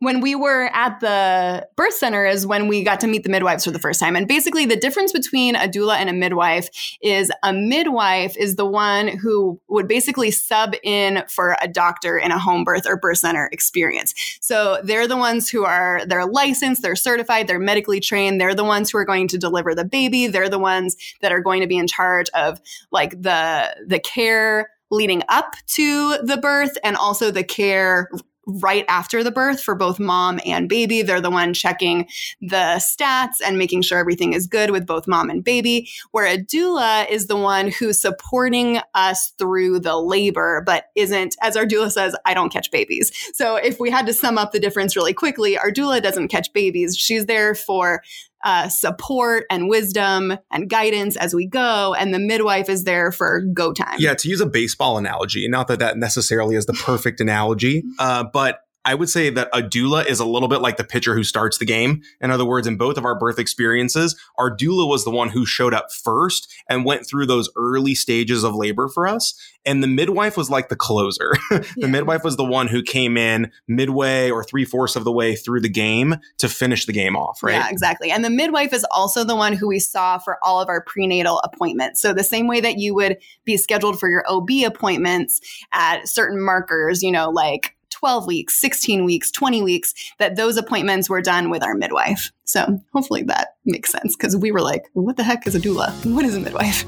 when 0.00 0.20
we 0.20 0.34
were 0.34 0.70
at 0.74 1.00
the 1.00 1.66
birth 1.76 1.94
center 1.94 2.26
is 2.26 2.46
when 2.46 2.68
we 2.68 2.82
got 2.82 3.00
to 3.00 3.06
meet 3.06 3.22
the 3.22 3.30
midwives 3.30 3.64
for 3.64 3.70
the 3.70 3.78
first 3.78 4.00
time. 4.00 4.16
And 4.16 4.28
basically, 4.28 4.66
the 4.66 4.76
difference 4.76 5.12
between 5.12 5.56
a 5.56 5.68
doula 5.68 5.96
and 5.96 6.10
a 6.10 6.12
midwife 6.12 6.68
is 7.00 7.30
a 7.42 7.52
midwife 7.52 8.36
is 8.36 8.56
the 8.56 8.66
one 8.66 9.08
who 9.08 9.60
would 9.68 9.88
basically 9.88 10.30
sub 10.30 10.74
in 10.82 11.22
for 11.28 11.56
a 11.62 11.68
doctor 11.68 12.18
in 12.18 12.32
a 12.32 12.38
home 12.38 12.64
birth 12.64 12.86
or 12.86 12.96
birth 12.96 13.18
center 13.18 13.48
experience. 13.52 14.14
So 14.40 14.80
they're 14.82 15.08
the 15.08 15.16
ones 15.16 15.48
who 15.48 15.64
are 15.64 16.02
they're 16.06 16.26
licensed, 16.26 16.82
they're 16.82 16.96
certified, 16.96 17.46
they're 17.46 17.58
medically 17.58 18.00
trained. 18.00 18.40
They're 18.40 18.54
the 18.54 18.64
ones 18.64 18.90
who 18.90 18.98
are 18.98 19.04
going 19.04 19.28
to 19.28 19.38
deliver 19.38 19.74
the 19.74 19.84
baby. 19.84 20.26
They're 20.26 20.48
the 20.48 20.58
ones 20.58 20.96
that 21.22 21.32
are 21.32 21.40
going 21.40 21.62
to 21.62 21.66
be 21.66 21.78
in 21.78 21.86
charge 21.86 22.28
of 22.34 22.60
like 22.90 23.22
the 23.22 23.74
the 23.86 24.00
care 24.00 24.70
leading 24.90 25.22
up 25.28 25.54
to 25.66 26.18
the 26.18 26.36
birth 26.36 26.76
and 26.84 26.96
also 26.96 27.30
the 27.30 27.44
care 27.44 28.08
right 28.46 28.84
after 28.88 29.22
the 29.22 29.30
birth 29.30 29.60
for 29.60 29.74
both 29.74 29.98
mom 29.98 30.40
and 30.44 30.68
baby. 30.68 31.02
They're 31.02 31.20
the 31.20 31.30
one 31.30 31.54
checking 31.54 32.08
the 32.40 32.80
stats 32.80 33.44
and 33.44 33.58
making 33.58 33.82
sure 33.82 33.98
everything 33.98 34.32
is 34.32 34.46
good 34.46 34.70
with 34.70 34.86
both 34.86 35.06
mom 35.06 35.30
and 35.30 35.42
baby. 35.42 35.88
Where 36.10 36.26
a 36.26 36.38
doula 36.38 37.08
is 37.08 37.26
the 37.26 37.36
one 37.36 37.70
who's 37.70 38.00
supporting 38.00 38.80
us 38.94 39.32
through 39.38 39.80
the 39.80 39.96
labor, 39.96 40.62
but 40.64 40.86
isn't, 40.94 41.36
as 41.40 41.56
our 41.56 41.64
doula 41.64 41.90
says, 41.90 42.14
I 42.24 42.34
don't 42.34 42.52
catch 42.52 42.70
babies. 42.70 43.12
So 43.34 43.56
if 43.56 43.80
we 43.80 43.90
had 43.90 44.06
to 44.06 44.12
sum 44.12 44.38
up 44.38 44.52
the 44.52 44.60
difference 44.60 44.96
really 44.96 45.14
quickly, 45.14 45.58
our 45.58 45.70
doula 45.70 46.02
doesn't 46.02 46.28
catch 46.28 46.52
babies. 46.52 46.96
She's 46.96 47.26
there 47.26 47.54
for 47.54 48.02
uh, 48.44 48.68
support 48.68 49.44
and 49.50 49.68
wisdom 49.68 50.34
and 50.50 50.68
guidance 50.68 51.16
as 51.16 51.34
we 51.34 51.46
go. 51.46 51.94
And 51.94 52.12
the 52.12 52.18
midwife 52.18 52.68
is 52.68 52.84
there 52.84 53.10
for 53.10 53.40
go 53.52 53.72
time. 53.72 53.96
Yeah, 53.98 54.14
to 54.14 54.28
use 54.28 54.40
a 54.40 54.46
baseball 54.46 54.98
analogy, 54.98 55.48
not 55.48 55.68
that 55.68 55.78
that 55.80 55.96
necessarily 55.96 56.54
is 56.56 56.66
the 56.66 56.74
perfect 56.74 57.20
analogy, 57.20 57.82
uh, 57.98 58.24
but 58.32 58.60
I 58.84 58.94
would 58.94 59.08
say 59.08 59.30
that 59.30 59.48
a 59.52 59.62
doula 59.62 60.06
is 60.06 60.20
a 60.20 60.24
little 60.26 60.48
bit 60.48 60.60
like 60.60 60.76
the 60.76 60.84
pitcher 60.84 61.14
who 61.14 61.24
starts 61.24 61.58
the 61.58 61.64
game. 61.64 62.02
In 62.20 62.30
other 62.30 62.44
words, 62.44 62.66
in 62.66 62.76
both 62.76 62.96
of 62.98 63.04
our 63.04 63.18
birth 63.18 63.38
experiences, 63.38 64.14
our 64.36 64.54
doula 64.54 64.86
was 64.88 65.04
the 65.04 65.10
one 65.10 65.30
who 65.30 65.46
showed 65.46 65.72
up 65.72 65.90
first 65.92 66.52
and 66.68 66.84
went 66.84 67.06
through 67.06 67.26
those 67.26 67.48
early 67.56 67.94
stages 67.94 68.44
of 68.44 68.54
labor 68.54 68.88
for 68.88 69.08
us. 69.08 69.34
And 69.66 69.82
the 69.82 69.86
midwife 69.88 70.36
was 70.36 70.50
like 70.50 70.68
the 70.68 70.76
closer. 70.76 71.32
the 71.50 71.66
Yeah. 71.76 71.86
midwife 71.86 72.22
was 72.24 72.36
the 72.36 72.44
one 72.44 72.68
who 72.68 72.82
came 72.82 73.16
in 73.16 73.50
midway 73.66 74.30
or 74.30 74.44
three 74.44 74.66
fourths 74.66 74.96
of 74.96 75.04
the 75.04 75.12
way 75.12 75.34
through 75.34 75.60
the 75.60 75.70
game 75.70 76.16
to 76.38 76.48
finish 76.50 76.84
the 76.84 76.92
game 76.92 77.16
off, 77.16 77.42
right? 77.42 77.54
Yeah, 77.54 77.70
exactly. 77.70 78.10
And 78.10 78.22
the 78.22 78.30
midwife 78.30 78.74
is 78.74 78.84
also 78.90 79.24
the 79.24 79.34
one 79.36 79.54
who 79.54 79.66
we 79.68 79.78
saw 79.78 80.18
for 80.18 80.36
all 80.42 80.60
of 80.60 80.68
our 80.68 80.82
prenatal 80.82 81.38
appointments. 81.40 82.02
So 82.02 82.12
the 82.12 82.22
same 82.24 82.46
way 82.46 82.60
that 82.60 82.78
you 82.78 82.94
would 82.94 83.16
be 83.46 83.56
scheduled 83.56 83.98
for 83.98 84.10
your 84.10 84.24
OB 84.28 84.50
appointments 84.66 85.40
at 85.72 86.06
certain 86.06 86.40
markers, 86.42 87.02
you 87.02 87.10
know, 87.10 87.30
like 87.30 87.74
12 87.94 88.26
weeks, 88.26 88.54
16 88.60 89.04
weeks, 89.04 89.30
20 89.30 89.62
weeks, 89.62 89.94
that 90.18 90.36
those 90.36 90.56
appointments 90.56 91.08
were 91.08 91.22
done 91.22 91.48
with 91.48 91.62
our 91.62 91.74
midwife. 91.74 92.32
So 92.44 92.80
hopefully 92.92 93.22
that 93.24 93.56
makes 93.64 93.90
sense 93.90 94.16
because 94.16 94.36
we 94.36 94.50
were 94.50 94.60
like, 94.60 94.84
what 94.94 95.16
the 95.16 95.22
heck 95.22 95.46
is 95.46 95.54
a 95.54 95.60
doula? 95.60 95.92
What 96.12 96.24
is 96.24 96.34
a 96.34 96.40
midwife? 96.40 96.84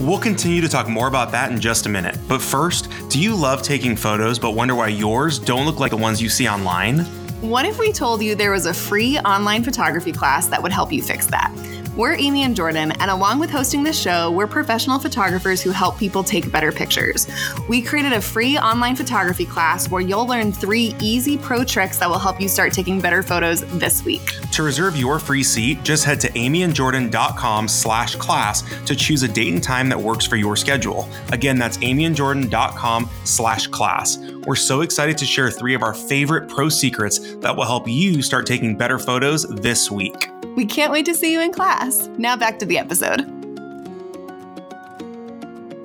We'll 0.00 0.18
continue 0.18 0.60
to 0.60 0.68
talk 0.68 0.86
more 0.86 1.08
about 1.08 1.32
that 1.32 1.50
in 1.50 1.60
just 1.60 1.86
a 1.86 1.88
minute. 1.88 2.16
But 2.28 2.40
first, 2.40 2.88
do 3.08 3.18
you 3.18 3.34
love 3.34 3.62
taking 3.62 3.96
photos 3.96 4.38
but 4.38 4.50
wonder 4.50 4.74
why 4.74 4.88
yours 4.88 5.38
don't 5.38 5.64
look 5.64 5.80
like 5.80 5.90
the 5.90 5.96
ones 5.96 6.22
you 6.22 6.28
see 6.28 6.46
online? 6.46 7.00
What 7.40 7.64
if 7.64 7.78
we 7.78 7.92
told 7.92 8.22
you 8.22 8.34
there 8.34 8.52
was 8.52 8.66
a 8.66 8.74
free 8.74 9.18
online 9.20 9.64
photography 9.64 10.12
class 10.12 10.48
that 10.48 10.62
would 10.62 10.72
help 10.72 10.92
you 10.92 11.02
fix 11.02 11.26
that? 11.26 11.52
We're 11.98 12.14
Amy 12.14 12.44
and 12.44 12.54
Jordan, 12.54 12.92
and 12.92 13.10
along 13.10 13.40
with 13.40 13.50
hosting 13.50 13.82
this 13.82 14.00
show, 14.00 14.30
we're 14.30 14.46
professional 14.46 15.00
photographers 15.00 15.60
who 15.60 15.70
help 15.70 15.98
people 15.98 16.22
take 16.22 16.52
better 16.52 16.70
pictures. 16.70 17.26
We 17.68 17.82
created 17.82 18.12
a 18.12 18.20
free 18.20 18.56
online 18.56 18.94
photography 18.94 19.44
class 19.44 19.90
where 19.90 20.00
you'll 20.00 20.28
learn 20.28 20.52
three 20.52 20.94
easy 21.00 21.36
pro 21.36 21.64
tricks 21.64 21.98
that 21.98 22.08
will 22.08 22.20
help 22.20 22.40
you 22.40 22.48
start 22.48 22.72
taking 22.72 23.00
better 23.00 23.20
photos 23.20 23.62
this 23.80 24.04
week. 24.04 24.24
To 24.52 24.62
reserve 24.62 24.96
your 24.96 25.18
free 25.18 25.42
seat, 25.42 25.82
just 25.82 26.04
head 26.04 26.20
to 26.20 26.28
amyandjordan.com 26.28 27.66
slash 27.66 28.14
class 28.14 28.62
to 28.84 28.94
choose 28.94 29.24
a 29.24 29.28
date 29.28 29.52
and 29.52 29.60
time 29.60 29.88
that 29.88 29.98
works 29.98 30.24
for 30.24 30.36
your 30.36 30.54
schedule. 30.54 31.08
Again, 31.32 31.58
that's 31.58 31.78
amyandjordan.com 31.78 33.10
slash 33.24 33.66
class. 33.66 34.18
We're 34.46 34.54
so 34.54 34.82
excited 34.82 35.18
to 35.18 35.24
share 35.24 35.50
three 35.50 35.74
of 35.74 35.82
our 35.82 35.94
favorite 35.94 36.48
pro 36.48 36.68
secrets 36.68 37.34
that 37.38 37.56
will 37.56 37.66
help 37.66 37.88
you 37.88 38.22
start 38.22 38.46
taking 38.46 38.76
better 38.76 39.00
photos 39.00 39.48
this 39.48 39.90
week. 39.90 40.28
We 40.58 40.66
can't 40.66 40.90
wait 40.90 41.06
to 41.06 41.14
see 41.14 41.30
you 41.30 41.40
in 41.40 41.52
class. 41.52 42.08
Now 42.18 42.34
back 42.34 42.58
to 42.58 42.66
the 42.66 42.78
episode. 42.78 43.20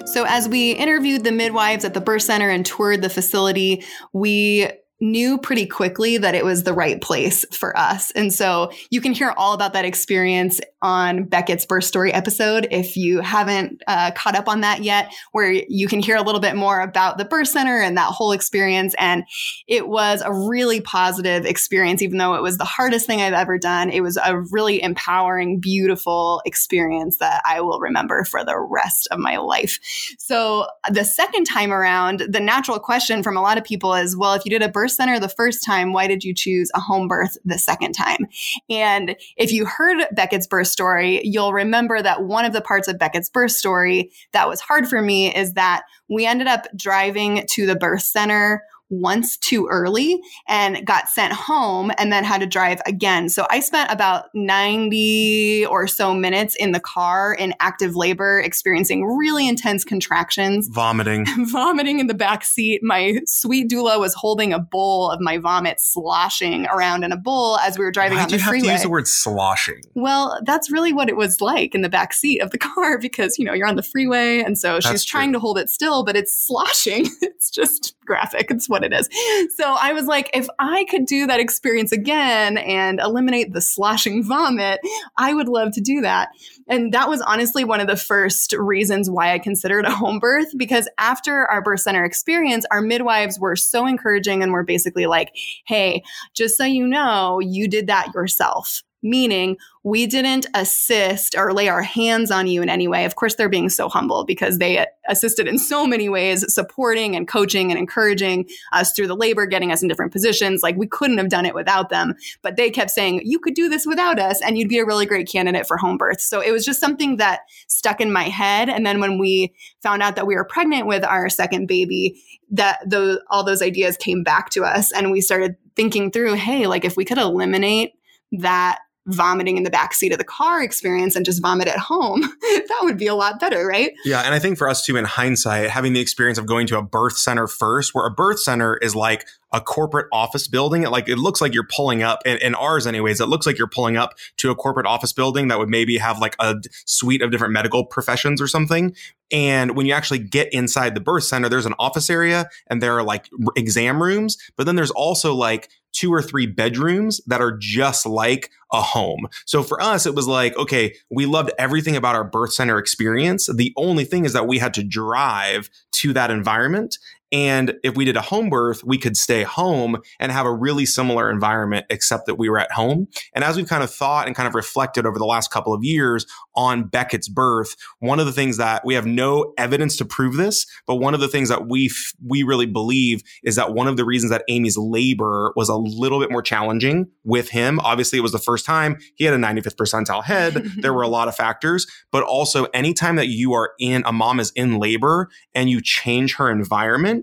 So, 0.09 0.25
as 0.27 0.49
we 0.49 0.71
interviewed 0.71 1.23
the 1.23 1.31
midwives 1.31 1.85
at 1.85 1.93
the 1.93 2.01
birth 2.01 2.23
center 2.23 2.49
and 2.49 2.65
toured 2.65 3.03
the 3.03 3.09
facility, 3.09 3.83
we 4.13 4.67
knew 5.03 5.37
pretty 5.37 5.65
quickly 5.65 6.17
that 6.17 6.33
it 6.33 6.45
was 6.45 6.63
the 6.63 6.73
right 6.73 7.01
place 7.01 7.45
for 7.51 7.77
us. 7.77 8.09
And 8.11 8.33
so 8.33 8.71
you 8.89 9.01
can 9.01 9.13
hear 9.13 9.33
all 9.35 9.53
about 9.53 9.73
that 9.73 9.83
experience 9.83 10.61
on 10.81 11.25
Beckett's 11.25 11.65
birth 11.65 11.83
story 11.83 12.13
episode 12.13 12.67
if 12.71 12.95
you 12.95 13.19
haven't 13.19 13.83
uh, 13.87 14.11
caught 14.11 14.35
up 14.35 14.47
on 14.47 14.61
that 14.61 14.83
yet, 14.83 15.13
where 15.33 15.51
you 15.51 15.87
can 15.87 15.99
hear 15.99 16.15
a 16.15 16.21
little 16.21 16.41
bit 16.41 16.55
more 16.55 16.79
about 16.79 17.17
the 17.17 17.25
birth 17.25 17.49
center 17.49 17.81
and 17.81 17.97
that 17.97 18.11
whole 18.11 18.31
experience. 18.31 18.95
And 18.97 19.25
it 19.67 19.87
was 19.87 20.21
a 20.21 20.33
really 20.33 20.79
positive 20.79 21.45
experience, 21.45 22.01
even 22.01 22.17
though 22.17 22.35
it 22.35 22.41
was 22.41 22.57
the 22.57 22.65
hardest 22.65 23.05
thing 23.05 23.21
I've 23.21 23.33
ever 23.33 23.57
done. 23.57 23.89
It 23.89 24.01
was 24.01 24.17
a 24.17 24.39
really 24.51 24.81
empowering, 24.81 25.59
beautiful 25.59 26.41
experience 26.45 27.17
that 27.17 27.41
I 27.45 27.61
will 27.61 27.79
remember 27.79 28.23
for 28.23 28.43
the 28.45 28.57
rest 28.57 29.07
of 29.11 29.19
my 29.19 29.37
life. 29.37 29.79
So 30.17 30.67
the 30.89 31.03
second 31.03 31.45
time 31.45 31.73
around, 31.73 32.23
the 32.29 32.39
natural 32.39 32.79
question 32.79 33.21
from 33.21 33.35
a 33.35 33.41
lot 33.41 33.57
of 33.57 33.63
people 33.63 33.93
is, 33.93 34.15
well, 34.15 34.33
if 34.33 34.45
you 34.45 34.51
did 34.51 34.61
a 34.61 34.69
birth 34.69 34.92
center 34.95 35.19
the 35.19 35.29
first 35.29 35.63
time, 35.63 35.93
why 35.93 36.07
did 36.07 36.23
you 36.23 36.33
choose 36.33 36.71
a 36.75 36.79
home 36.79 37.07
birth 37.07 37.37
the 37.45 37.57
second 37.57 37.93
time? 37.93 38.27
And 38.69 39.15
if 39.37 39.51
you 39.51 39.65
heard 39.65 40.05
Beckett's 40.15 40.47
birth 40.47 40.67
story, 40.67 41.21
you'll 41.23 41.53
remember 41.53 42.01
that 42.01 42.23
one 42.23 42.45
of 42.45 42.53
the 42.53 42.61
parts 42.61 42.87
of 42.87 42.97
Beckett's 42.97 43.29
birth 43.29 43.51
story 43.51 44.11
that 44.31 44.47
was 44.47 44.61
hard 44.61 44.87
for 44.87 45.01
me 45.01 45.33
is 45.33 45.53
that 45.53 45.83
we 46.09 46.25
ended 46.25 46.47
up 46.47 46.67
driving 46.75 47.45
to 47.51 47.65
the 47.65 47.75
birth 47.75 48.03
center 48.03 48.63
once 49.01 49.37
too 49.37 49.67
early 49.69 50.21
and 50.47 50.85
got 50.85 51.09
sent 51.09 51.33
home 51.33 51.91
and 51.97 52.11
then 52.11 52.23
had 52.23 52.41
to 52.41 52.47
drive 52.47 52.81
again. 52.85 53.29
So 53.29 53.47
I 53.49 53.59
spent 53.59 53.91
about 53.91 54.25
90 54.33 55.65
or 55.69 55.87
so 55.87 56.13
minutes 56.13 56.55
in 56.55 56.71
the 56.71 56.79
car 56.79 57.33
in 57.33 57.53
active 57.59 57.95
labor, 57.95 58.39
experiencing 58.39 59.05
really 59.05 59.47
intense 59.47 59.83
contractions 59.83 60.67
Vomiting. 60.69 61.25
vomiting 61.51 61.99
in 61.99 62.07
the 62.07 62.13
back 62.13 62.43
seat. 62.43 62.81
My 62.83 63.19
sweet 63.25 63.69
doula 63.69 63.99
was 63.99 64.13
holding 64.13 64.53
a 64.53 64.59
bowl 64.59 65.09
of 65.09 65.19
my 65.19 65.37
vomit 65.37 65.79
sloshing 65.79 66.67
around 66.67 67.03
in 67.03 67.11
a 67.11 67.17
bowl 67.17 67.57
as 67.59 67.77
we 67.77 67.85
were 67.85 67.91
driving 67.91 68.17
Why 68.17 68.23
on 68.23 68.29
the 68.29 68.35
you 68.35 68.41
have 68.41 68.49
freeway. 68.49 68.67
to 68.67 68.73
use 68.73 68.81
the 68.83 68.89
word 68.89 69.07
sloshing? 69.07 69.81
well, 69.95 70.39
that's 70.45 70.71
really 70.71 70.93
what 70.93 71.09
it 71.09 71.15
was 71.15 71.41
like 71.41 71.73
in 71.73 71.81
the 71.81 71.89
back 71.89 72.13
seat 72.13 72.39
of 72.41 72.51
the 72.51 72.57
car 72.57 72.97
because, 73.01 73.37
you 73.39 73.45
know, 73.45 73.53
you're 73.53 73.67
on 73.67 73.75
the 73.75 73.83
freeway. 73.83 74.39
And 74.39 74.57
so 74.57 74.73
That's 74.73 74.89
she's 74.89 75.03
trying 75.05 75.33
to 75.33 75.39
hold 75.39 75.57
it 75.57 75.69
still, 75.69 76.03
but 76.03 76.15
it's 76.15 76.35
sloshing. 76.35 77.07
it's 77.21 77.49
just 77.49 77.95
graphic. 78.05 78.51
It's 78.51 78.69
what 78.69 78.82
it 78.83 78.93
is. 78.93 79.09
So 79.55 79.75
I 79.79 79.93
was 79.93 80.05
like, 80.05 80.29
if 80.33 80.47
I 80.59 80.85
could 80.89 81.05
do 81.05 81.27
that 81.27 81.39
experience 81.39 81.91
again 81.91 82.57
and 82.57 82.99
eliminate 82.99 83.53
the 83.53 83.61
sloshing 83.61 84.23
vomit, 84.23 84.79
I 85.17 85.33
would 85.33 85.47
love 85.47 85.73
to 85.73 85.81
do 85.81 86.01
that. 86.01 86.29
And 86.67 86.93
that 86.93 87.09
was 87.09 87.21
honestly 87.21 87.63
one 87.63 87.79
of 87.79 87.87
the 87.87 87.97
first 87.97 88.53
reasons 88.53 89.09
why 89.09 89.33
I 89.33 89.39
considered 89.39 89.85
a 89.85 89.95
home 89.95 90.19
birth 90.19 90.47
because 90.57 90.89
after 90.97 91.45
our 91.49 91.61
birth 91.61 91.81
center 91.81 92.03
experience, 92.03 92.65
our 92.71 92.81
midwives 92.81 93.39
were 93.39 93.55
so 93.55 93.85
encouraging 93.85 94.43
and 94.43 94.51
were 94.51 94.63
basically 94.63 95.05
like, 95.05 95.31
hey, 95.65 96.03
just 96.33 96.57
so 96.57 96.65
you 96.65 96.87
know, 96.87 97.39
you 97.39 97.67
did 97.67 97.87
that 97.87 98.13
yourself. 98.13 98.83
Meaning 99.03 99.57
we 99.83 100.07
didn't 100.07 100.47
assist 100.53 101.35
or 101.37 101.53
lay 101.53 101.67
our 101.67 101.81
hands 101.81 102.31
on 102.31 102.47
you 102.47 102.61
in 102.61 102.69
any 102.69 102.87
way. 102.87 103.03
Of 103.03 103.15
course, 103.15 103.35
they're 103.35 103.49
being 103.49 103.69
so 103.69 103.89
humble 103.89 104.23
because 104.23 104.57
they 104.57 104.85
assisted 105.09 105.47
in 105.47 105.57
so 105.57 105.85
many 105.85 106.07
ways, 106.07 106.45
supporting 106.53 107.15
and 107.15 107.27
coaching 107.27 107.69
and 107.69 107.77
encouraging 107.77 108.47
us 108.71 108.93
through 108.93 109.07
the 109.07 109.15
labor, 109.15 109.45
getting 109.45 109.71
us 109.71 109.81
in 109.81 109.89
different 109.89 110.13
positions. 110.13 110.63
Like 110.63 110.77
we 110.77 110.87
couldn't 110.87 111.17
have 111.17 111.29
done 111.29 111.45
it 111.45 111.53
without 111.53 111.89
them. 111.89 112.15
But 112.41 112.55
they 112.55 112.69
kept 112.69 112.91
saying, 112.91 113.21
you 113.25 113.39
could 113.39 113.55
do 113.55 113.67
this 113.67 113.85
without 113.85 114.19
us 114.19 114.41
and 114.41 114.57
you'd 114.57 114.69
be 114.69 114.79
a 114.79 114.85
really 114.85 115.05
great 115.05 115.27
candidate 115.29 115.67
for 115.67 115.75
home 115.75 115.97
birth. 115.97 116.21
So 116.21 116.39
it 116.39 116.51
was 116.51 116.65
just 116.65 116.79
something 116.79 117.17
that 117.17 117.41
stuck 117.67 117.99
in 117.99 118.13
my 118.13 118.23
head. 118.23 118.69
And 118.69 118.85
then 118.85 119.01
when 119.01 119.17
we 119.19 119.53
found 119.81 120.01
out 120.01 120.15
that 120.15 120.25
we 120.25 120.35
were 120.35 120.45
pregnant 120.45 120.87
with 120.87 121.03
our 121.03 121.27
second 121.27 121.67
baby, 121.67 122.21
that 122.51 122.83
all 123.29 123.43
those 123.43 123.61
ideas 123.61 123.97
came 123.97 124.23
back 124.23 124.49
to 124.51 124.63
us 124.63 124.93
and 124.93 125.11
we 125.11 125.19
started 125.19 125.57
thinking 125.75 126.11
through, 126.11 126.35
hey, 126.35 126.67
like 126.67 126.85
if 126.85 126.95
we 126.95 127.03
could 127.03 127.17
eliminate 127.17 127.91
that 128.31 128.79
vomiting 129.07 129.57
in 129.57 129.63
the 129.63 129.69
back 129.69 129.93
seat 129.93 130.11
of 130.11 130.17
the 130.17 130.23
car 130.23 130.63
experience 130.63 131.15
and 131.15 131.25
just 131.25 131.41
vomit 131.41 131.67
at 131.67 131.77
home, 131.77 132.21
that 132.41 132.79
would 132.83 132.97
be 132.97 133.07
a 133.07 133.15
lot 133.15 133.39
better, 133.39 133.65
right? 133.65 133.91
Yeah. 134.05 134.21
And 134.21 134.33
I 134.33 134.39
think 134.39 134.57
for 134.57 134.69
us 134.69 134.85
too, 134.85 134.95
in 134.95 135.05
hindsight, 135.05 135.69
having 135.69 135.93
the 135.93 135.99
experience 135.99 136.37
of 136.37 136.45
going 136.45 136.67
to 136.67 136.77
a 136.77 136.81
birth 136.81 137.17
center 137.17 137.47
first, 137.47 137.93
where 137.93 138.05
a 138.05 138.11
birth 138.11 138.39
center 138.39 138.77
is 138.77 138.95
like 138.95 139.25
a 139.53 139.61
corporate 139.61 140.07
office 140.11 140.47
building. 140.47 140.83
It 140.83 140.89
like 140.89 141.07
it 141.07 141.17
looks 141.17 141.39
like 141.39 141.53
you're 141.53 141.67
pulling 141.67 142.01
up 142.01 142.19
in, 142.25 142.37
in, 142.37 142.55
ours 142.55 142.87
anyways. 142.87 143.21
It 143.21 143.27
looks 143.27 143.45
like 143.45 143.57
you're 143.57 143.67
pulling 143.67 143.97
up 143.97 144.17
to 144.37 144.49
a 144.49 144.55
corporate 144.55 144.87
office 144.87 145.13
building 145.13 145.47
that 145.49 145.59
would 145.59 145.69
maybe 145.69 145.97
have 145.97 146.19
like 146.19 146.35
a 146.39 146.55
suite 146.85 147.21
of 147.21 147.31
different 147.31 147.53
medical 147.53 147.85
professions 147.85 148.41
or 148.41 148.47
something. 148.47 148.95
And 149.31 149.75
when 149.75 149.85
you 149.85 149.93
actually 149.93 150.19
get 150.19 150.51
inside 150.51 150.95
the 150.95 151.01
birth 151.01 151.23
center, 151.23 151.49
there's 151.49 151.67
an 151.67 151.75
office 151.77 152.09
area 152.09 152.49
and 152.67 152.81
there 152.81 152.97
are 152.97 153.03
like 153.03 153.29
exam 153.55 154.01
rooms, 154.01 154.37
but 154.57 154.65
then 154.65 154.75
there's 154.75 154.91
also 154.91 155.35
like 155.35 155.69
two 155.93 156.13
or 156.13 156.21
three 156.21 156.45
bedrooms 156.45 157.21
that 157.27 157.41
are 157.41 157.55
just 157.57 158.05
like 158.05 158.49
a 158.71 158.81
home. 158.81 159.27
So 159.45 159.63
for 159.63 159.81
us, 159.81 160.05
it 160.05 160.15
was 160.15 160.27
like, 160.27 160.57
okay, 160.57 160.95
we 161.09 161.25
loved 161.25 161.51
everything 161.57 161.95
about 161.95 162.15
our 162.15 162.23
birth 162.23 162.53
center 162.53 162.77
experience. 162.77 163.47
The 163.53 163.73
only 163.77 164.03
thing 164.03 164.25
is 164.25 164.33
that 164.33 164.47
we 164.47 164.57
had 164.57 164.73
to 164.73 164.83
drive 164.83 165.69
to 165.93 166.13
that 166.13 166.31
environment. 166.31 166.97
And 167.33 167.73
if 167.83 167.95
we 167.95 168.05
did 168.05 168.15
a 168.15 168.21
home 168.21 168.49
birth, 168.49 168.83
we 168.83 168.99
could 168.99 169.17
stay 169.17 169.41
home 169.41 169.97
and 170.19 170.31
have 170.31 170.45
a 170.45 170.53
really 170.53 170.85
similar 170.85 171.31
environment, 171.31 171.87
except 171.89 172.27
that 172.27 172.35
we 172.35 172.47
were 172.47 172.59
at 172.59 172.71
home. 172.71 173.07
And 173.33 173.43
as 173.43 173.57
we've 173.57 173.67
kind 173.67 173.81
of 173.83 173.91
thought 173.91 174.27
and 174.27 174.35
kind 174.35 174.47
of 174.47 174.53
reflected 174.53 175.07
over 175.07 175.17
the 175.17 175.25
last 175.25 175.49
couple 175.49 175.73
of 175.73 175.83
years 175.83 176.27
on 176.55 176.83
Beckett's 176.83 177.27
birth, 177.27 177.75
one 177.99 178.19
of 178.19 178.27
the 178.27 178.31
things 178.31 178.57
that 178.57 178.85
we 178.85 178.93
have 178.93 179.07
no 179.07 179.51
evidence 179.57 179.97
to 179.97 180.05
prove 180.05 180.35
this, 180.35 180.67
but 180.85 180.95
one 180.95 181.15
of 181.15 181.21
the 181.21 181.27
things 181.27 181.49
that 181.49 181.67
we 181.67 181.87
f- 181.87 182.13
we 182.23 182.43
really 182.43 182.67
believe 182.67 183.23
is 183.43 183.55
that 183.55 183.73
one 183.73 183.87
of 183.87 183.97
the 183.97 184.05
reasons 184.05 184.29
that 184.29 184.43
Amy's 184.47 184.77
labor 184.77 185.53
was 185.55 185.69
a 185.69 185.75
little 185.75 186.19
bit 186.19 186.29
more 186.29 186.43
challenging 186.43 187.07
with 187.23 187.49
him. 187.49 187.79
Obviously, 187.79 188.19
it 188.19 188.21
was 188.21 188.31
the 188.31 188.37
first 188.37 188.63
time 188.63 188.97
he 189.15 189.25
had 189.25 189.33
a 189.33 189.37
95th 189.37 189.75
percentile 189.75 190.23
head. 190.23 190.53
there 190.77 190.93
were 190.93 191.01
a 191.01 191.07
lot 191.07 191.27
of 191.27 191.35
factors, 191.35 191.87
but 192.11 192.21
also 192.21 192.65
anytime 192.75 193.15
that 193.15 193.27
you 193.27 193.53
are 193.53 193.71
in 193.79 194.03
a 194.05 194.11
mom 194.11 194.39
is 194.39 194.51
in 194.55 194.77
labor 194.77 195.29
and 195.55 195.67
you 195.71 195.81
change 195.81 196.35
her 196.35 196.51
environment 196.51 197.22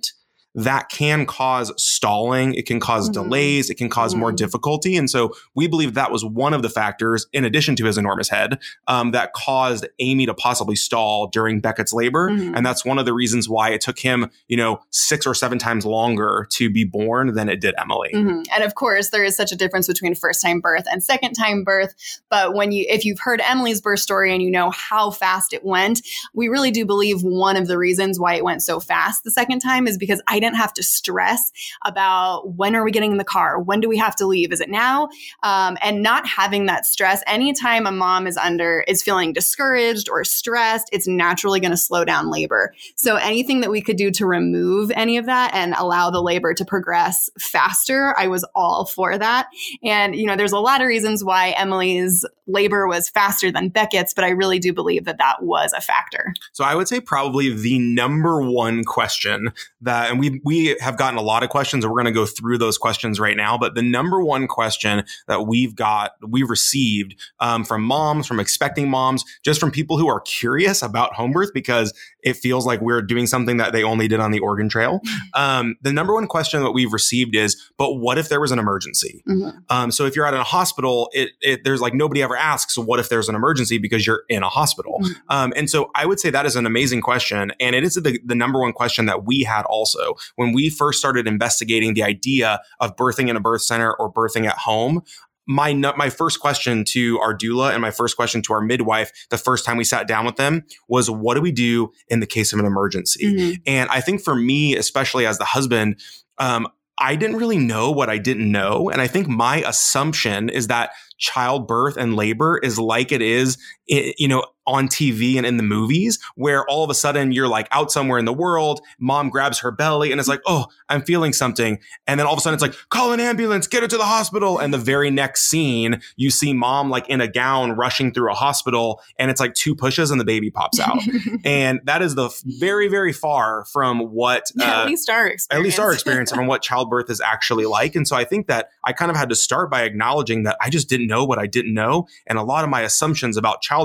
that 0.54 0.88
can 0.88 1.26
cause 1.26 1.72
stalling. 1.76 2.54
It 2.54 2.66
can 2.66 2.80
cause 2.80 3.08
mm-hmm. 3.08 3.22
delays. 3.22 3.70
It 3.70 3.76
can 3.76 3.90
because 3.90 4.12
mm-hmm. 4.12 4.20
more 4.20 4.32
difficulty. 4.32 4.96
And 4.96 5.10
so 5.10 5.32
we 5.54 5.66
believe 5.66 5.94
that 5.94 6.10
was 6.10 6.24
one 6.24 6.54
of 6.54 6.62
the 6.62 6.68
factors, 6.68 7.26
in 7.32 7.44
addition 7.44 7.76
to 7.76 7.84
his 7.84 7.98
enormous 7.98 8.28
head, 8.28 8.58
um, 8.86 9.10
that 9.12 9.32
caused 9.32 9.86
Amy 9.98 10.26
to 10.26 10.34
possibly 10.34 10.76
stall 10.76 11.26
during 11.26 11.60
Beckett's 11.60 11.92
labor. 11.92 12.30
Mm-hmm. 12.30 12.54
And 12.54 12.64
that's 12.64 12.84
one 12.84 12.98
of 12.98 13.04
the 13.04 13.12
reasons 13.12 13.48
why 13.48 13.70
it 13.70 13.80
took 13.80 13.98
him, 13.98 14.30
you 14.48 14.56
know, 14.56 14.80
six 14.90 15.26
or 15.26 15.34
seven 15.34 15.58
times 15.58 15.84
longer 15.84 16.46
to 16.52 16.70
be 16.70 16.84
born 16.84 17.34
than 17.34 17.48
it 17.48 17.60
did 17.60 17.74
Emily. 17.78 18.10
Mm-hmm. 18.14 18.42
And 18.54 18.64
of 18.64 18.74
course, 18.74 19.10
there 19.10 19.24
is 19.24 19.36
such 19.36 19.52
a 19.52 19.56
difference 19.56 19.86
between 19.86 20.14
first 20.14 20.42
time 20.42 20.60
birth 20.60 20.86
and 20.90 21.02
second 21.02 21.34
time 21.34 21.64
birth. 21.64 21.94
But 22.28 22.54
when 22.54 22.72
you, 22.72 22.86
if 22.88 23.04
you've 23.04 23.20
heard 23.20 23.40
Emily's 23.42 23.80
birth 23.80 24.00
story 24.00 24.32
and 24.32 24.42
you 24.42 24.50
know 24.50 24.70
how 24.70 25.10
fast 25.10 25.52
it 25.52 25.64
went, 25.64 26.02
we 26.34 26.48
really 26.48 26.70
do 26.70 26.84
believe 26.86 27.22
one 27.22 27.56
of 27.56 27.66
the 27.66 27.78
reasons 27.78 28.18
why 28.18 28.34
it 28.34 28.44
went 28.44 28.62
so 28.62 28.80
fast 28.80 29.24
the 29.24 29.30
second 29.30 29.60
time 29.60 29.86
is 29.86 29.98
because 29.98 30.22
I 30.26 30.39
didn't 30.40 30.56
have 30.56 30.72
to 30.74 30.82
stress 30.82 31.52
about 31.84 32.54
when 32.56 32.74
are 32.74 32.84
we 32.84 32.90
getting 32.90 33.12
in 33.12 33.18
the 33.18 33.24
car? 33.24 33.60
When 33.60 33.80
do 33.80 33.88
we 33.88 33.98
have 33.98 34.16
to 34.16 34.26
leave? 34.26 34.52
Is 34.52 34.60
it 34.60 34.68
now? 34.70 35.08
Um, 35.42 35.76
and 35.82 36.02
not 36.02 36.26
having 36.26 36.66
that 36.66 36.86
stress. 36.86 37.22
Anytime 37.26 37.86
a 37.86 37.92
mom 37.92 38.26
is 38.26 38.36
under, 38.36 38.84
is 38.88 39.02
feeling 39.02 39.32
discouraged 39.32 40.08
or 40.08 40.24
stressed, 40.24 40.88
it's 40.92 41.06
naturally 41.06 41.60
going 41.60 41.70
to 41.70 41.76
slow 41.76 42.04
down 42.04 42.30
labor. 42.30 42.74
So 42.96 43.16
anything 43.16 43.60
that 43.60 43.70
we 43.70 43.80
could 43.80 43.96
do 43.96 44.10
to 44.12 44.26
remove 44.26 44.90
any 44.94 45.16
of 45.16 45.26
that 45.26 45.52
and 45.54 45.74
allow 45.74 46.10
the 46.10 46.22
labor 46.22 46.54
to 46.54 46.64
progress 46.64 47.28
faster, 47.38 48.14
I 48.18 48.28
was 48.28 48.44
all 48.54 48.86
for 48.86 49.18
that. 49.18 49.48
And, 49.82 50.16
you 50.16 50.26
know, 50.26 50.36
there's 50.36 50.52
a 50.52 50.58
lot 50.58 50.80
of 50.80 50.86
reasons 50.86 51.24
why 51.24 51.50
Emily's 51.50 52.24
labor 52.46 52.88
was 52.88 53.08
faster 53.08 53.50
than 53.52 53.68
Beckett's, 53.68 54.14
but 54.14 54.24
I 54.24 54.30
really 54.30 54.58
do 54.58 54.72
believe 54.72 55.04
that 55.04 55.18
that 55.18 55.42
was 55.42 55.72
a 55.72 55.80
factor. 55.80 56.34
So 56.52 56.64
I 56.64 56.74
would 56.74 56.88
say 56.88 57.00
probably 57.00 57.52
the 57.52 57.78
number 57.78 58.42
one 58.42 58.84
question 58.84 59.52
that, 59.80 60.10
and 60.10 60.18
we, 60.18 60.29
we 60.44 60.76
have 60.80 60.96
gotten 60.96 61.18
a 61.18 61.22
lot 61.22 61.42
of 61.42 61.50
questions 61.50 61.84
and 61.84 61.92
we're 61.92 62.02
going 62.02 62.12
to 62.12 62.18
go 62.18 62.26
through 62.26 62.58
those 62.58 62.78
questions 62.78 63.18
right 63.20 63.36
now. 63.36 63.58
But 63.58 63.74
the 63.74 63.82
number 63.82 64.22
one 64.22 64.46
question 64.46 65.04
that 65.26 65.46
we've 65.46 65.74
got, 65.74 66.12
we've 66.26 66.50
received 66.50 67.16
um, 67.40 67.64
from 67.64 67.82
moms, 67.82 68.26
from 68.26 68.40
expecting 68.40 68.88
moms, 68.88 69.24
just 69.44 69.60
from 69.60 69.70
people 69.70 69.98
who 69.98 70.08
are 70.08 70.20
curious 70.20 70.82
about 70.82 71.14
home 71.14 71.32
birth 71.32 71.50
because 71.54 71.92
it 72.22 72.34
feels 72.34 72.66
like 72.66 72.80
we're 72.80 73.02
doing 73.02 73.26
something 73.26 73.56
that 73.58 73.72
they 73.72 73.82
only 73.82 74.08
did 74.08 74.20
on 74.20 74.30
the 74.30 74.40
Oregon 74.40 74.68
Trail. 74.68 75.00
Mm-hmm. 75.00 75.42
Um, 75.42 75.76
the 75.82 75.92
number 75.92 76.14
one 76.14 76.26
question 76.26 76.62
that 76.62 76.72
we've 76.72 76.92
received 76.92 77.34
is, 77.34 77.70
but 77.78 77.94
what 77.94 78.18
if 78.18 78.28
there 78.28 78.40
was 78.40 78.52
an 78.52 78.58
emergency? 78.58 79.22
Mm-hmm. 79.28 79.58
Um, 79.68 79.90
so 79.90 80.06
if 80.06 80.16
you're 80.16 80.26
at 80.26 80.34
a 80.34 80.42
hospital, 80.42 81.08
it, 81.12 81.30
it, 81.40 81.64
there's 81.64 81.80
like 81.80 81.94
nobody 81.94 82.22
ever 82.22 82.36
asks, 82.36 82.76
what 82.76 83.00
if 83.00 83.08
there's 83.08 83.28
an 83.28 83.34
emergency 83.34 83.78
because 83.78 84.06
you're 84.06 84.24
in 84.28 84.42
a 84.42 84.48
hospital? 84.48 84.98
Mm-hmm. 85.02 85.12
Um, 85.28 85.52
and 85.56 85.70
so 85.70 85.90
I 85.94 86.06
would 86.06 86.20
say 86.20 86.30
that 86.30 86.46
is 86.46 86.56
an 86.56 86.66
amazing 86.66 87.00
question. 87.00 87.52
And 87.60 87.74
it 87.74 87.84
is 87.84 87.94
the, 87.94 88.20
the 88.24 88.34
number 88.34 88.60
one 88.60 88.72
question 88.72 89.06
that 89.06 89.24
we 89.24 89.42
had 89.42 89.62
also 89.62 90.14
when 90.36 90.52
we 90.52 90.68
first 90.70 90.98
started 90.98 91.26
investigating 91.26 91.94
the 91.94 92.02
idea 92.02 92.60
of 92.80 92.96
birthing 92.96 93.28
in 93.28 93.36
a 93.36 93.40
birth 93.40 93.62
center 93.62 93.92
or 93.94 94.12
birthing 94.12 94.46
at 94.46 94.58
home 94.58 95.02
my 95.46 95.72
my 95.72 96.10
first 96.10 96.38
question 96.38 96.84
to 96.84 97.18
our 97.18 97.36
doula 97.36 97.72
and 97.72 97.80
my 97.80 97.90
first 97.90 98.16
question 98.16 98.40
to 98.42 98.52
our 98.52 98.60
midwife 98.60 99.10
the 99.30 99.38
first 99.38 99.64
time 99.64 99.76
we 99.76 99.84
sat 99.84 100.06
down 100.06 100.24
with 100.24 100.36
them 100.36 100.62
was 100.88 101.10
what 101.10 101.34
do 101.34 101.40
we 101.40 101.50
do 101.50 101.90
in 102.08 102.20
the 102.20 102.26
case 102.26 102.52
of 102.52 102.58
an 102.58 102.66
emergency 102.66 103.24
mm-hmm. 103.24 103.54
and 103.66 103.90
i 103.90 104.00
think 104.00 104.22
for 104.22 104.34
me 104.34 104.76
especially 104.76 105.26
as 105.26 105.38
the 105.38 105.44
husband 105.44 106.00
um, 106.38 106.66
I 107.00 107.16
didn't 107.16 107.36
really 107.36 107.56
know 107.56 107.90
what 107.90 108.10
I 108.10 108.18
didn't 108.18 108.52
know. 108.52 108.90
And 108.90 109.00
I 109.00 109.06
think 109.06 109.26
my 109.26 109.62
assumption 109.66 110.50
is 110.50 110.66
that 110.66 110.90
childbirth 111.16 111.96
and 111.96 112.14
labor 112.14 112.58
is 112.58 112.78
like 112.78 113.10
it 113.10 113.22
is, 113.22 113.56
you 113.90 114.28
know, 114.28 114.44
on 114.70 114.86
TV 114.88 115.36
and 115.36 115.44
in 115.44 115.56
the 115.56 115.62
movies, 115.62 116.18
where 116.36 116.64
all 116.66 116.84
of 116.84 116.90
a 116.90 116.94
sudden 116.94 117.32
you're 117.32 117.48
like 117.48 117.66
out 117.72 117.90
somewhere 117.90 118.18
in 118.18 118.24
the 118.24 118.32
world, 118.32 118.80
mom 119.00 119.28
grabs 119.28 119.58
her 119.58 119.72
belly 119.72 120.12
and 120.12 120.20
it's 120.20 120.28
like, 120.28 120.40
oh, 120.46 120.66
I'm 120.88 121.02
feeling 121.02 121.32
something. 121.32 121.80
And 122.06 122.20
then 122.20 122.26
all 122.26 122.32
of 122.32 122.38
a 122.38 122.40
sudden 122.40 122.54
it's 122.54 122.62
like, 122.62 122.76
call 122.88 123.12
an 123.12 123.18
ambulance, 123.18 123.66
get 123.66 123.82
her 123.82 123.88
to 123.88 123.96
the 123.96 124.04
hospital. 124.04 124.58
And 124.58 124.72
the 124.72 124.78
very 124.78 125.10
next 125.10 125.44
scene, 125.44 126.00
you 126.16 126.30
see 126.30 126.52
mom 126.52 126.88
like 126.88 127.08
in 127.08 127.20
a 127.20 127.26
gown 127.26 127.72
rushing 127.72 128.12
through 128.12 128.30
a 128.30 128.34
hospital 128.34 129.00
and 129.18 129.30
it's 129.30 129.40
like 129.40 129.54
two 129.54 129.74
pushes 129.74 130.10
and 130.12 130.20
the 130.20 130.24
baby 130.24 130.50
pops 130.50 130.78
out. 130.78 131.00
and 131.44 131.80
that 131.84 132.00
is 132.00 132.14
the 132.14 132.30
very, 132.44 132.86
very 132.86 133.12
far 133.12 133.64
from 133.72 134.12
what, 134.12 134.44
uh, 134.60 134.64
at 134.64 134.86
least 134.86 135.10
our 135.10 135.26
experience, 135.26 135.48
at 135.50 135.64
least 135.64 135.80
our 135.80 135.92
experience 135.92 136.30
from 136.30 136.46
what 136.46 136.62
childbirth 136.62 137.10
is 137.10 137.20
actually 137.20 137.66
like. 137.66 137.96
And 137.96 138.06
so 138.06 138.14
I 138.14 138.24
think 138.24 138.46
that 138.46 138.68
I 138.84 138.92
kind 138.92 139.10
of 139.10 139.16
had 139.16 139.30
to 139.30 139.34
start 139.34 139.68
by 139.70 139.82
acknowledging 139.82 140.44
that 140.44 140.56
I 140.60 140.70
just 140.70 140.88
didn't 140.88 141.08
know 141.08 141.24
what 141.24 141.40
I 141.40 141.46
didn't 141.46 141.74
know. 141.74 142.06
And 142.28 142.38
a 142.38 142.42
lot 142.42 142.62
of 142.62 142.70
my 142.70 142.82
assumptions 142.82 143.36
about 143.36 143.62
childbirth 143.62 143.79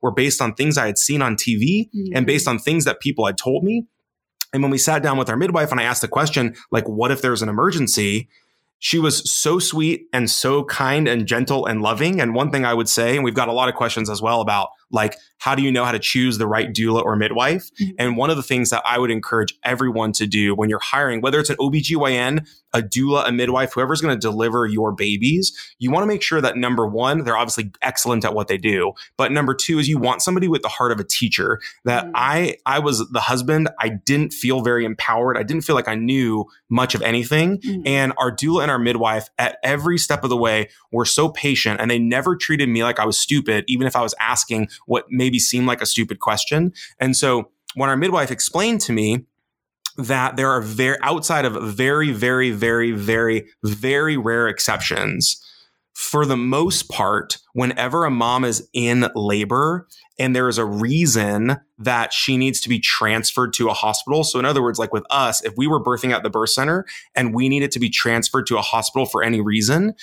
were 0.00 0.10
based 0.10 0.40
on 0.40 0.54
things 0.54 0.78
I 0.78 0.86
had 0.86 0.98
seen 0.98 1.22
on 1.22 1.36
TV 1.36 1.88
mm-hmm. 1.88 2.16
and 2.16 2.26
based 2.26 2.46
on 2.46 2.58
things 2.58 2.84
that 2.84 3.00
people 3.00 3.26
had 3.26 3.38
told 3.38 3.64
me. 3.64 3.86
And 4.52 4.62
when 4.62 4.70
we 4.70 4.78
sat 4.78 5.02
down 5.02 5.16
with 5.16 5.30
our 5.30 5.36
midwife 5.36 5.70
and 5.70 5.80
I 5.80 5.84
asked 5.84 6.02
the 6.02 6.08
question, 6.08 6.54
like, 6.70 6.86
what 6.86 7.10
if 7.10 7.22
there's 7.22 7.42
an 7.42 7.48
emergency? 7.48 8.28
She 8.78 8.98
was 8.98 9.32
so 9.32 9.58
sweet 9.58 10.06
and 10.12 10.28
so 10.28 10.64
kind 10.64 11.08
and 11.08 11.26
gentle 11.26 11.66
and 11.66 11.80
loving. 11.80 12.20
And 12.20 12.34
one 12.34 12.50
thing 12.50 12.64
I 12.64 12.74
would 12.74 12.88
say, 12.88 13.14
and 13.14 13.24
we've 13.24 13.34
got 13.34 13.48
a 13.48 13.52
lot 13.52 13.68
of 13.68 13.74
questions 13.74 14.10
as 14.10 14.20
well 14.20 14.40
about 14.40 14.68
like, 14.92 15.16
how 15.38 15.56
do 15.56 15.62
you 15.62 15.72
know 15.72 15.84
how 15.84 15.90
to 15.90 15.98
choose 15.98 16.38
the 16.38 16.46
right 16.46 16.72
doula 16.72 17.02
or 17.02 17.16
midwife? 17.16 17.70
Mm-hmm. 17.80 17.94
And 17.98 18.16
one 18.16 18.30
of 18.30 18.36
the 18.36 18.44
things 18.44 18.70
that 18.70 18.80
I 18.84 18.98
would 18.98 19.10
encourage 19.10 19.58
everyone 19.64 20.12
to 20.12 20.26
do 20.26 20.54
when 20.54 20.70
you're 20.70 20.78
hiring, 20.78 21.20
whether 21.20 21.40
it's 21.40 21.50
an 21.50 21.56
OBGYN, 21.56 22.46
a 22.72 22.80
doula, 22.80 23.28
a 23.28 23.32
midwife, 23.32 23.72
whoever's 23.72 24.00
going 24.00 24.14
to 24.14 24.20
deliver 24.20 24.66
your 24.66 24.92
babies, 24.92 25.52
you 25.78 25.90
want 25.90 26.04
to 26.04 26.06
make 26.06 26.22
sure 26.22 26.40
that 26.40 26.56
number 26.56 26.86
one, 26.86 27.24
they're 27.24 27.36
obviously 27.36 27.72
excellent 27.82 28.24
at 28.24 28.34
what 28.34 28.46
they 28.46 28.56
do. 28.56 28.92
But 29.16 29.32
number 29.32 29.52
two 29.52 29.80
is 29.80 29.88
you 29.88 29.98
want 29.98 30.22
somebody 30.22 30.46
with 30.46 30.62
the 30.62 30.68
heart 30.68 30.92
of 30.92 31.00
a 31.00 31.04
teacher 31.04 31.60
that 31.84 32.04
mm-hmm. 32.04 32.12
I, 32.14 32.56
I 32.64 32.78
was 32.78 33.08
the 33.10 33.20
husband. 33.20 33.68
I 33.80 33.88
didn't 33.88 34.32
feel 34.32 34.62
very 34.62 34.84
empowered. 34.84 35.36
I 35.36 35.42
didn't 35.42 35.62
feel 35.62 35.74
like 35.74 35.88
I 35.88 35.96
knew 35.96 36.44
much 36.70 36.94
of 36.94 37.02
anything. 37.02 37.58
Mm-hmm. 37.58 37.82
And 37.84 38.12
our 38.16 38.30
doula 38.30 38.62
and 38.62 38.70
our 38.70 38.78
midwife 38.78 39.28
at 39.38 39.58
every 39.64 39.98
step 39.98 40.22
of 40.22 40.30
the 40.30 40.36
way 40.36 40.68
were 40.92 41.04
so 41.04 41.28
patient 41.28 41.80
and 41.80 41.90
they 41.90 41.98
never 41.98 42.36
treated 42.36 42.68
me 42.68 42.84
like 42.84 43.00
I 43.00 43.06
was 43.06 43.18
stupid, 43.18 43.64
even 43.66 43.86
if 43.86 43.96
I 43.96 44.02
was 44.02 44.14
asking 44.20 44.68
what 44.86 45.06
maybe 45.10 45.38
seemed 45.38 45.66
like 45.66 45.82
a 45.82 45.86
stupid 45.86 46.20
question. 46.20 46.72
And 46.98 47.16
so 47.16 47.50
when 47.74 47.88
our 47.88 47.96
midwife 47.96 48.30
explained 48.30 48.80
to 48.82 48.92
me 48.92 49.26
that 49.96 50.36
there 50.36 50.50
are 50.50 50.62
very 50.62 50.96
outside 51.02 51.44
of 51.44 51.54
very, 51.74 52.12
very, 52.12 52.50
very, 52.50 52.92
very, 52.92 53.48
very 53.62 54.16
rare 54.16 54.48
exceptions, 54.48 55.42
for 55.94 56.24
the 56.24 56.36
most 56.36 56.88
part, 56.88 57.38
whenever 57.52 58.04
a 58.04 58.10
mom 58.10 58.44
is 58.44 58.66
in 58.72 59.08
labor 59.14 59.86
and 60.18 60.34
there 60.34 60.48
is 60.48 60.58
a 60.58 60.64
reason 60.64 61.58
that 61.78 62.12
she 62.12 62.36
needs 62.36 62.60
to 62.62 62.68
be 62.68 62.78
transferred 62.78 63.52
to 63.54 63.68
a 63.68 63.74
hospital. 63.74 64.24
So, 64.24 64.38
in 64.38 64.44
other 64.44 64.62
words, 64.62 64.78
like 64.78 64.92
with 64.92 65.04
us, 65.10 65.44
if 65.44 65.52
we 65.56 65.66
were 65.66 65.82
birthing 65.82 66.12
at 66.12 66.22
the 66.22 66.30
birth 66.30 66.50
center 66.50 66.86
and 67.14 67.34
we 67.34 67.48
needed 67.48 67.72
to 67.72 67.78
be 67.78 67.90
transferred 67.90 68.46
to 68.46 68.56
a 68.56 68.62
hospital 68.62 69.04
for 69.04 69.22
any 69.22 69.40
reason, 69.40 69.94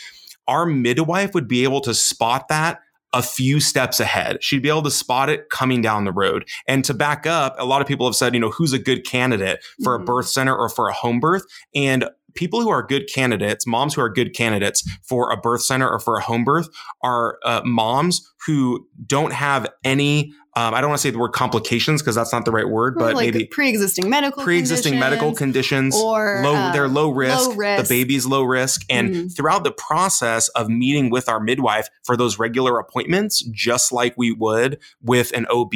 our 0.48 0.66
midwife 0.66 1.34
would 1.34 1.48
be 1.48 1.64
able 1.64 1.82
to 1.82 1.94
spot 1.94 2.48
that 2.50 2.82
a 3.14 3.22
few 3.22 3.60
steps 3.60 4.00
ahead. 4.00 4.44
She'd 4.44 4.62
be 4.62 4.70
able 4.70 4.84
to 4.84 4.92
spot 4.92 5.30
it 5.30 5.50
coming 5.50 5.82
down 5.82 6.06
the 6.06 6.12
road. 6.12 6.48
And 6.68 6.84
to 6.86 6.94
back 6.94 7.26
up, 7.26 7.56
a 7.58 7.66
lot 7.66 7.82
of 7.82 7.88
people 7.88 8.06
have 8.06 8.16
said, 8.16 8.34
you 8.34 8.40
know, 8.40 8.52
who's 8.52 8.74
a 8.74 8.80
good 8.80 9.06
candidate 9.06 9.64
for 9.84 9.96
mm-hmm. 9.96 10.04
a 10.04 10.06
birth 10.06 10.28
center 10.28 10.56
or 10.56 10.70
for 10.70 10.90
a 10.90 10.94
home 10.94 11.20
birth? 11.20 11.44
And 11.74 12.06
people 12.36 12.62
who 12.62 12.70
are 12.70 12.84
good 12.84 13.10
candidates, 13.12 13.66
moms 13.66 13.96
who 13.96 14.02
are 14.02 14.10
good 14.10 14.34
candidates 14.34 14.88
for 15.04 15.32
a 15.32 15.38
birth 15.38 15.64
center 15.64 15.90
or 15.90 16.00
for 16.00 16.18
a 16.18 16.22
home 16.22 16.44
birth 16.44 16.70
are 17.04 17.40
uh, 17.44 17.62
moms 17.66 18.22
who 18.46 18.88
don't 19.06 19.34
have 19.34 19.68
any 19.84 20.32
um, 20.60 20.74
I 20.74 20.82
don't 20.82 20.90
want 20.90 21.00
to 21.00 21.04
say 21.04 21.12
the 21.12 21.20
word 21.20 21.32
complications 21.32 22.02
because 22.02 22.16
that's 22.16 22.34
not 22.34 22.44
the 22.44 22.52
right 22.52 22.68
word, 22.68 22.96
but 22.96 23.16
like 23.16 23.34
maybe 23.34 23.46
pre-existing 23.46 24.10
medical 24.10 24.44
conditions. 24.44 24.46
pre-existing 24.46 24.92
conditions, 24.94 25.10
medical 25.10 25.34
conditions 25.34 25.96
or 25.96 26.42
low, 26.44 26.54
uh, 26.54 26.74
they're 26.74 26.90
low 26.90 27.12
risk, 27.12 27.48
low 27.48 27.54
risk, 27.56 27.88
The 27.88 27.96
baby's 27.96 28.26
low 28.26 28.44
risk, 28.44 28.84
and 28.90 29.10
mm-hmm. 29.10 29.28
throughout 29.30 29.64
the 29.64 29.72
process 29.72 30.50
of 30.50 30.68
meeting 30.68 31.12
with 31.12 31.30
our 31.30 31.40
midwife 31.40 31.88
for 32.04 32.18
those 32.18 32.38
regular 32.38 32.78
appointments, 32.78 33.42
just 33.52 33.94
like 33.94 34.16
we 34.18 34.34
would 34.34 34.80
with 35.02 35.32
an 35.32 35.46
OB, 35.50 35.72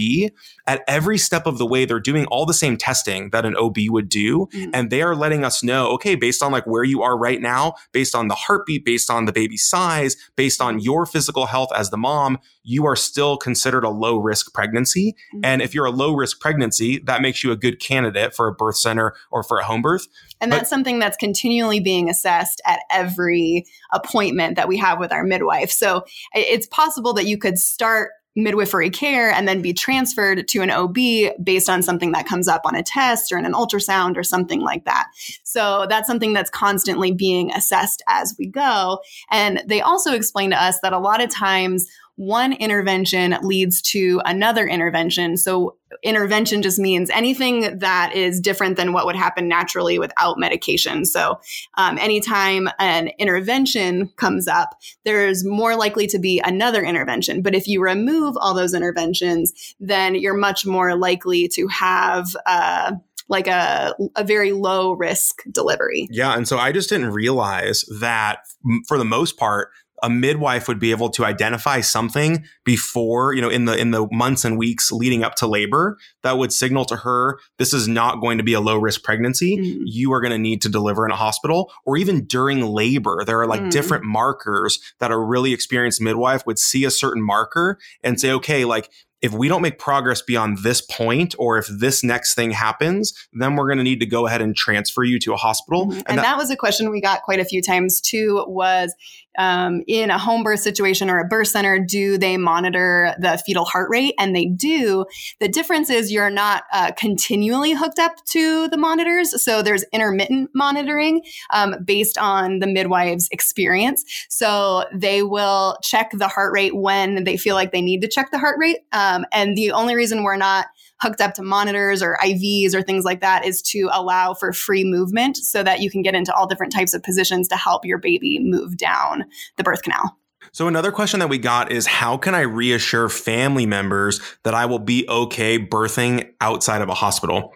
at 0.67 0.81
every 0.85 1.17
step 1.17 1.47
of 1.47 1.59
the 1.59 1.65
way, 1.65 1.85
they're 1.85 2.01
doing 2.01 2.25
all 2.25 2.45
the 2.45 2.53
same 2.53 2.75
testing 2.75 3.29
that 3.29 3.45
an 3.45 3.55
OB 3.55 3.77
would 3.87 4.09
do, 4.09 4.47
mm-hmm. 4.47 4.71
and 4.73 4.89
they 4.89 5.01
are 5.01 5.15
letting 5.15 5.45
us 5.45 5.63
know, 5.63 5.91
okay, 5.91 6.15
based 6.15 6.43
on 6.43 6.51
like 6.51 6.67
where 6.67 6.83
you 6.83 7.01
are 7.01 7.17
right 7.17 7.41
now, 7.41 7.75
based 7.93 8.15
on 8.15 8.27
the 8.27 8.35
heartbeat, 8.35 8.83
based 8.83 9.09
on 9.09 9.27
the 9.27 9.31
baby's 9.31 9.63
size, 9.63 10.17
based 10.35 10.59
on 10.59 10.79
your 10.79 11.05
physical 11.05 11.45
health 11.45 11.69
as 11.73 11.89
the 11.89 11.97
mom, 11.97 12.37
you 12.63 12.85
are 12.85 12.95
still 12.95 13.37
considered 13.37 13.83
a 13.83 13.89
low 13.89 14.17
risk 14.17 14.53
pregnancy. 14.53 14.72
Mm-hmm. 14.75 15.39
And 15.43 15.61
if 15.61 15.73
you're 15.73 15.85
a 15.85 15.91
low 15.91 16.13
risk 16.13 16.39
pregnancy, 16.39 16.99
that 16.99 17.21
makes 17.21 17.43
you 17.43 17.51
a 17.51 17.55
good 17.55 17.79
candidate 17.79 18.35
for 18.35 18.47
a 18.47 18.53
birth 18.53 18.77
center 18.77 19.13
or 19.31 19.43
for 19.43 19.57
a 19.57 19.63
home 19.63 19.81
birth. 19.81 20.07
And 20.41 20.51
but, 20.51 20.57
that's 20.57 20.69
something 20.69 20.99
that's 20.99 21.17
continually 21.17 21.79
being 21.79 22.09
assessed 22.09 22.61
at 22.65 22.79
every 22.91 23.65
appointment 23.91 24.55
that 24.55 24.67
we 24.67 24.77
have 24.77 24.99
with 24.99 25.11
our 25.11 25.23
midwife. 25.23 25.71
So 25.71 26.05
it's 26.33 26.67
possible 26.67 27.13
that 27.13 27.25
you 27.25 27.37
could 27.37 27.59
start 27.59 28.11
midwifery 28.35 28.89
care 28.89 29.29
and 29.29 29.47
then 29.47 29.61
be 29.61 29.73
transferred 29.73 30.47
to 30.47 30.61
an 30.61 30.71
OB 30.71 30.95
based 31.43 31.69
on 31.69 31.83
something 31.83 32.11
that 32.13 32.25
comes 32.25 32.47
up 32.47 32.61
on 32.65 32.75
a 32.75 32.81
test 32.81 33.31
or 33.31 33.37
in 33.37 33.45
an 33.45 33.53
ultrasound 33.53 34.17
or 34.17 34.23
something 34.23 34.61
like 34.61 34.85
that. 34.85 35.07
So 35.43 35.85
that's 35.87 36.07
something 36.07 36.33
that's 36.33 36.49
constantly 36.49 37.11
being 37.11 37.51
assessed 37.51 38.01
as 38.07 38.35
we 38.39 38.47
go. 38.47 38.99
And 39.29 39.61
they 39.67 39.81
also 39.81 40.13
explain 40.13 40.49
to 40.49 40.61
us 40.61 40.79
that 40.81 40.93
a 40.93 40.99
lot 40.99 41.21
of 41.21 41.29
times 41.29 41.87
one 42.15 42.53
intervention 42.53 43.35
leads 43.41 43.81
to 43.81 44.21
another 44.25 44.67
intervention. 44.67 45.37
So, 45.37 45.77
intervention 46.03 46.61
just 46.61 46.79
means 46.79 47.09
anything 47.09 47.79
that 47.79 48.15
is 48.15 48.39
different 48.39 48.77
than 48.77 48.93
what 48.93 49.05
would 49.05 49.15
happen 49.15 49.47
naturally 49.47 49.99
without 49.99 50.37
medication. 50.37 51.05
So, 51.05 51.39
um, 51.75 51.97
anytime 51.97 52.69
an 52.79 53.09
intervention 53.17 54.09
comes 54.15 54.47
up, 54.47 54.75
there's 55.05 55.43
more 55.43 55.75
likely 55.75 56.07
to 56.07 56.19
be 56.19 56.39
another 56.43 56.83
intervention. 56.83 57.41
But 57.41 57.55
if 57.55 57.67
you 57.67 57.81
remove 57.81 58.37
all 58.37 58.53
those 58.53 58.73
interventions, 58.73 59.75
then 59.79 60.15
you're 60.15 60.37
much 60.37 60.65
more 60.65 60.95
likely 60.95 61.47
to 61.49 61.67
have. 61.67 62.35
Uh, 62.45 62.93
like 63.29 63.47
a, 63.47 63.95
a 64.15 64.23
very 64.23 64.51
low 64.51 64.91
risk 64.91 65.41
delivery. 65.49 66.07
Yeah. 66.11 66.35
And 66.35 66.47
so 66.47 66.57
I 66.57 66.71
just 66.71 66.89
didn't 66.89 67.11
realize 67.11 67.85
that 68.01 68.39
for 68.87 68.97
the 68.97 69.05
most 69.05 69.37
part, 69.37 69.69
a 70.03 70.09
midwife 70.09 70.67
would 70.67 70.79
be 70.79 70.91
able 70.91 71.09
to 71.09 71.25
identify 71.25 71.79
something 71.79 72.43
before, 72.65 73.33
you 73.33 73.41
know, 73.41 73.49
in 73.49 73.65
the 73.65 73.75
in 73.75 73.91
the 73.91 74.07
months 74.11 74.45
and 74.45 74.57
weeks 74.57 74.91
leading 74.91 75.23
up 75.23 75.35
to 75.35 75.47
labor 75.47 75.97
that 76.21 76.37
would 76.37 76.51
signal 76.51 76.85
to 76.85 76.97
her 76.97 77.39
this 77.57 77.73
is 77.73 77.87
not 77.87 78.19
going 78.19 78.37
to 78.37 78.43
be 78.43 78.53
a 78.53 78.59
low 78.59 78.77
risk 78.77 79.03
pregnancy. 79.03 79.57
Mm-hmm. 79.57 79.83
You 79.85 80.11
are 80.11 80.21
going 80.21 80.31
to 80.31 80.37
need 80.37 80.61
to 80.63 80.69
deliver 80.69 81.05
in 81.05 81.11
a 81.11 81.15
hospital 81.15 81.71
or 81.85 81.95
even 81.95 82.25
during 82.25 82.61
labor. 82.61 83.23
There 83.25 83.39
are 83.39 83.47
like 83.47 83.61
mm-hmm. 83.61 83.69
different 83.69 84.03
markers 84.03 84.79
that 84.99 85.11
a 85.11 85.17
really 85.17 85.53
experienced 85.53 86.01
midwife 86.01 86.45
would 86.45 86.59
see 86.59 86.83
a 86.83 86.91
certain 86.91 87.25
marker 87.25 87.79
and 88.03 88.19
say, 88.19 88.31
okay, 88.31 88.65
like 88.65 88.89
if 89.23 89.31
we 89.31 89.47
don't 89.47 89.61
make 89.61 89.79
progress 89.79 90.21
beyond 90.21 90.57
this 90.59 90.81
point, 90.81 91.33
or 91.39 91.57
if 91.57 91.65
this 91.67 92.03
next 92.03 92.35
thing 92.35 92.51
happens, 92.51 93.13
then 93.31 93.55
we're 93.55 93.67
going 93.67 93.77
to 93.77 93.83
need 93.83 94.01
to 94.01 94.05
go 94.05 94.27
ahead 94.27 94.41
and 94.41 94.53
transfer 94.53 95.01
you 95.01 95.17
to 95.19 95.33
a 95.33 95.37
hospital. 95.37 95.85
Mm-hmm. 95.85 95.99
And, 95.99 96.09
and 96.09 96.17
that-, 96.17 96.23
that 96.23 96.37
was 96.37 96.51
a 96.51 96.57
question 96.57 96.91
we 96.91 96.99
got 96.99 97.21
quite 97.21 97.39
a 97.39 97.45
few 97.45 97.61
times 97.61 98.01
too 98.01 98.43
was 98.49 98.93
um, 99.37 99.83
in 99.87 100.09
a 100.09 100.17
home 100.17 100.43
birth 100.43 100.59
situation 100.59 101.09
or 101.09 101.19
a 101.19 101.25
birth 101.25 101.47
center, 101.47 101.79
do 101.79 102.17
they 102.17 102.37
monitor 102.37 103.15
the 103.19 103.41
fetal 103.45 103.65
heart 103.65 103.89
rate? 103.89 104.15
And 104.17 104.35
they 104.35 104.45
do. 104.45 105.05
The 105.39 105.47
difference 105.47 105.89
is 105.89 106.11
you're 106.11 106.29
not 106.29 106.63
uh, 106.71 106.91
continually 106.97 107.73
hooked 107.73 107.99
up 107.99 108.13
to 108.31 108.67
the 108.69 108.77
monitors. 108.77 109.43
So 109.43 109.61
there's 109.61 109.83
intermittent 109.91 110.51
monitoring 110.53 111.21
um, 111.51 111.75
based 111.83 112.17
on 112.17 112.59
the 112.59 112.67
midwife's 112.67 113.27
experience. 113.31 114.03
So 114.29 114.85
they 114.93 115.23
will 115.23 115.77
check 115.81 116.11
the 116.13 116.27
heart 116.27 116.53
rate 116.53 116.75
when 116.75 117.23
they 117.23 117.37
feel 117.37 117.55
like 117.55 117.71
they 117.71 117.81
need 117.81 118.01
to 118.01 118.07
check 118.07 118.31
the 118.31 118.39
heart 118.39 118.57
rate. 118.59 118.79
Um, 118.91 119.25
and 119.31 119.55
the 119.55 119.71
only 119.71 119.95
reason 119.95 120.23
we're 120.23 120.37
not 120.37 120.67
hooked 121.01 121.21
up 121.21 121.33
to 121.35 121.43
monitors 121.43 122.01
or 122.01 122.17
IVs 122.23 122.73
or 122.73 122.81
things 122.81 123.03
like 123.03 123.21
that 123.21 123.45
is 123.45 123.61
to 123.61 123.89
allow 123.91 124.33
for 124.33 124.53
free 124.53 124.83
movement 124.83 125.37
so 125.37 125.63
that 125.63 125.81
you 125.81 125.89
can 125.89 126.01
get 126.01 126.15
into 126.15 126.33
all 126.33 126.47
different 126.47 126.73
types 126.73 126.93
of 126.93 127.03
positions 127.03 127.47
to 127.49 127.55
help 127.55 127.85
your 127.85 127.97
baby 127.97 128.39
move 128.39 128.77
down 128.77 129.25
the 129.57 129.63
birth 129.63 129.81
canal. 129.81 130.17
So 130.51 130.67
another 130.67 130.91
question 130.91 131.19
that 131.19 131.29
we 131.29 131.37
got 131.37 131.71
is 131.71 131.87
how 131.87 132.17
can 132.17 132.35
I 132.35 132.41
reassure 132.41 133.09
family 133.09 133.65
members 133.65 134.21
that 134.43 134.53
I 134.53 134.65
will 134.65 134.79
be 134.79 135.05
okay 135.09 135.57
birthing 135.57 136.31
outside 136.41 136.81
of 136.81 136.89
a 136.89 136.93
hospital? 136.93 137.53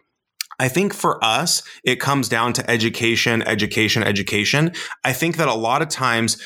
I 0.60 0.70
think 0.70 0.94
for 0.94 1.24
us, 1.24 1.62
it 1.84 1.98
comes 1.98 2.30
down 2.30 2.54
to 2.54 2.70
education, 2.70 3.44
education, 3.44 4.02
education. 4.02 4.72
I 5.04 5.14
think 5.14 5.38
that 5.38 5.48
a 5.48 5.54
lot 5.54 5.84
of 5.84 5.90
times 5.90 6.42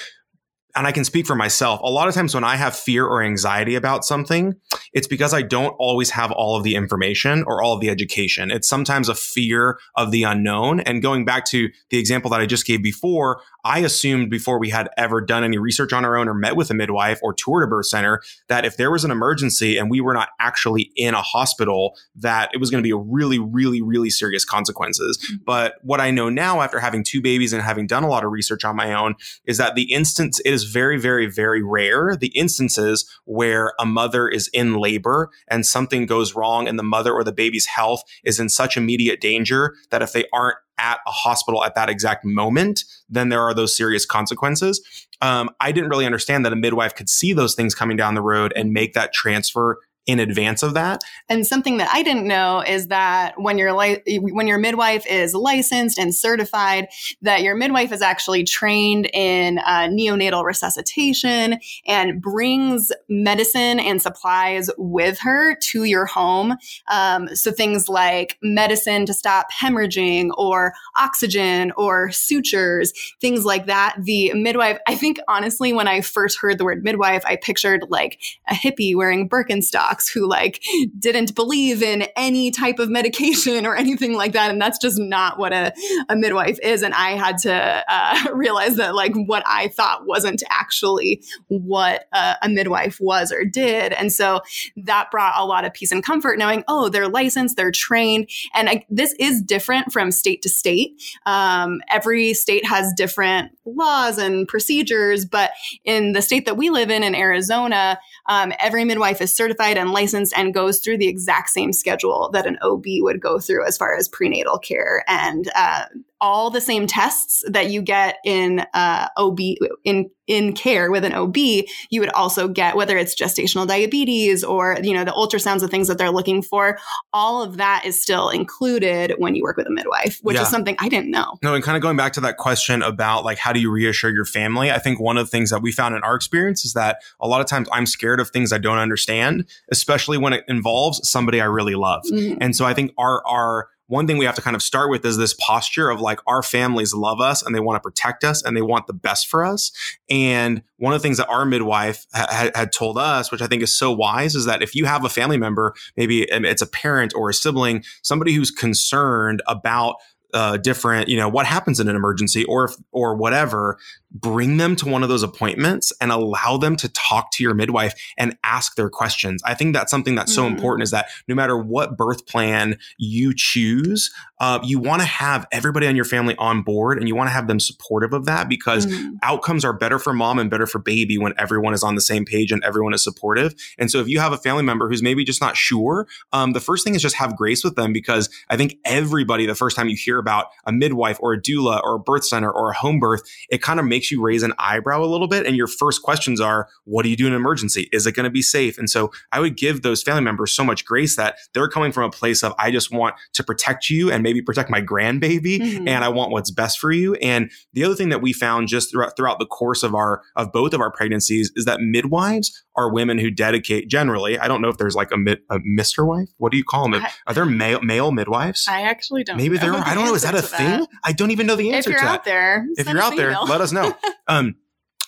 and 0.75 0.87
I 0.87 0.91
can 0.91 1.03
speak 1.03 1.25
for 1.27 1.35
myself. 1.35 1.79
A 1.83 1.89
lot 1.89 2.07
of 2.07 2.13
times 2.13 2.33
when 2.33 2.43
I 2.43 2.55
have 2.55 2.75
fear 2.75 3.05
or 3.05 3.23
anxiety 3.23 3.75
about 3.75 4.05
something, 4.05 4.55
it's 4.93 5.07
because 5.07 5.33
I 5.33 5.41
don't 5.41 5.75
always 5.79 6.11
have 6.11 6.31
all 6.31 6.55
of 6.55 6.63
the 6.63 6.75
information 6.75 7.43
or 7.45 7.61
all 7.61 7.73
of 7.73 7.81
the 7.81 7.89
education. 7.89 8.51
It's 8.51 8.67
sometimes 8.67 9.09
a 9.09 9.15
fear 9.15 9.79
of 9.95 10.11
the 10.11 10.23
unknown. 10.23 10.81
And 10.81 11.01
going 11.01 11.25
back 11.25 11.45
to 11.45 11.69
the 11.89 11.97
example 11.97 12.29
that 12.31 12.41
I 12.41 12.45
just 12.45 12.65
gave 12.65 12.83
before, 12.83 13.41
I 13.63 13.79
assumed 13.79 14.29
before 14.29 14.59
we 14.59 14.69
had 14.69 14.89
ever 14.97 15.21
done 15.21 15.43
any 15.43 15.57
research 15.57 15.93
on 15.93 16.03
our 16.03 16.17
own 16.17 16.27
or 16.27 16.33
met 16.33 16.55
with 16.55 16.71
a 16.71 16.73
midwife 16.73 17.19
or 17.21 17.33
toured 17.33 17.63
a 17.63 17.67
birth 17.67 17.87
center 17.87 18.21
that 18.47 18.65
if 18.65 18.77
there 18.77 18.91
was 18.91 19.03
an 19.03 19.11
emergency 19.11 19.77
and 19.77 19.89
we 19.89 20.01
were 20.01 20.13
not 20.13 20.29
actually 20.39 20.91
in 20.95 21.13
a 21.13 21.21
hospital, 21.21 21.95
that 22.15 22.49
it 22.53 22.57
was 22.57 22.69
going 22.69 22.81
to 22.81 22.87
be 22.87 22.91
a 22.91 22.97
really, 22.97 23.39
really, 23.39 23.81
really 23.81 24.09
serious 24.09 24.43
consequences. 24.45 25.17
Mm-hmm. 25.17 25.43
But 25.45 25.75
what 25.83 25.99
I 25.99 26.11
know 26.11 26.29
now 26.29 26.61
after 26.61 26.79
having 26.79 27.03
two 27.03 27.21
babies 27.21 27.53
and 27.53 27.61
having 27.61 27.87
done 27.87 28.03
a 28.03 28.09
lot 28.09 28.23
of 28.23 28.31
research 28.31 28.65
on 28.65 28.75
my 28.75 28.93
own 28.93 29.15
is 29.45 29.57
that 29.57 29.75
the 29.75 29.91
instance, 29.93 30.39
it 30.39 30.53
is 30.53 30.60
very, 30.65 30.99
very, 30.99 31.27
very 31.27 31.61
rare. 31.61 32.15
The 32.15 32.27
instances 32.27 33.09
where 33.25 33.73
a 33.79 33.85
mother 33.85 34.27
is 34.27 34.49
in 34.53 34.75
labor 34.75 35.29
and 35.47 35.65
something 35.65 36.05
goes 36.05 36.35
wrong 36.35 36.67
and 36.67 36.77
the 36.77 36.83
mother 36.83 37.13
or 37.13 37.23
the 37.23 37.31
baby's 37.31 37.65
health 37.65 38.03
is 38.23 38.39
in 38.39 38.49
such 38.49 38.77
immediate 38.77 39.21
danger 39.21 39.75
that 39.89 40.01
if 40.01 40.13
they 40.13 40.25
aren't 40.33 40.57
at 40.77 40.99
a 41.05 41.11
hospital 41.11 41.63
at 41.63 41.75
that 41.75 41.89
exact 41.89 42.25
moment, 42.25 42.83
then 43.07 43.29
there 43.29 43.41
are 43.41 43.53
those 43.53 43.75
serious 43.75 44.05
consequences. 44.05 45.07
Um, 45.21 45.49
I 45.59 45.71
didn't 45.71 45.89
really 45.89 46.05
understand 46.05 46.43
that 46.45 46.53
a 46.53 46.55
midwife 46.55 46.95
could 46.95 47.09
see 47.09 47.33
those 47.33 47.53
things 47.53 47.75
coming 47.75 47.97
down 47.97 48.15
the 48.15 48.21
road 48.21 48.51
and 48.55 48.73
make 48.73 48.93
that 48.93 49.13
transfer 49.13 49.77
in 50.07 50.19
advance 50.19 50.63
of 50.63 50.73
that. 50.73 51.03
And 51.29 51.45
something 51.45 51.77
that 51.77 51.89
I 51.93 52.01
didn't 52.01 52.27
know 52.27 52.61
is 52.61 52.87
that 52.87 53.33
when 53.37 53.57
your 53.59 53.73
li- 53.73 54.01
when 54.19 54.47
your 54.47 54.57
midwife 54.57 55.05
is 55.07 55.35
licensed 55.35 55.99
and 55.99 56.13
certified, 56.13 56.87
that 57.21 57.43
your 57.43 57.55
midwife 57.55 57.91
is 57.91 58.01
actually 58.01 58.43
trained 58.43 59.09
in 59.13 59.59
uh, 59.59 59.87
neonatal 59.89 60.43
resuscitation 60.43 61.59
and 61.85 62.19
brings 62.19 62.91
medicine 63.09 63.79
and 63.79 64.01
supplies 64.01 64.71
with 64.77 65.19
her 65.19 65.55
to 65.55 65.83
your 65.83 66.07
home. 66.07 66.57
Um, 66.91 67.27
so 67.35 67.51
things 67.51 67.87
like 67.87 68.37
medicine 68.41 69.05
to 69.05 69.13
stop 69.13 69.47
hemorrhaging, 69.51 70.31
or 70.35 70.73
oxygen, 70.97 71.71
or 71.77 72.09
sutures, 72.11 72.91
things 73.21 73.45
like 73.45 73.67
that. 73.67 73.95
The 73.99 74.33
midwife, 74.33 74.79
I 74.87 74.95
think 74.95 75.19
honestly, 75.27 75.73
when 75.73 75.87
I 75.87 76.01
first 76.01 76.39
heard 76.39 76.57
the 76.57 76.63
word 76.63 76.83
midwife, 76.83 77.23
I 77.25 77.35
pictured 77.35 77.85
like 77.89 78.19
a 78.49 78.53
hippie 78.53 78.95
wearing 78.95 79.29
Birkenstock 79.29 79.90
who 80.09 80.27
like 80.27 80.63
didn't 80.97 81.35
believe 81.35 81.83
in 81.83 82.03
any 82.15 82.51
type 82.51 82.79
of 82.79 82.89
medication 82.89 83.65
or 83.65 83.75
anything 83.81 84.13
like 84.13 84.33
that. 84.33 84.51
And 84.51 84.61
that's 84.61 84.77
just 84.77 84.99
not 84.99 85.37
what 85.37 85.53
a, 85.53 85.73
a 86.09 86.15
midwife 86.15 86.59
is. 86.61 86.81
And 86.83 86.93
I 86.93 87.11
had 87.11 87.37
to 87.39 87.83
uh, 87.87 88.27
realize 88.33 88.75
that 88.77 88.95
like 88.95 89.13
what 89.15 89.43
I 89.45 89.67
thought 89.69 90.05
wasn't 90.05 90.43
actually 90.49 91.23
what 91.47 92.05
a, 92.13 92.35
a 92.43 92.49
midwife 92.49 92.99
was 92.99 93.31
or 93.31 93.45
did. 93.45 93.93
And 93.93 94.11
so 94.11 94.41
that 94.77 95.11
brought 95.11 95.33
a 95.37 95.45
lot 95.45 95.65
of 95.65 95.73
peace 95.73 95.91
and 95.91 96.03
comfort 96.03 96.37
knowing, 96.37 96.63
oh, 96.67 96.89
they're 96.89 97.07
licensed, 97.07 97.57
they're 97.57 97.71
trained. 97.71 98.29
And 98.53 98.69
I, 98.69 98.85
this 98.89 99.13
is 99.19 99.41
different 99.41 99.91
from 99.91 100.11
state 100.11 100.41
to 100.43 100.49
state. 100.49 101.01
Um, 101.25 101.81
every 101.89 102.33
state 102.33 102.65
has 102.65 102.93
different 102.95 103.51
laws 103.65 104.17
and 104.17 104.47
procedures, 104.47 105.25
but 105.25 105.51
in 105.83 106.13
the 106.13 106.21
state 106.21 106.45
that 106.45 106.57
we 106.57 106.69
live 106.69 106.89
in, 106.89 107.03
in 107.03 107.15
Arizona, 107.15 107.99
um, 108.27 108.53
every 108.59 108.85
midwife 108.85 109.21
is 109.21 109.33
certified 109.33 109.77
and 109.81 109.91
licensed 109.91 110.33
and 110.37 110.53
goes 110.53 110.79
through 110.79 110.97
the 110.97 111.07
exact 111.07 111.49
same 111.49 111.73
schedule 111.73 112.29
that 112.31 112.45
an 112.45 112.57
OB 112.61 112.85
would 112.99 113.19
go 113.19 113.39
through 113.39 113.65
as 113.65 113.77
far 113.77 113.95
as 113.95 114.07
prenatal 114.07 114.59
care. 114.59 115.03
And 115.07 115.49
uh, 115.55 115.85
all 116.21 116.51
the 116.51 116.61
same 116.61 116.85
tests 116.85 117.43
that 117.47 117.71
you 117.71 117.81
get 117.81 118.19
in 118.23 118.63
uh, 118.73 119.09
OB 119.17 119.39
in 119.83 120.09
in 120.27 120.53
care 120.53 120.91
with 120.91 121.03
an 121.03 121.13
OB, 121.13 121.35
you 121.35 121.99
would 121.99 122.11
also 122.11 122.47
get 122.47 122.77
whether 122.77 122.97
it's 122.97 123.19
gestational 123.19 123.67
diabetes 123.67 124.43
or 124.43 124.77
you 124.81 124.93
know 124.93 125.03
the 125.03 125.11
ultrasounds, 125.11 125.59
the 125.59 125.67
things 125.67 125.87
that 125.87 125.97
they're 125.97 126.11
looking 126.11 126.41
for. 126.41 126.77
All 127.11 127.43
of 127.43 127.57
that 127.57 127.83
is 127.85 128.01
still 128.01 128.29
included 128.29 129.15
when 129.17 129.35
you 129.35 129.43
work 129.43 129.57
with 129.57 129.67
a 129.67 129.71
midwife, 129.71 130.19
which 130.21 130.35
yeah. 130.35 130.43
is 130.43 130.49
something 130.49 130.75
I 130.79 130.87
didn't 130.87 131.11
know. 131.11 131.37
No, 131.43 131.55
and 131.55 131.63
kind 131.63 131.75
of 131.75 131.81
going 131.81 131.97
back 131.97 132.13
to 132.13 132.21
that 132.21 132.37
question 132.37 132.81
about 132.83 133.25
like 133.25 133.39
how 133.39 133.51
do 133.51 133.59
you 133.59 133.71
reassure 133.71 134.11
your 134.11 134.25
family? 134.25 134.71
I 134.71 134.77
think 134.79 134.99
one 134.99 135.17
of 135.17 135.25
the 135.25 135.31
things 135.31 135.49
that 135.49 135.61
we 135.61 135.71
found 135.71 135.95
in 135.95 136.03
our 136.03 136.15
experience 136.15 136.63
is 136.63 136.73
that 136.73 137.01
a 137.19 137.27
lot 137.27 137.41
of 137.41 137.47
times 137.47 137.67
I'm 137.71 137.87
scared 137.87 138.19
of 138.19 138.29
things 138.29 138.53
I 138.53 138.59
don't 138.59 138.77
understand, 138.77 139.45
especially 139.71 140.17
when 140.17 140.33
it 140.33 140.45
involves 140.47 141.09
somebody 141.09 141.41
I 141.41 141.45
really 141.45 141.75
love. 141.75 142.03
Mm-hmm. 142.05 142.37
And 142.39 142.55
so 142.55 142.63
I 142.63 142.73
think 142.73 142.93
our 142.97 143.25
our 143.25 143.67
one 143.91 144.07
thing 144.07 144.17
we 144.17 144.23
have 144.23 144.35
to 144.35 144.41
kind 144.41 144.55
of 144.55 144.61
start 144.61 144.89
with 144.89 145.05
is 145.05 145.17
this 145.17 145.33
posture 145.33 145.89
of 145.89 145.99
like 145.99 146.21
our 146.25 146.41
families 146.41 146.93
love 146.93 147.19
us 147.19 147.43
and 147.43 147.53
they 147.53 147.59
want 147.59 147.75
to 147.75 147.81
protect 147.81 148.23
us 148.23 148.41
and 148.41 148.55
they 148.55 148.61
want 148.61 148.87
the 148.87 148.93
best 148.93 149.27
for 149.27 149.43
us. 149.43 149.69
And 150.09 150.63
one 150.77 150.93
of 150.93 151.01
the 151.01 151.03
things 151.03 151.17
that 151.17 151.27
our 151.27 151.45
midwife 151.45 152.07
ha- 152.13 152.51
had 152.55 152.71
told 152.71 152.97
us, 152.97 153.33
which 153.33 153.41
I 153.41 153.47
think 153.47 153.61
is 153.61 153.77
so 153.77 153.91
wise, 153.91 154.33
is 154.33 154.45
that 154.45 154.63
if 154.63 154.75
you 154.75 154.85
have 154.85 155.03
a 155.03 155.09
family 155.09 155.35
member, 155.35 155.73
maybe 155.97 156.21
it's 156.23 156.61
a 156.61 156.67
parent 156.67 157.13
or 157.13 157.29
a 157.29 157.33
sibling, 157.33 157.83
somebody 158.01 158.31
who's 158.31 158.49
concerned 158.49 159.41
about 159.45 159.97
uh, 160.33 160.57
different, 160.57 161.07
you 161.07 161.17
know, 161.17 161.29
what 161.29 161.45
happens 161.45 161.79
in 161.79 161.87
an 161.87 161.95
emergency 161.95 162.43
or 162.45 162.65
if, 162.65 162.75
or 162.91 163.15
whatever, 163.15 163.77
bring 164.11 164.57
them 164.57 164.75
to 164.75 164.87
one 164.89 165.03
of 165.03 165.09
those 165.09 165.23
appointments 165.23 165.93
and 166.01 166.11
allow 166.11 166.57
them 166.57 166.75
to 166.75 166.89
talk 166.89 167.31
to 167.31 167.43
your 167.43 167.53
midwife 167.53 167.93
and 168.17 168.37
ask 168.43 168.75
their 168.75 168.89
questions. 168.89 169.41
I 169.45 169.53
think 169.53 169.73
that's 169.73 169.89
something 169.89 170.15
that's 170.15 170.31
mm-hmm. 170.33 170.47
so 170.47 170.47
important 170.47 170.83
is 170.83 170.91
that 170.91 171.07
no 171.27 171.35
matter 171.35 171.57
what 171.57 171.97
birth 171.97 172.25
plan 172.25 172.77
you 172.97 173.33
choose, 173.35 174.11
uh, 174.39 174.59
you 174.63 174.79
want 174.79 175.01
to 175.01 175.07
have 175.07 175.47
everybody 175.51 175.87
on 175.87 175.95
your 175.95 176.05
family 176.05 176.35
on 176.37 176.61
board 176.61 176.97
and 176.97 177.07
you 177.07 177.15
want 177.15 177.29
to 177.29 177.33
have 177.33 177.47
them 177.47 177.59
supportive 177.59 178.11
of 178.11 178.25
that 178.25 178.49
because 178.49 178.85
mm-hmm. 178.85 179.15
outcomes 179.23 179.63
are 179.63 179.73
better 179.73 179.99
for 179.99 180.13
mom 180.13 180.39
and 180.39 180.49
better 180.49 180.65
for 180.65 180.79
baby 180.79 181.17
when 181.17 181.33
everyone 181.37 181.73
is 181.73 181.83
on 181.83 181.95
the 181.95 182.01
same 182.01 182.25
page 182.25 182.51
and 182.51 182.63
everyone 182.63 182.93
is 182.93 183.03
supportive. 183.03 183.55
And 183.77 183.89
so 183.89 183.99
if 183.99 184.07
you 184.07 184.19
have 184.19 184.33
a 184.33 184.37
family 184.37 184.63
member 184.63 184.89
who's 184.89 185.03
maybe 185.03 185.23
just 185.23 185.41
not 185.41 185.55
sure, 185.55 186.07
um, 186.33 186.51
the 186.51 186.59
first 186.59 186.83
thing 186.83 186.95
is 186.95 187.01
just 187.01 187.15
have 187.15 187.37
grace 187.37 187.63
with 187.63 187.75
them 187.75 187.93
because 187.93 188.29
I 188.49 188.57
think 188.57 188.77
everybody, 188.83 189.45
the 189.45 189.55
first 189.55 189.75
time 189.75 189.87
you 189.87 189.95
hear 189.95 190.19
about 190.21 190.45
a 190.65 190.71
midwife 190.71 191.17
or 191.19 191.33
a 191.33 191.41
doula 191.41 191.81
or 191.83 191.95
a 191.95 191.99
birth 191.99 192.25
center 192.25 192.49
or 192.49 192.71
a 192.71 192.75
home 192.75 192.99
birth, 192.99 193.21
it 193.49 193.61
kind 193.61 193.79
of 193.79 193.85
makes 193.85 194.11
you 194.11 194.21
raise 194.21 194.43
an 194.43 194.53
eyebrow 194.57 195.03
a 195.03 195.05
little 195.05 195.27
bit. 195.27 195.45
And 195.45 195.55
your 195.55 195.67
first 195.67 196.01
questions 196.01 196.39
are, 196.39 196.69
what 196.85 197.03
do 197.03 197.09
you 197.09 197.17
do 197.17 197.27
in 197.27 197.33
an 197.33 197.37
emergency? 197.37 197.89
Is 197.91 198.07
it 198.07 198.13
going 198.13 198.23
to 198.23 198.29
be 198.29 198.41
safe? 198.41 198.77
And 198.77 198.89
so 198.89 199.11
I 199.31 199.39
would 199.39 199.57
give 199.57 199.81
those 199.81 200.03
family 200.03 200.21
members 200.21 200.51
so 200.51 200.63
much 200.63 200.85
grace 200.85 201.15
that 201.15 201.37
they're 201.53 201.67
coming 201.67 201.91
from 201.91 202.03
a 202.03 202.09
place 202.09 202.43
of, 202.43 202.53
I 202.57 202.71
just 202.71 202.91
want 202.91 203.15
to 203.33 203.43
protect 203.43 203.89
you 203.89 204.11
and 204.11 204.23
maybe 204.23 204.41
protect 204.41 204.69
my 204.69 204.81
grandbaby. 204.81 205.59
Mm-hmm. 205.59 205.87
And 205.87 206.03
I 206.03 206.09
want 206.09 206.31
what's 206.31 206.51
best 206.51 206.79
for 206.79 206.91
you. 206.91 207.15
And 207.15 207.51
the 207.73 207.83
other 207.83 207.95
thing 207.95 208.09
that 208.09 208.21
we 208.21 208.33
found 208.33 208.67
just 208.67 208.91
throughout, 208.91 209.15
throughout 209.17 209.39
the 209.39 209.45
course 209.45 209.83
of 209.83 209.95
our, 209.95 210.21
of 210.35 210.51
both 210.51 210.73
of 210.73 210.81
our 210.81 210.91
pregnancies 210.91 211.51
is 211.55 211.65
that 211.65 211.81
midwives 211.81 212.63
are 212.75 212.91
women 212.91 213.17
who 213.17 213.29
dedicate 213.29 213.89
generally. 213.89 214.39
I 214.39 214.47
don't 214.47 214.61
know 214.61 214.69
if 214.69 214.77
there's 214.77 214.95
like 214.95 215.11
a, 215.11 215.15
a 215.49 215.59
Mr. 215.59 216.07
wife. 216.07 216.29
What 216.37 216.51
do 216.51 216.57
you 216.57 216.63
call 216.63 216.89
them? 216.89 217.01
I, 217.01 217.11
are 217.27 217.33
there 217.33 217.45
male, 217.45 217.81
male 217.81 218.11
midwives? 218.11 218.65
I 218.67 218.81
actually 218.83 219.23
don't. 219.23 219.37
Maybe 219.37 219.57
there. 219.57 219.73
are. 219.73 219.83
I 219.85 219.93
don't 219.93 220.07
know. 220.11 220.15
Is 220.15 220.23
that 220.23 220.35
a 220.35 220.41
thing? 220.41 220.81
That. 220.81 220.89
I 221.03 221.11
don't 221.13 221.31
even 221.31 221.47
know 221.47 221.55
the 221.55 221.73
answer. 221.73 221.91
If 221.91 222.01
you're 222.01 222.09
out 222.09 222.25
there, 222.25 222.67
if 222.75 222.87
you're 222.87 223.01
out 223.01 223.15
there, 223.15 223.31
let 223.41 223.61
us 223.61 223.71
know. 223.71 223.95
um, 224.27 224.55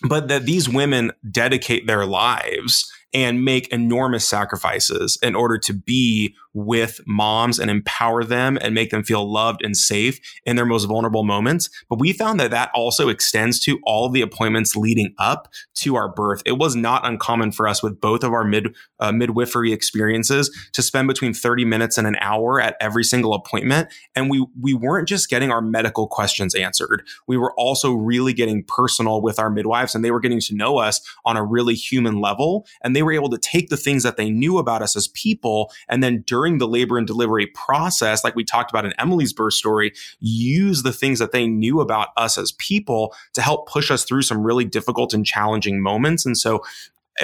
but 0.08 0.28
that 0.28 0.46
these 0.46 0.68
women 0.68 1.12
dedicate 1.30 1.88
their 1.88 2.06
lives 2.06 2.92
and 3.13 3.46
make 3.46 3.68
enormous 3.70 4.28
sacrifices 4.28 5.18
in 5.22 5.36
order 5.36 5.58
to 5.60 5.74
be 5.74 6.36
with 6.54 7.02
moms 7.08 7.60
and 7.60 7.72
empower 7.72 8.24
them 8.24 8.58
and 8.62 8.76
make 8.76 8.92
them 8.92 9.04
feel 9.04 9.32
loved 9.32 9.63
and 9.63 9.76
safe 9.76 10.20
in 10.46 10.56
their 10.56 10.66
most 10.66 10.86
vulnerable 10.86 11.24
moments. 11.24 11.70
But 11.89 12.00
we 12.00 12.13
found 12.13 12.39
that 12.39 12.52
that 12.52 12.70
also 12.76 13.10
extends 13.10 13.60
to 13.62 13.80
all 13.84 14.10
the 14.10 14.22
appointments 14.22 14.76
leading 14.76 15.13
up 15.18 15.48
to 15.76 15.96
our 15.96 16.10
birth. 16.10 16.42
It 16.46 16.54
was 16.54 16.76
not 16.76 17.06
uncommon 17.06 17.52
for 17.52 17.68
us 17.68 17.82
with 17.82 18.00
both 18.00 18.24
of 18.24 18.34
our 18.34 18.44
mid 18.44 18.76
uh, 19.00 19.12
midwifery 19.12 19.74
experiences 19.74 20.52
to 20.74 20.82
spend 20.82 21.08
between 21.08 21.34
30 21.34 21.66
minutes 21.66 21.98
and 21.98 22.08
an 22.08 22.16
hour 22.20 22.62
at 22.62 22.78
every 22.80 23.04
single 23.04 23.34
appointment. 23.34 23.89
And 24.16 24.30
we 24.30 24.46
we 24.60 24.74
weren't 24.74 25.08
just 25.08 25.30
getting 25.30 25.52
our 25.52 25.62
medical 25.62 26.08
questions 26.08 26.56
answered. 26.56 27.04
We 27.28 27.38
were 27.38 27.54
also 27.58 27.94
really 27.94 28.34
getting 28.34 28.63
personal 28.63 29.22
with 29.22 29.39
our 29.39 29.50
midwives 29.50 29.96
and 29.96 30.06
they 30.06 30.12
were 30.12 30.20
getting 30.20 30.39
to 30.42 30.56
know 30.56 30.78
us 30.78 31.02
on 31.26 31.38
a 31.38 31.44
really 31.44 31.76
human 31.76 32.22
level. 32.22 32.66
And 32.84 32.96
they 32.96 33.04
were 33.04 33.13
able 33.13 33.30
to 33.30 33.38
take 33.38 33.70
the 33.70 33.78
things 33.78 34.04
that 34.04 34.18
they 34.18 34.30
knew 34.30 34.58
about 34.58 34.82
us 34.82 34.96
as 34.96 35.08
people 35.10 35.72
and 35.89 36.04
then 36.04 36.24
during 36.28 36.42
during 36.43 36.58
the 36.58 36.67
labor 36.67 36.97
and 36.97 37.08
delivery 37.08 37.47
process, 37.47 38.21
like 38.21 38.36
we 38.36 38.43
talked 38.43 38.69
about 38.69 38.84
in 38.84 38.91
Emily's 38.99 39.32
birth 39.32 39.53
story, 39.53 39.93
use 40.19 40.84
the 40.84 40.91
things 40.91 41.19
that 41.19 41.32
they 41.32 41.47
knew 41.47 41.79
about 41.79 42.10
us 42.17 42.38
as 42.38 42.51
people 42.53 43.15
to 43.32 43.41
help 43.41 43.69
push 43.69 43.89
us 43.89 44.03
through 44.03 44.23
some 44.23 44.43
really 44.43 44.65
difficult 44.65 45.13
and 45.13 45.25
challenging 45.25 45.82
moments. 45.82 46.25
And 46.25 46.38
so 46.38 46.62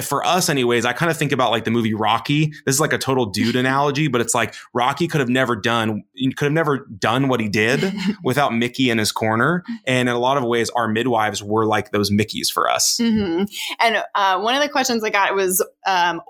for 0.04 0.24
us 0.24 0.50
anyways 0.50 0.86
i 0.86 0.94
kind 0.94 1.10
of 1.10 1.18
think 1.18 1.32
about 1.32 1.50
like 1.50 1.64
the 1.64 1.72
movie 1.72 1.96
rocky 1.96 2.54
this 2.64 2.76
is 2.76 2.80
like 2.80 2.94
a 2.94 2.98
total 3.00 3.26
dude 3.26 3.56
analogy 3.56 4.08
but 4.08 4.22
it's 4.22 4.36
like 4.36 4.54
rocky 4.72 5.08
could 5.08 5.20
have 5.20 5.30
never 5.30 5.56
done 5.56 6.04
could 6.38 6.46
have 6.46 6.52
never 6.52 6.86
done 7.00 7.28
what 7.28 7.40
he 7.40 7.50
did 7.50 7.92
without 8.24 8.54
mickey 8.54 8.92
in 8.92 9.00
his 9.00 9.12
corner 9.12 9.64
and 9.88 10.08
in 10.08 10.14
a 10.14 10.20
lot 10.20 10.38
of 10.38 10.44
ways 10.44 10.70
our 10.76 10.88
midwives 10.88 11.42
were 11.42 11.66
like 11.66 11.90
those 11.90 12.12
mickeys 12.12 12.52
for 12.54 12.70
us 12.70 13.00
mm-hmm. 13.02 13.46
and 13.80 14.04
uh, 14.14 14.40
one 14.40 14.54
of 14.54 14.62
the 14.62 14.70
questions 14.70 15.04
i 15.04 15.10
got 15.10 15.34
was 15.34 15.66
um, 15.88 16.22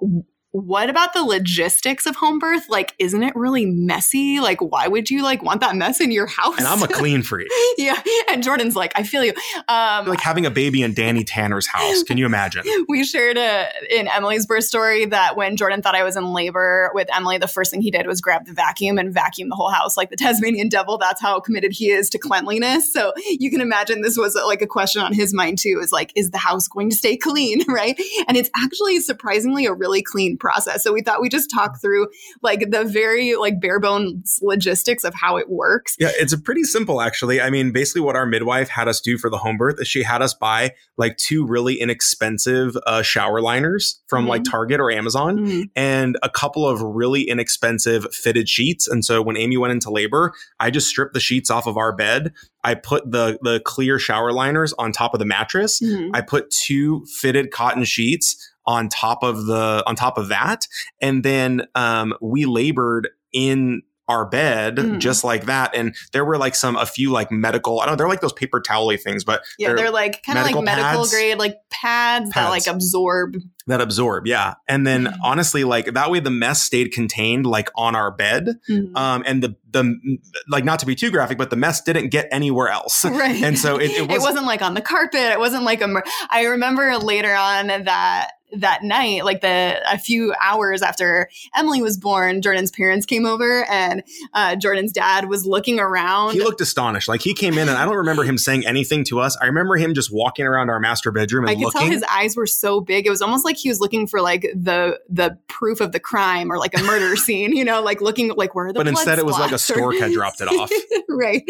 what 0.52 0.90
about 0.90 1.14
the 1.14 1.24
logistics 1.24 2.08
of 2.08 2.16
home 2.16 2.40
birth? 2.40 2.70
Like, 2.70 2.96
isn't 2.98 3.22
it 3.22 3.36
really 3.36 3.68
messy? 3.68 4.40
Like, 4.40 4.62
why 4.62 4.88
would 4.88 5.12
you 5.12 5.22
like 5.22 5.44
want 5.44 5.62
that 5.62 5.76
mess 5.76 6.02
in 6.02 6.12
your 6.12 6.26
house? 6.26 6.58
And 6.58 6.66
I'm 6.66 6.82
a 6.82 6.88
clean 6.94 7.22
freak. 7.22 7.48
yeah. 7.78 8.02
And 8.30 8.42
Jordan's 8.42 8.76
like, 8.76 8.92
I 8.96 9.04
feel 9.04 9.24
you. 9.24 9.34
Um, 9.68 10.08
like 10.08 10.22
having 10.22 10.48
a 10.48 10.52
baby 10.52 10.82
in 10.82 10.96
Danny 10.96 11.24
Tanner's 11.24 11.68
house. 11.68 12.02
Can 12.02 12.18
you 12.18 12.26
imagine? 12.26 12.64
we 12.88 13.04
shared 13.04 13.38
a, 13.38 13.68
in 13.92 14.08
Emily's 14.08 14.48
birth 14.48 14.64
story 14.64 15.06
that 15.06 15.38
when 15.38 15.56
Jordan 15.56 15.84
thought 15.84 15.94
I 15.94 16.04
was 16.04 16.16
in 16.16 16.34
labor 16.34 16.90
with 16.96 17.08
Emily, 17.16 17.38
the 17.38 17.48
first 17.48 17.70
thing 17.70 17.82
he 17.82 17.92
did 17.92 18.08
was 18.08 18.20
grab 18.20 18.48
the 18.48 18.54
vacuum 18.54 18.98
and 18.98 19.14
vacuum 19.14 19.50
the 19.50 19.56
whole 19.56 19.70
house 19.70 19.98
like 19.98 20.10
the 20.10 20.16
Tasmanian 20.16 20.70
devil. 20.70 20.98
That's 20.98 21.22
how 21.22 21.40
committed 21.40 21.74
he 21.74 21.92
is 21.92 22.10
to 22.10 22.18
cleanliness. 22.18 22.92
So 22.92 23.14
you 23.28 23.52
can 23.52 23.62
imagine 23.62 24.02
this 24.02 24.18
was 24.18 24.36
like 24.36 24.64
a 24.64 24.68
question 24.68 25.04
on 25.04 25.14
his 25.14 25.32
mind 25.32 25.60
too 25.60 25.80
is 25.80 25.92
like, 25.92 26.12
is 26.16 26.32
the 26.32 26.40
house 26.40 26.68
going 26.68 26.90
to 26.90 26.96
stay 26.96 27.18
clean? 27.18 27.60
Right. 27.70 28.00
And 28.28 28.36
it's 28.36 28.50
actually 28.56 29.00
surprisingly 29.00 29.66
a 29.66 29.74
really 29.74 30.02
clean 30.02 30.39
process. 30.40 30.84
So 30.84 30.94
we 30.94 31.02
thought 31.02 31.22
we 31.22 31.30
just 31.30 31.50
talk 31.54 31.82
through 31.82 32.08
like 32.42 32.72
the 32.72 32.84
very 32.84 33.36
like 33.36 33.60
bare 33.60 33.80
bones 33.80 34.40
logistics 34.42 35.04
of 35.04 35.14
how 35.14 35.38
it 35.38 35.50
works. 35.50 35.96
Yeah, 36.00 36.12
it's 36.14 36.34
a 36.34 36.38
pretty 36.38 36.64
simple 36.64 37.02
actually. 37.02 37.42
I 37.42 37.50
mean, 37.50 37.72
basically 37.72 38.02
what 38.02 38.16
our 38.16 38.26
midwife 38.26 38.70
had 38.70 38.88
us 38.88 39.00
do 39.00 39.18
for 39.18 39.30
the 39.30 39.38
home 39.38 39.58
birth 39.58 39.80
is 39.80 39.88
she 39.88 40.04
had 40.04 40.22
us 40.22 40.34
buy 40.34 40.74
like 40.98 41.18
two 41.18 41.46
really 41.46 41.80
inexpensive 41.80 42.78
uh, 42.86 43.02
shower 43.02 43.42
liners 43.42 44.02
from 44.08 44.24
mm-hmm. 44.24 44.30
like 44.30 44.44
Target 44.44 44.80
or 44.80 44.92
Amazon 44.92 45.40
mm-hmm. 45.40 45.62
and 45.76 46.18
a 46.24 46.30
couple 46.30 46.68
of 46.68 46.82
really 46.82 47.22
inexpensive 47.24 48.08
fitted 48.14 48.50
sheets. 48.50 48.88
And 48.88 49.04
so 49.04 49.22
when 49.22 49.38
Amy 49.38 49.58
went 49.58 49.72
into 49.72 49.90
labor, 49.90 50.34
I 50.60 50.72
just 50.72 50.88
stripped 50.88 51.14
the 51.14 51.20
sheets 51.20 51.50
off 51.50 51.68
of 51.68 51.78
our 51.78 51.96
bed. 51.96 52.34
I 52.64 52.76
put 52.76 53.10
the 53.10 53.40
the 53.42 53.62
clear 53.62 54.00
shower 54.00 54.32
liners 54.32 54.74
on 54.74 54.92
top 54.92 55.14
of 55.14 55.20
the 55.20 55.26
mattress. 55.26 55.80
Mm-hmm. 55.80 56.12
I 56.14 56.22
put 56.22 56.50
two 56.52 57.06
fitted 57.06 57.52
cotton 57.52 57.84
sheets 57.84 58.36
on 58.70 58.88
top 58.88 59.24
of 59.24 59.48
the 59.48 59.84
on 59.88 59.96
top 59.96 60.20
of 60.20 60.28
that 60.28 60.68
and 61.02 61.24
then 61.24 61.64
um, 61.74 62.14
we 62.22 62.46
labored 62.46 63.10
in 63.34 63.82
our 64.10 64.26
bed 64.26 64.76
mm. 64.78 65.00
just 65.00 65.24
like 65.24 65.46
that. 65.46 65.76
And 65.76 65.96
there 66.12 66.26
were 66.26 66.38
like 66.38 66.56
some, 66.56 66.76
a 66.76 66.86
few 66.86 67.12
like 67.12 67.32
medical, 67.32 67.80
I 67.80 67.86
don't 67.86 67.94
know, 67.94 67.98
they're 67.98 68.10
like 68.10 68.22
those 68.22 68.34
paper 68.34 68.60
towel 68.60 68.90
things, 68.98 69.24
but 69.24 69.44
yeah, 69.60 69.68
they're, 69.68 69.78
they're 69.78 69.92
like 69.92 70.24
kind 70.24 70.40
of 70.40 70.46
like 70.46 70.56
medical 70.64 71.04
pads. 71.04 71.12
grade, 71.12 71.38
like 71.38 71.58
pads, 71.70 72.32
pads, 72.32 72.34
that 72.34 72.50
like 72.50 72.66
absorb. 72.66 73.36
That 73.68 73.82
absorb. 73.82 74.26
Yeah. 74.26 74.56
And 74.68 74.86
then 74.86 75.06
mm. 75.06 75.18
honestly, 75.24 75.64
like 75.64 75.94
that 75.94 76.10
way 76.10 76.20
the 76.20 76.32
mess 76.32 76.60
stayed 76.60 76.92
contained 76.92 77.46
like 77.46 77.70
on 77.76 77.96
our 77.96 78.10
bed. 78.10 78.60
Mm. 78.68 78.98
Um, 78.98 79.24
and 79.28 79.44
the, 79.44 79.56
the, 79.70 80.18
like 80.50 80.66
not 80.66 80.80
to 80.80 80.88
be 80.88 80.96
too 80.96 81.12
graphic, 81.12 81.38
but 81.38 81.52
the 81.52 81.56
mess 81.56 81.80
didn't 81.82 82.10
get 82.10 82.28
anywhere 82.32 82.70
else. 82.70 83.06
Right. 83.20 83.44
And 83.44 83.60
so 83.60 83.76
it, 83.78 83.92
it, 83.92 84.08
was, 84.08 84.18
it 84.18 84.22
wasn't 84.22 84.46
like 84.46 84.62
on 84.62 84.76
the 84.76 84.82
carpet. 84.82 85.20
It 85.20 85.40
wasn't 85.40 85.64
like 85.64 85.82
a, 85.82 86.02
I 86.30 86.44
remember 86.44 86.98
later 87.00 87.34
on 87.34 87.68
that 87.68 88.32
that 88.54 88.84
night, 88.84 89.26
like 89.26 89.42
the 89.42 89.80
a 89.92 89.98
few 89.98 90.34
hours 90.42 90.82
after 90.82 91.30
Emily 91.56 91.82
was 91.82 91.98
born, 91.98 92.42
Jordan's 92.42 92.72
parents 92.72 93.06
came 93.06 93.26
over 93.26 93.64
and 93.70 94.04
uh, 94.34 94.56
Jordan's 94.56 94.92
dad 94.92 95.30
was 95.30 95.46
looking 95.46 95.80
around. 95.80 96.34
He 96.34 96.42
looked 96.42 96.62
astonished. 96.62 97.08
Like 97.08 97.22
he 97.22 97.34
came 97.34 97.58
in 97.58 97.70
and 97.70 97.78
I 97.78 97.86
don't 97.86 97.98
remember 97.98 98.24
him 98.24 98.38
saying 98.38 98.66
anything 98.66 99.04
to 99.06 99.20
us. 99.20 99.38
I 99.42 99.46
remember 99.46 99.78
him 99.78 99.94
just 99.94 100.12
walking 100.12 100.46
around 100.46 100.70
our 100.70 100.80
master 100.80 101.12
bedroom 101.12 101.46
and 101.46 101.52
I 101.52 101.56
could 101.56 101.66
looking. 101.66 101.82
tell 101.82 101.90
his 101.90 102.04
eyes 102.04 102.36
were 102.36 102.48
so 102.48 102.82
big. 102.82 103.06
It 103.06 103.10
was 103.10 103.22
almost 103.22 103.46
like 103.46 103.58
he 103.58 103.70
was 103.70 103.80
looking 103.80 104.08
for 104.08 104.22
like 104.22 104.42
the 104.56 105.00
the 105.10 105.38
proof 105.48 105.82
of 105.82 105.92
the 105.92 106.00
crime 106.00 106.52
or 106.52 106.58
like 106.58 106.78
a 106.78 106.84
murder 106.84 107.16
scene, 107.16 107.56
you 107.56 107.64
know, 107.64 107.82
like 107.82 108.02
looking 108.02 108.30
like 108.36 108.56
where 108.56 108.74
the 108.74 108.80
but 108.80 108.88
instead 108.88 109.20
it 109.20 109.26
was 109.26 109.38
like 109.38 109.52
a 109.52 109.56
or- 109.56 109.58
stork 109.58 109.96
had 109.96 110.12
dropped 110.12 110.42
it 110.42 110.48
off. 110.48 110.72
right. 111.10 111.44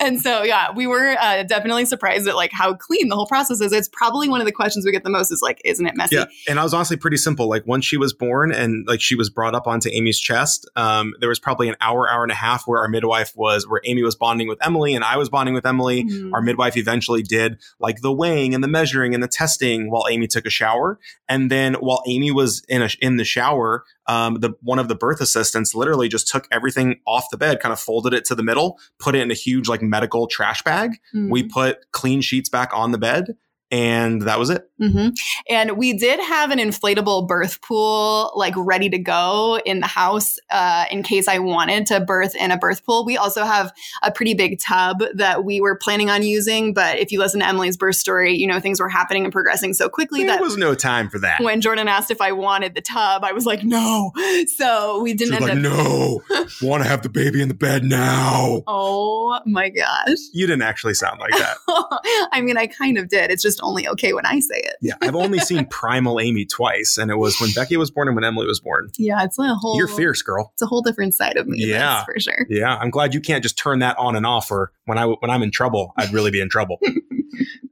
And 0.00 0.20
so, 0.20 0.42
yeah, 0.42 0.72
we 0.72 0.86
were 0.86 1.16
uh, 1.20 1.42
definitely 1.44 1.86
surprised 1.86 2.26
at 2.28 2.36
like 2.36 2.50
how 2.52 2.74
clean 2.74 3.08
the 3.08 3.14
whole 3.14 3.26
process 3.26 3.60
is. 3.60 3.72
It's 3.72 3.88
probably 3.88 4.28
one 4.28 4.40
of 4.40 4.46
the 4.46 4.52
questions 4.52 4.84
we 4.84 4.92
get 4.92 5.04
the 5.04 5.10
most 5.10 5.30
is 5.30 5.42
like, 5.42 5.60
isn't 5.64 5.86
it 5.86 5.96
messy? 5.96 6.16
Yeah, 6.16 6.26
and 6.48 6.58
I 6.58 6.62
was 6.62 6.74
honestly 6.74 6.96
pretty 6.96 7.16
simple. 7.16 7.48
Like 7.48 7.66
once 7.66 7.84
she 7.84 7.96
was 7.96 8.12
born 8.12 8.52
and 8.52 8.86
like 8.86 9.00
she 9.00 9.14
was 9.14 9.30
brought 9.30 9.54
up 9.54 9.66
onto 9.66 9.88
Amy's 9.90 10.18
chest, 10.18 10.68
um, 10.76 11.12
there 11.20 11.28
was 11.28 11.38
probably 11.38 11.68
an 11.68 11.76
hour, 11.80 12.10
hour 12.10 12.22
and 12.22 12.32
a 12.32 12.36
half 12.36 12.66
where 12.66 12.80
our 12.80 12.88
midwife 12.88 13.32
was, 13.36 13.68
where 13.68 13.80
Amy 13.84 14.02
was 14.02 14.14
bonding 14.16 14.48
with 14.48 14.58
Emily 14.64 14.94
and 14.94 15.04
I 15.04 15.16
was 15.16 15.28
bonding 15.28 15.54
with 15.54 15.64
Emily. 15.66 16.04
Mhm. 16.04 16.30
Our 16.32 16.42
midwife 16.42 16.76
eventually 16.76 17.22
did 17.22 17.60
like 17.78 18.00
the 18.00 18.12
weighing 18.12 18.54
and 18.54 18.62
the 18.62 18.68
measuring 18.68 19.14
and 19.14 19.22
the 19.22 19.28
testing 19.28 19.90
while 19.90 20.06
Amy 20.10 20.26
took 20.26 20.46
a 20.46 20.50
shower, 20.50 20.98
and 21.28 21.50
then 21.50 21.74
while 21.74 22.02
Amy 22.06 22.30
was 22.30 22.62
in 22.68 22.82
a 22.82 22.88
in 23.00 23.16
the 23.16 23.24
shower, 23.24 23.84
um, 24.08 24.40
the 24.40 24.50
one 24.62 24.78
of 24.78 24.88
the 24.88 24.94
birth 24.96 25.20
assistants 25.20 25.74
literally 25.74 26.08
just 26.08 26.28
took 26.28 26.46
everything 26.50 27.00
off 27.06 27.26
the 27.30 27.36
bed, 27.36 27.60
kind 27.60 27.72
of 27.72 27.78
folded 27.80 28.12
it 28.12 28.24
to 28.26 28.34
the 28.34 28.42
middle, 28.42 28.78
put 28.98 29.14
it 29.14 29.20
in 29.22 29.30
a 29.30 29.34
huge 29.34 29.68
like 29.68 29.82
medical 29.82 30.26
trash 30.26 30.62
bag. 30.62 30.92
Mhm. 31.14 31.30
We 31.30 31.42
put 31.44 31.90
clean 31.92 32.20
sheets 32.20 32.48
back 32.48 32.70
on 32.74 32.90
the 32.92 32.98
bed, 32.98 33.36
and 33.72 34.22
that 34.22 34.38
was 34.38 34.50
it. 34.50 34.68
hmm 34.78 35.08
And 35.48 35.72
we 35.78 35.94
did 35.94 36.20
have 36.20 36.50
an 36.50 36.58
inflatable 36.58 37.26
birth 37.26 37.62
pool, 37.62 38.30
like 38.36 38.52
ready 38.56 38.90
to 38.90 38.98
go 38.98 39.58
in 39.64 39.80
the 39.80 39.86
house 39.86 40.38
uh, 40.50 40.84
in 40.90 41.02
case 41.02 41.26
I 41.26 41.38
wanted 41.38 41.86
to 41.86 41.98
birth 42.00 42.36
in 42.36 42.50
a 42.50 42.58
birth 42.58 42.84
pool. 42.84 43.06
We 43.06 43.16
also 43.16 43.44
have 43.44 43.72
a 44.02 44.12
pretty 44.12 44.34
big 44.34 44.60
tub 44.60 45.02
that 45.14 45.44
we 45.44 45.60
were 45.62 45.74
planning 45.74 46.10
on 46.10 46.22
using. 46.22 46.74
But 46.74 46.98
if 46.98 47.10
you 47.10 47.18
listen 47.18 47.40
to 47.40 47.46
Emily's 47.46 47.78
birth 47.78 47.96
story, 47.96 48.36
you 48.36 48.46
know, 48.46 48.60
things 48.60 48.78
were 48.78 48.90
happening 48.90 49.24
and 49.24 49.32
progressing 49.32 49.72
so 49.72 49.88
quickly 49.88 50.20
There 50.20 50.28
that 50.28 50.34
there 50.36 50.44
was 50.44 50.58
no 50.58 50.74
time 50.74 51.08
for 51.08 51.18
that. 51.20 51.40
when 51.42 51.62
Jordan 51.62 51.88
asked 51.88 52.10
if 52.10 52.20
I 52.20 52.32
wanted 52.32 52.74
the 52.74 52.82
tub, 52.82 53.24
I 53.24 53.32
was 53.32 53.46
like, 53.46 53.64
no. 53.64 54.12
So 54.56 55.00
we 55.00 55.14
didn't 55.14 55.34
end 55.34 55.42
like, 55.44 55.52
up. 55.52 55.58
no, 55.58 56.20
want 56.62 56.82
to 56.82 56.88
have 56.88 57.02
the 57.02 57.08
baby 57.08 57.40
in 57.40 57.48
the 57.48 57.54
bed 57.54 57.84
now. 57.84 58.62
Oh 58.66 59.40
my 59.46 59.70
gosh. 59.70 60.18
You 60.34 60.46
didn't 60.46 60.62
actually 60.62 60.94
sound 60.94 61.20
like 61.20 61.32
that. 61.38 61.56
I 62.32 62.42
mean, 62.42 62.58
I 62.58 62.66
kind 62.66 62.98
of 62.98 63.08
did. 63.08 63.30
It's 63.30 63.42
just 63.42 63.61
only 63.62 63.88
okay 63.88 64.12
when 64.12 64.26
I 64.26 64.40
say 64.40 64.58
it. 64.58 64.76
Yeah, 64.80 64.94
I've 65.00 65.14
only 65.14 65.38
seen 65.38 65.66
Primal 65.70 66.20
Amy 66.20 66.44
twice, 66.44 66.98
and 66.98 67.10
it 67.10 67.16
was 67.16 67.40
when 67.40 67.50
Beckett 67.52 67.78
was 67.78 67.90
born 67.90 68.08
and 68.08 68.14
when 68.14 68.24
Emily 68.24 68.46
was 68.46 68.60
born. 68.60 68.90
Yeah, 68.98 69.22
it's 69.24 69.38
a 69.38 69.54
whole. 69.54 69.76
You're 69.76 69.88
fierce, 69.88 70.22
girl. 70.22 70.50
It's 70.54 70.62
a 70.62 70.66
whole 70.66 70.82
different 70.82 71.14
side 71.14 71.36
of 71.36 71.46
me. 71.46 71.58
Yeah. 71.64 71.78
that's 71.78 72.04
for 72.04 72.20
sure. 72.20 72.46
Yeah, 72.48 72.76
I'm 72.76 72.90
glad 72.90 73.14
you 73.14 73.20
can't 73.20 73.42
just 73.42 73.58
turn 73.58 73.80
that 73.80 73.98
on 73.98 74.16
and 74.16 74.26
off. 74.26 74.50
Or 74.50 74.72
when 74.86 74.98
I 74.98 75.06
when 75.06 75.30
I'm 75.30 75.42
in 75.42 75.50
trouble, 75.50 75.92
I'd 75.96 76.12
really 76.12 76.30
be 76.30 76.40
in 76.40 76.48
trouble. 76.48 76.78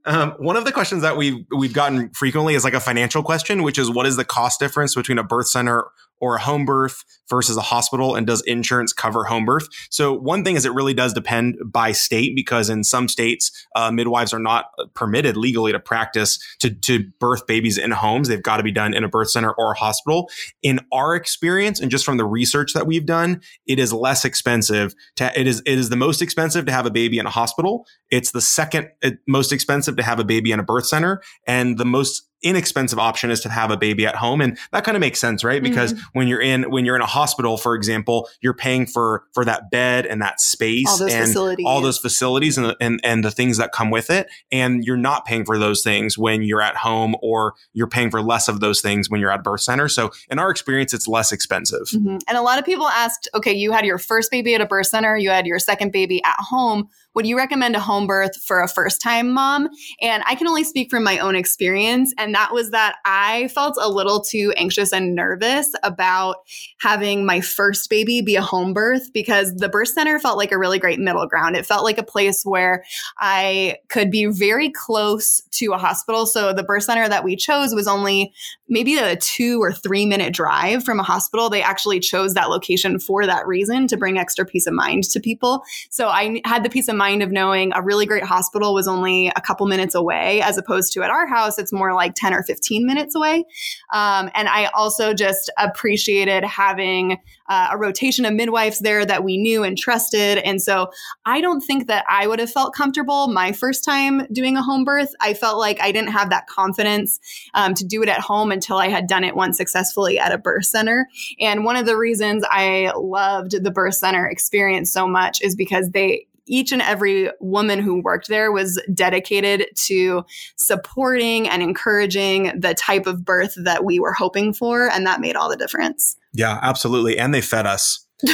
Um, 0.07 0.31
one 0.39 0.57
of 0.57 0.65
the 0.65 0.73
questions 0.73 1.03
that 1.03 1.19
we've 1.19 1.45
we've 1.55 1.75
gotten 1.75 2.09
frequently 2.11 2.55
is 2.55 2.65
like 2.65 2.73
a 2.73 2.81
financial 2.81 3.23
question, 3.23 3.63
which 3.63 3.79
is 3.79 3.91
what 3.91 4.07
is 4.07 4.17
the 4.17 4.25
cost 4.25 4.59
difference 4.59 4.95
between 4.95 5.19
a 5.19 5.23
birth 5.23 5.49
center 5.49 5.85
or 6.21 6.37
a 6.37 6.41
home 6.41 6.65
birth 6.65 7.05
versus 7.29 7.57
a 7.57 7.63
hospital, 7.63 8.15
and 8.15 8.27
does 8.27 8.43
insurance 8.43 8.93
cover 8.93 9.25
home 9.25 9.45
birth? 9.45 9.69
So 9.91 10.13
one 10.13 10.45
thing 10.45 10.57
is 10.57 10.65
it 10.65 10.73
really 10.73 10.95
does 10.95 11.13
depend 11.13 11.57
by 11.65 11.93
state 11.93 12.35
because 12.35 12.69
in 12.69 12.85
some 12.85 13.09
states 13.09 13.67
uh, 13.75 13.91
midwives 13.91 14.33
are 14.33 14.39
not 14.39 14.67
permitted 14.95 15.37
legally 15.37 15.73
to 15.73 15.81
practice 15.81 16.39
to 16.59 16.71
to 16.71 17.05
birth 17.19 17.47
babies 17.47 17.79
in 17.79 17.91
homes. 17.91 18.29
They've 18.29 18.43
got 18.43 18.59
to 18.59 18.63
be 18.63 18.73
done 18.73 18.95
in 18.95 19.05
a 19.05 19.09
birth 19.09 19.31
center 19.31 19.53
or 19.53 19.73
a 19.73 19.77
hospital. 19.77 20.31
In 20.63 20.81
our 20.93 21.15
experience, 21.15 21.81
and 21.81 21.91
just 21.91 22.05
from 22.05 22.17
the 22.17 22.25
research 22.25 22.73
that 22.75 22.87
we've 22.87 23.07
done, 23.07 23.41
it 23.67 23.79
is 23.79 23.93
less 23.93 24.25
expensive 24.25 24.95
to 25.17 25.39
it 25.39 25.47
is 25.47 25.61
it 25.67 25.79
is 25.79 25.89
the 25.89 25.97
most 25.97 26.23
expensive 26.23 26.67
to 26.67 26.73
have 26.73 26.87
a 26.87 26.91
baby 26.91 27.19
in 27.19 27.27
a 27.27 27.31
hospital. 27.31 27.87
It's 28.11 28.33
the 28.33 28.41
second 28.41 28.89
uh, 29.03 29.13
most 29.27 29.53
expensive 29.53 29.97
to 29.97 30.03
have 30.03 30.19
a 30.19 30.25
baby 30.25 30.53
in 30.53 30.61
a 30.61 30.65
birth 30.65 30.87
center, 30.87 31.23
and 31.47 31.79
the 31.79 31.85
most 31.85 32.30
inexpensive 32.43 32.99
option 32.99 33.31
is 33.31 33.41
to 33.41 33.49
have 33.49 33.71
a 33.71 33.77
baby 33.77 34.07
at 34.07 34.17
home 34.17 34.41
and 34.41 34.59
that 34.73 34.85
kind 34.85 34.97
of 34.97 35.01
makes 35.01 35.21
sense 35.21 35.45
right 35.45 35.63
because 35.63 35.95
when 36.13 36.27
you're 36.29 36.41
in 36.41 36.71
when 36.71 36.85
you're 36.85 36.97
in 36.97 37.03
a 37.03 37.07
hospital 37.07 37.57
for 37.57 37.75
example 37.75 38.29
you're 38.41 38.55
paying 38.55 38.87
for 38.87 39.25
for 39.35 39.45
that 39.45 39.71
bed 39.71 40.07
and 40.07 40.23
that 40.23 40.41
space 40.41 40.89
All 40.89 40.99
those 40.99 41.13
and 41.13 41.27
facilities. 41.27 41.67
all 41.67 41.81
those 41.81 41.99
facilities 41.99 42.57
and, 42.59 42.75
and 42.81 43.01
and 43.05 43.25
the 43.25 43.31
things 43.31 43.59
that 43.59 43.73
come 43.73 43.91
with 43.91 44.11
it 44.11 44.29
and 44.51 44.85
you're 44.85 44.97
not 44.97 45.25
paying 45.27 45.45
for 45.45 45.59
those 45.59 45.83
things 45.83 46.17
when 46.17 46.43
you're 46.43 46.63
at 46.63 46.77
home 46.77 47.15
or 47.23 47.55
you're 47.75 47.87
paying 47.89 48.11
for 48.11 48.23
less 48.23 48.49
of 48.49 48.61
those 48.61 48.81
things 48.81 49.11
when 49.11 49.21
you're 49.21 49.31
at 49.31 49.41
a 49.41 49.43
birth 49.43 49.61
center 49.61 49.89
so 49.89 50.11
in 50.31 50.39
our 50.39 50.51
experience 50.51 50.95
it's 50.95 51.07
less 51.09 51.33
expensive 51.33 51.81
Mhm. 51.95 52.21
And 52.29 52.39
a 52.39 52.43
lot 52.43 52.59
of 52.59 52.65
people 52.65 52.87
asked, 52.89 53.29
okay, 53.35 53.53
you 53.53 53.73
had 53.73 53.85
your 53.85 53.99
first 53.99 54.31
baby 54.31 54.55
at 54.55 54.61
a 54.61 54.67
birth 54.67 54.87
center, 54.87 55.17
you 55.17 55.31
had 55.31 55.47
your 55.47 55.59
second 55.59 55.91
baby 55.93 56.23
at 56.25 56.37
home. 56.39 56.89
Would 57.15 57.27
you 57.27 57.37
recommend 57.37 57.77
a 57.77 57.81
home 57.81 58.07
birth 58.07 58.37
for 58.45 58.63
a 58.63 58.69
first 58.69 59.03
time 59.03 59.33
mom? 59.33 59.69
And 60.01 60.23
I 60.27 60.35
can 60.35 60.47
only 60.47 60.65
speak 60.65 60.91
from 60.91 61.03
my 61.03 61.19
own 61.19 61.35
experience. 61.35 62.15
And 62.19 62.35
that 62.35 62.53
was 62.53 62.71
that 62.71 62.97
I 63.05 63.49
felt 63.49 63.77
a 63.81 63.89
little 63.89 64.21
too 64.23 64.53
anxious 64.57 64.93
and 64.93 65.15
nervous 65.15 65.73
about 65.83 66.37
having 66.81 67.27
my 67.27 67.41
first 67.41 67.91
baby 67.91 68.23
be 68.23 68.37
a 68.37 68.43
home 68.43 68.73
birth 68.73 69.13
because 69.13 69.55
the 69.57 69.69
birth 69.69 69.89
center 69.89 70.19
felt 70.19 70.39
like 70.39 70.53
a 70.53 70.59
really 70.59 70.79
great 70.79 71.01
middle 71.01 71.27
ground. 71.27 71.57
It 71.57 71.67
felt 71.67 71.85
like 71.85 71.99
a 71.99 72.05
place 72.05 72.43
where 72.45 72.85
I 73.19 73.77
could 73.89 74.11
be 74.11 74.27
very 74.27 74.71
close 74.71 75.41
to 75.53 75.73
a 75.73 75.79
hospital. 75.79 76.27
So 76.27 76.53
the 76.53 76.63
birth 76.63 76.85
center 76.85 77.09
that 77.09 77.25
we 77.25 77.37
chose 77.37 77.75
was 77.75 77.89
only 77.89 78.33
maybe 78.71 78.97
a 78.97 79.17
two 79.17 79.61
or 79.61 79.73
three 79.73 80.07
minute 80.07 80.33
drive 80.33 80.85
from 80.85 81.01
a 81.01 81.03
hospital. 81.03 81.51
They 81.51 81.63
actually 81.63 82.01
chose 82.01 82.35
that 82.35 82.49
location 82.49 82.99
for 82.99 83.27
that 83.27 83.47
reason 83.47 83.87
to 83.89 83.97
bring 83.97 84.17
extra 84.17 84.47
peace 84.47 84.67
of 84.67 84.73
mind 84.73 85.05
to 85.11 85.21
people. 85.21 85.63
So 85.91 86.09
I 86.09 86.41
had 86.45 86.65
the 86.65 86.71
peace 86.71 86.89
of 86.89 86.97
mind 86.97 87.23
of 87.23 87.31
knowing 87.31 87.73
a 87.75 87.83
really 87.83 88.07
great 88.07 88.25
hospital 88.25 88.73
was 88.73 88.89
only 88.89 89.29
a 89.29 89.41
couple 89.41 89.67
minutes 89.67 89.95
away, 89.95 90.41
as 90.41 90.57
opposed 90.57 90.93
to 90.95 91.03
at 91.03 91.11
our 91.11 91.27
house, 91.27 91.59
it's 91.59 91.73
more 91.73 91.93
like 91.93 92.15
10 92.15 92.33
or 92.33 92.43
15 92.43 92.87
minutes 92.87 93.15
away. 93.15 93.45
Um, 93.93 94.31
and 94.35 94.49
I 94.49 94.67
also 94.67 95.13
just 95.13 95.51
appreciated 95.59 96.45
having 96.45 97.19
uh, 97.49 97.69
a 97.73 97.77
rotation 97.77 98.25
of 98.25 98.33
midwives 98.33 98.79
there 98.79 99.05
that 99.05 99.25
we 99.25 99.37
knew 99.37 99.65
and 99.65 99.77
trusted. 99.77 100.39
And 100.39 100.63
so 100.63 100.91
I 101.27 101.41
don't 101.41 101.61
think 101.61 101.89
that 101.89 102.05
I 102.09 102.29
would 102.29 102.39
have 102.39 102.51
felt 102.51 102.75
comfortable 102.75 103.27
my 103.27 103.51
first 103.51 103.85
time 103.85 104.27
doing 104.33 104.57
a 104.57 104.63
home 104.63 104.85
birth. 104.85 105.13
I 105.21 105.35
felt 105.35 105.59
like 105.59 105.81
I 105.81 105.91
didn't 105.91 106.13
have 106.13 106.31
that 106.31 106.47
confidence 106.47 107.19
um, 107.55 107.75
to 107.75 107.85
do 107.85 108.03
it 108.03 108.09
at 108.09 108.21
home 108.21 108.53
until 108.61 108.77
I 108.77 108.89
had 108.89 109.07
done 109.07 109.25
it 109.25 109.35
once 109.35 109.57
successfully 109.57 110.19
at 110.19 110.33
a 110.33 110.39
birth 110.39 110.67
center. 110.67 111.09
And 111.41 111.65
one 111.65 111.77
of 111.77 111.87
the 111.87 111.97
reasons 111.97 112.45
I 112.51 112.93
loved 112.95 113.53
the 113.65 113.71
birth 113.71 113.95
center 113.95 114.27
experience 114.27 114.93
so 114.93 115.09
much 115.09 115.41
is 115.41 115.57
because 115.57 115.91
they 115.91 116.27
each 116.47 116.73
and 116.73 116.83
every 116.83 117.31
woman 117.41 117.79
who 117.79 118.03
worked 118.03 118.29
there 118.29 118.53
was 118.53 118.83
dedicated 118.93 119.67
to 119.87 120.25
supporting 120.57 121.49
and 121.49 121.63
encouraging 121.63 122.53
the 122.59 122.75
type 122.75 123.07
of 123.07 123.25
birth 123.25 123.55
that 123.65 123.85
we 123.85 123.99
were 123.99 124.13
hoping 124.13 124.53
for. 124.53 124.91
And 124.91 125.07
that 125.07 125.21
made 125.21 125.37
all 125.37 125.49
the 125.49 125.57
difference. 125.57 126.17
yeah 126.35 126.59
absolutely 126.63 127.19
and 127.19 127.33
they 127.33 127.41
fed 127.41 127.67
us 127.67 128.07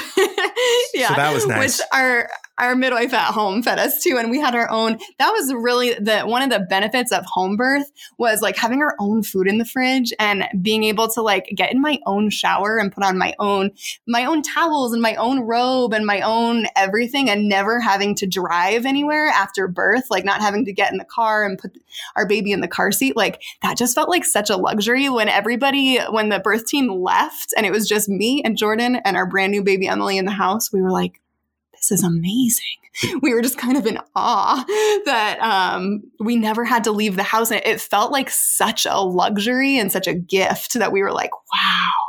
yeah. 0.95 1.09
So 1.09 1.15
that 1.15 1.33
was 1.33 1.47
nice. 1.47 1.79
Which 1.79 1.87
our 1.93 2.29
our 2.59 2.75
midwife 2.75 3.13
at 3.13 3.33
home 3.33 3.63
fed 3.63 3.79
us 3.79 4.03
too, 4.03 4.17
and 4.19 4.31
we 4.31 4.41
had 4.41 4.55
our 4.55 4.71
own. 4.71 4.99
That 5.19 5.31
was 5.31 5.53
really 5.53 5.95
the 5.95 6.23
one 6.23 6.43
of 6.43 6.51
the 6.51 6.61
benefits 6.61 7.13
of 7.13 7.25
home 7.27 7.57
birth 7.57 7.91
was 8.19 8.41
like 8.43 8.57
having 8.57 8.83
our 8.83 8.95
own 8.99 9.23
food 9.23 9.47
in 9.47 9.59
the 9.59 9.65
fridge 9.65 10.13
and 10.19 10.45
being 10.63 10.85
able 10.85 11.09
to 11.09 11.23
like 11.23 11.53
get 11.55 11.73
in 11.73 11.81
my 11.81 11.99
own 12.07 12.31
shower 12.31 12.79
and 12.79 12.93
put 12.93 13.05
on 13.05 13.19
my 13.19 13.35
own 13.39 13.73
my 14.07 14.25
own 14.25 14.43
towels 14.43 14.93
and 14.93 15.03
my 15.03 15.15
own 15.17 15.41
robe 15.41 15.93
and 15.93 16.07
my 16.07 16.21
own 16.21 16.67
everything, 16.77 17.29
and 17.29 17.49
never 17.49 17.81
having 17.81 18.15
to 18.15 18.27
drive 18.27 18.87
anywhere 18.87 19.29
after 19.29 19.69
birth, 19.69 20.05
like 20.11 20.25
not 20.25 20.41
having 20.41 20.65
to 20.65 20.73
get 20.73 20.93
in 20.93 20.99
the 20.99 21.05
car 21.05 21.45
and 21.45 21.59
put 21.59 21.77
our 22.17 22.27
baby 22.27 22.53
in 22.53 22.61
the 22.61 22.69
car 22.69 22.93
seat. 22.93 23.17
Like 23.17 23.43
that 23.63 23.77
just 23.77 23.95
felt 23.95 24.09
like 24.09 24.25
such 24.25 24.51
a 24.51 24.57
luxury 24.57 25.09
when 25.09 25.29
everybody 25.29 25.99
when 25.99 26.31
the 26.31 26.41
birth 26.41 26.67
team 26.67 26.89
left 26.89 27.53
and 27.57 27.67
it 27.67 27.73
was 27.73 27.89
just 27.89 28.09
me 28.09 28.43
and 28.45 28.57
Jordan 28.57 28.97
and 28.97 29.17
our 29.17 29.27
brand 29.27 29.53
new 29.53 29.63
baby 29.63 29.89
Emily 29.89 30.19
in 30.19 30.25
the 30.25 30.31
house. 30.31 30.73
We 30.73 30.81
were 30.81 30.91
like 30.91 31.21
this 31.89 32.01
is 32.01 32.05
amazing. 32.05 32.65
We 33.21 33.35
were 33.35 33.43
just 33.43 33.59
kind 33.59 33.77
of 33.77 33.87
in 33.87 33.99
awe 34.15 34.65
that 35.05 35.39
um, 35.41 36.03
we 36.19 36.37
never 36.37 36.65
had 36.65 36.85
to 36.85 36.93
leave 36.93 37.17
the 37.17 37.23
house. 37.23 37.51
And 37.51 37.61
it 37.63 37.79
felt 37.79 38.11
like 38.11 38.31
such 38.31 38.87
a 38.87 38.99
luxury 38.99 39.79
and 39.79 39.93
such 39.93 40.07
a 40.07 40.15
gift 40.15 40.75
that 40.75 40.93
we 40.93 41.03
were 41.03 41.13
like, 41.13 41.31
wow, 41.33 42.06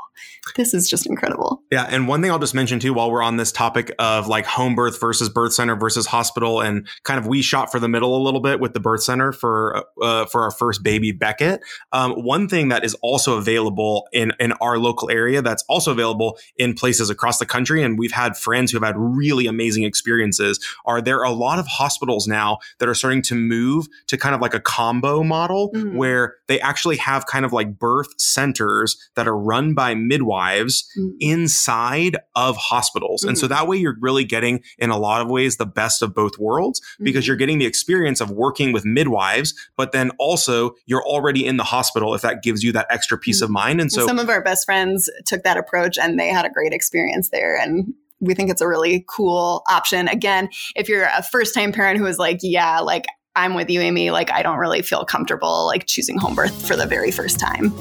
this 0.56 0.74
is 0.74 0.89
just 0.89 1.06
incredible. 1.06 1.62
Yeah. 1.72 1.86
And 1.89 2.08
one 2.08 2.22
thing 2.22 2.32
I'll 2.32 2.39
just 2.39 2.56
mention 2.56 2.80
too, 2.80 2.93
while 2.93 3.12
we're 3.12 3.22
on 3.22 3.38
this 3.38 3.52
topic 3.52 3.93
of 4.00 4.28
like 4.28 4.45
home 4.45 4.76
birth 4.76 5.00
versus 5.00 5.30
birth 5.30 5.54
center 5.54 5.76
versus 5.76 6.06
hospital, 6.06 6.62
and 6.62 6.88
kind 7.04 7.20
of 7.20 7.28
we 7.28 7.41
shot 7.41 7.72
for 7.72 7.80
the 7.80 7.88
middle 7.88 8.16
a 8.16 8.22
little 8.24 8.39
bit 8.39 8.60
with 8.60 8.74
the 8.74 8.80
birth 8.80 9.04
center 9.04 9.32
for 9.32 9.86
uh, 10.02 10.26
for 10.26 10.43
our 10.43 10.52
first 10.52 10.84
baby 10.84 11.12
Beckett. 11.12 11.62
Um, 11.91 12.14
one 12.14 12.48
thing 12.48 12.70
that 12.70 12.84
is 12.84 12.95
also 13.02 13.38
available 13.38 14.08
in 14.14 14.32
in 14.39 14.54
our 14.54 14.78
local 14.78 15.10
area 15.10 15.41
that's 15.41 15.64
also 15.68 15.91
available 15.91 16.38
in 16.58 16.74
places 16.74 17.10
across 17.10 17.38
the 17.38 17.45
country, 17.45 17.84
and 17.84 17.98
we've 17.98 18.12
had 18.12 18.38
friends 18.38 18.72
who 18.72 18.78
have 18.78 18.88
had 18.88 18.95
really 18.98 19.48
amazing 19.48 19.84
experiences. 19.84 20.60
Are 20.86 21.02
there 21.02 21.24
a 21.24 21.32
lot 21.32 21.60
of 21.60 21.68
hospitals 21.68 22.28
now 22.28 22.60
that 22.80 22.89
are 22.89 22.95
starting 22.95 23.22
to 23.24 23.36
move 23.36 23.88
to 24.08 24.18
kind 24.18 24.36
of 24.36 24.41
like 24.41 24.54
a 24.54 24.60
combo 24.60 25.24
model 25.24 25.72
mm-hmm. 25.72 25.95
where 25.95 26.36
they 26.48 26.60
actually 26.60 26.98
have 26.98 27.26
kind 27.26 27.45
of 27.45 27.54
like 27.54 27.78
birth 27.78 28.20
centers 28.20 28.98
that 29.16 29.28
are 29.28 29.38
run 29.38 29.74
by 29.74 29.95
midwives 29.95 30.37
mm-hmm. 30.38 31.10
inside 31.20 32.18
of 32.36 32.58
hospitals. 32.58 33.22
Mm-hmm. 33.22 33.30
And 33.30 33.38
so 33.38 33.46
mm-hmm. 33.46 33.54
that 33.56 33.68
way 33.68 33.78
you're 33.78 33.98
really 34.00 34.24
getting 34.24 34.64
in 34.78 34.90
a 34.90 34.98
lot 34.98 35.22
of 35.22 35.30
ways 35.30 35.58
the 35.58 35.66
best 35.66 36.02
of 36.02 36.14
both 36.14 36.38
worlds 36.38 36.82
because 37.00 37.24
mm-hmm. 37.24 37.30
you're 37.30 37.38
getting 37.38 37.60
the 37.60 37.66
experience 37.66 38.22
of 38.22 38.32
working 38.32 38.72
with 38.72 38.86
midwives, 38.86 39.54
but 39.76 39.92
then 39.92 40.12
also 40.20 40.76
you're 40.86 41.04
already 41.04 41.46
in 41.46 41.58
the 41.58 41.64
hospital 41.64 42.14
if 42.14 42.22
that 42.22 42.44
gives 42.44 42.64
you 42.64 42.72
that 42.72 42.88
extra 42.90 43.18
peace 43.18 43.42
of 43.42 43.48
mm-hmm. 43.48 43.54
mind. 43.54 43.82
And 43.82 43.92
so 43.92 44.06
some 44.06 44.20
of 44.20 44.30
our 44.30 44.44
best 44.44 44.66
friends 44.66 45.10
took 45.26 45.44
that 45.44 45.58
approach 45.58 45.98
and 45.98 46.20
they 46.20 46.30
had 46.30 46.46
a 46.46 46.50
great 46.50 46.74
experience 46.74 47.30
there. 47.30 47.58
And 47.58 47.94
we 48.20 48.34
think 48.34 48.50
it's 48.50 48.62
a 48.62 48.68
really 48.68 49.06
cool 49.08 49.64
option. 49.70 50.08
Again, 50.08 50.50
if 50.76 50.90
you're 50.90 51.06
a 51.16 51.24
first 51.24 51.54
time 51.54 51.72
parent 51.72 52.00
who 52.00 52.06
is 52.06 52.18
like, 52.18 52.40
yeah, 52.42 52.80
like 52.80 53.06
I'm 53.36 53.54
with 53.54 53.70
you, 53.70 53.82
Amy, 53.82 54.10
like 54.12 54.32
I 54.32 54.42
don't 54.42 54.58
really 54.58 54.82
feel 54.82 55.06
comfortable 55.06 55.68
like 55.68 55.86
choosing 55.86 56.18
home 56.18 56.36
birth 56.36 56.68
for 56.68 56.76
the 56.76 56.88
very 56.88 57.12
first 57.12 57.40
time. 57.40 57.72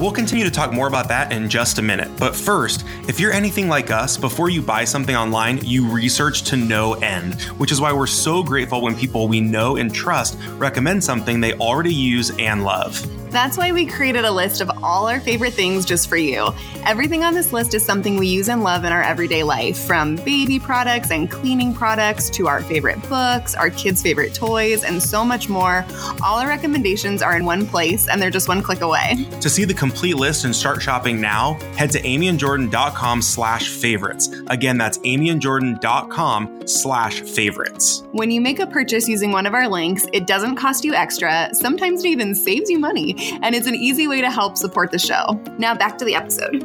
We'll 0.00 0.12
continue 0.12 0.46
to 0.46 0.50
talk 0.50 0.72
more 0.72 0.88
about 0.88 1.08
that 1.08 1.30
in 1.30 1.50
just 1.50 1.78
a 1.78 1.82
minute. 1.82 2.10
But 2.16 2.34
first, 2.34 2.86
if 3.06 3.20
you're 3.20 3.34
anything 3.34 3.68
like 3.68 3.90
us, 3.90 4.16
before 4.16 4.48
you 4.48 4.62
buy 4.62 4.86
something 4.86 5.14
online, 5.14 5.62
you 5.62 5.86
research 5.86 6.44
to 6.44 6.56
no 6.56 6.94
end, 6.94 7.38
which 7.58 7.70
is 7.70 7.82
why 7.82 7.92
we're 7.92 8.06
so 8.06 8.42
grateful 8.42 8.80
when 8.80 8.96
people 8.96 9.28
we 9.28 9.42
know 9.42 9.76
and 9.76 9.94
trust 9.94 10.38
recommend 10.52 11.04
something 11.04 11.38
they 11.38 11.52
already 11.52 11.92
use 11.92 12.30
and 12.38 12.64
love. 12.64 12.98
That's 13.30 13.56
why 13.56 13.70
we 13.70 13.86
created 13.86 14.24
a 14.24 14.32
list 14.32 14.60
of 14.60 14.68
all 14.82 15.06
our 15.06 15.20
favorite 15.20 15.52
things 15.52 15.84
just 15.84 16.08
for 16.08 16.16
you. 16.16 16.52
Everything 16.84 17.22
on 17.22 17.32
this 17.32 17.52
list 17.52 17.74
is 17.74 17.84
something 17.84 18.16
we 18.16 18.26
use 18.26 18.48
and 18.48 18.64
love 18.64 18.82
in 18.82 18.92
our 18.92 19.04
everyday 19.04 19.44
life, 19.44 19.78
from 19.78 20.16
baby 20.16 20.58
products 20.58 21.12
and 21.12 21.30
cleaning 21.30 21.72
products 21.72 22.28
to 22.30 22.48
our 22.48 22.60
favorite 22.60 23.00
books, 23.08 23.54
our 23.54 23.70
kids' 23.70 24.02
favorite 24.02 24.34
toys, 24.34 24.82
and 24.82 25.00
so 25.00 25.24
much 25.24 25.48
more. 25.48 25.86
All 26.24 26.40
our 26.40 26.48
recommendations 26.48 27.22
are 27.22 27.36
in 27.36 27.44
one 27.44 27.66
place 27.66 28.08
and 28.08 28.20
they're 28.20 28.30
just 28.30 28.48
one 28.48 28.62
click 28.62 28.80
away. 28.80 29.28
To 29.40 29.48
see 29.48 29.64
the 29.64 29.74
complete 29.74 30.16
list 30.16 30.44
and 30.44 30.54
start 30.54 30.82
shopping 30.82 31.20
now, 31.20 31.54
head 31.76 31.92
to 31.92 32.02
amyandjordan.com 32.02 33.22
slash 33.22 33.68
favorites. 33.68 34.28
Again, 34.48 34.76
that's 34.76 34.98
amyandjordan.com 34.98 36.66
slash 36.66 37.20
favorites. 37.20 38.02
When 38.10 38.32
you 38.32 38.40
make 38.40 38.58
a 38.58 38.66
purchase 38.66 39.06
using 39.08 39.30
one 39.30 39.46
of 39.46 39.54
our 39.54 39.68
links, 39.68 40.04
it 40.12 40.26
doesn't 40.26 40.56
cost 40.56 40.84
you 40.84 40.94
extra. 40.94 41.48
Sometimes 41.52 42.04
it 42.04 42.08
even 42.08 42.34
saves 42.34 42.68
you 42.68 42.80
money 42.80 43.19
and 43.42 43.54
it's 43.54 43.66
an 43.66 43.74
easy 43.74 44.08
way 44.08 44.20
to 44.20 44.30
help 44.30 44.56
support 44.56 44.90
the 44.90 44.98
show. 44.98 45.40
Now, 45.58 45.74
back 45.74 45.98
to 45.98 46.04
the 46.04 46.14
episode. 46.14 46.62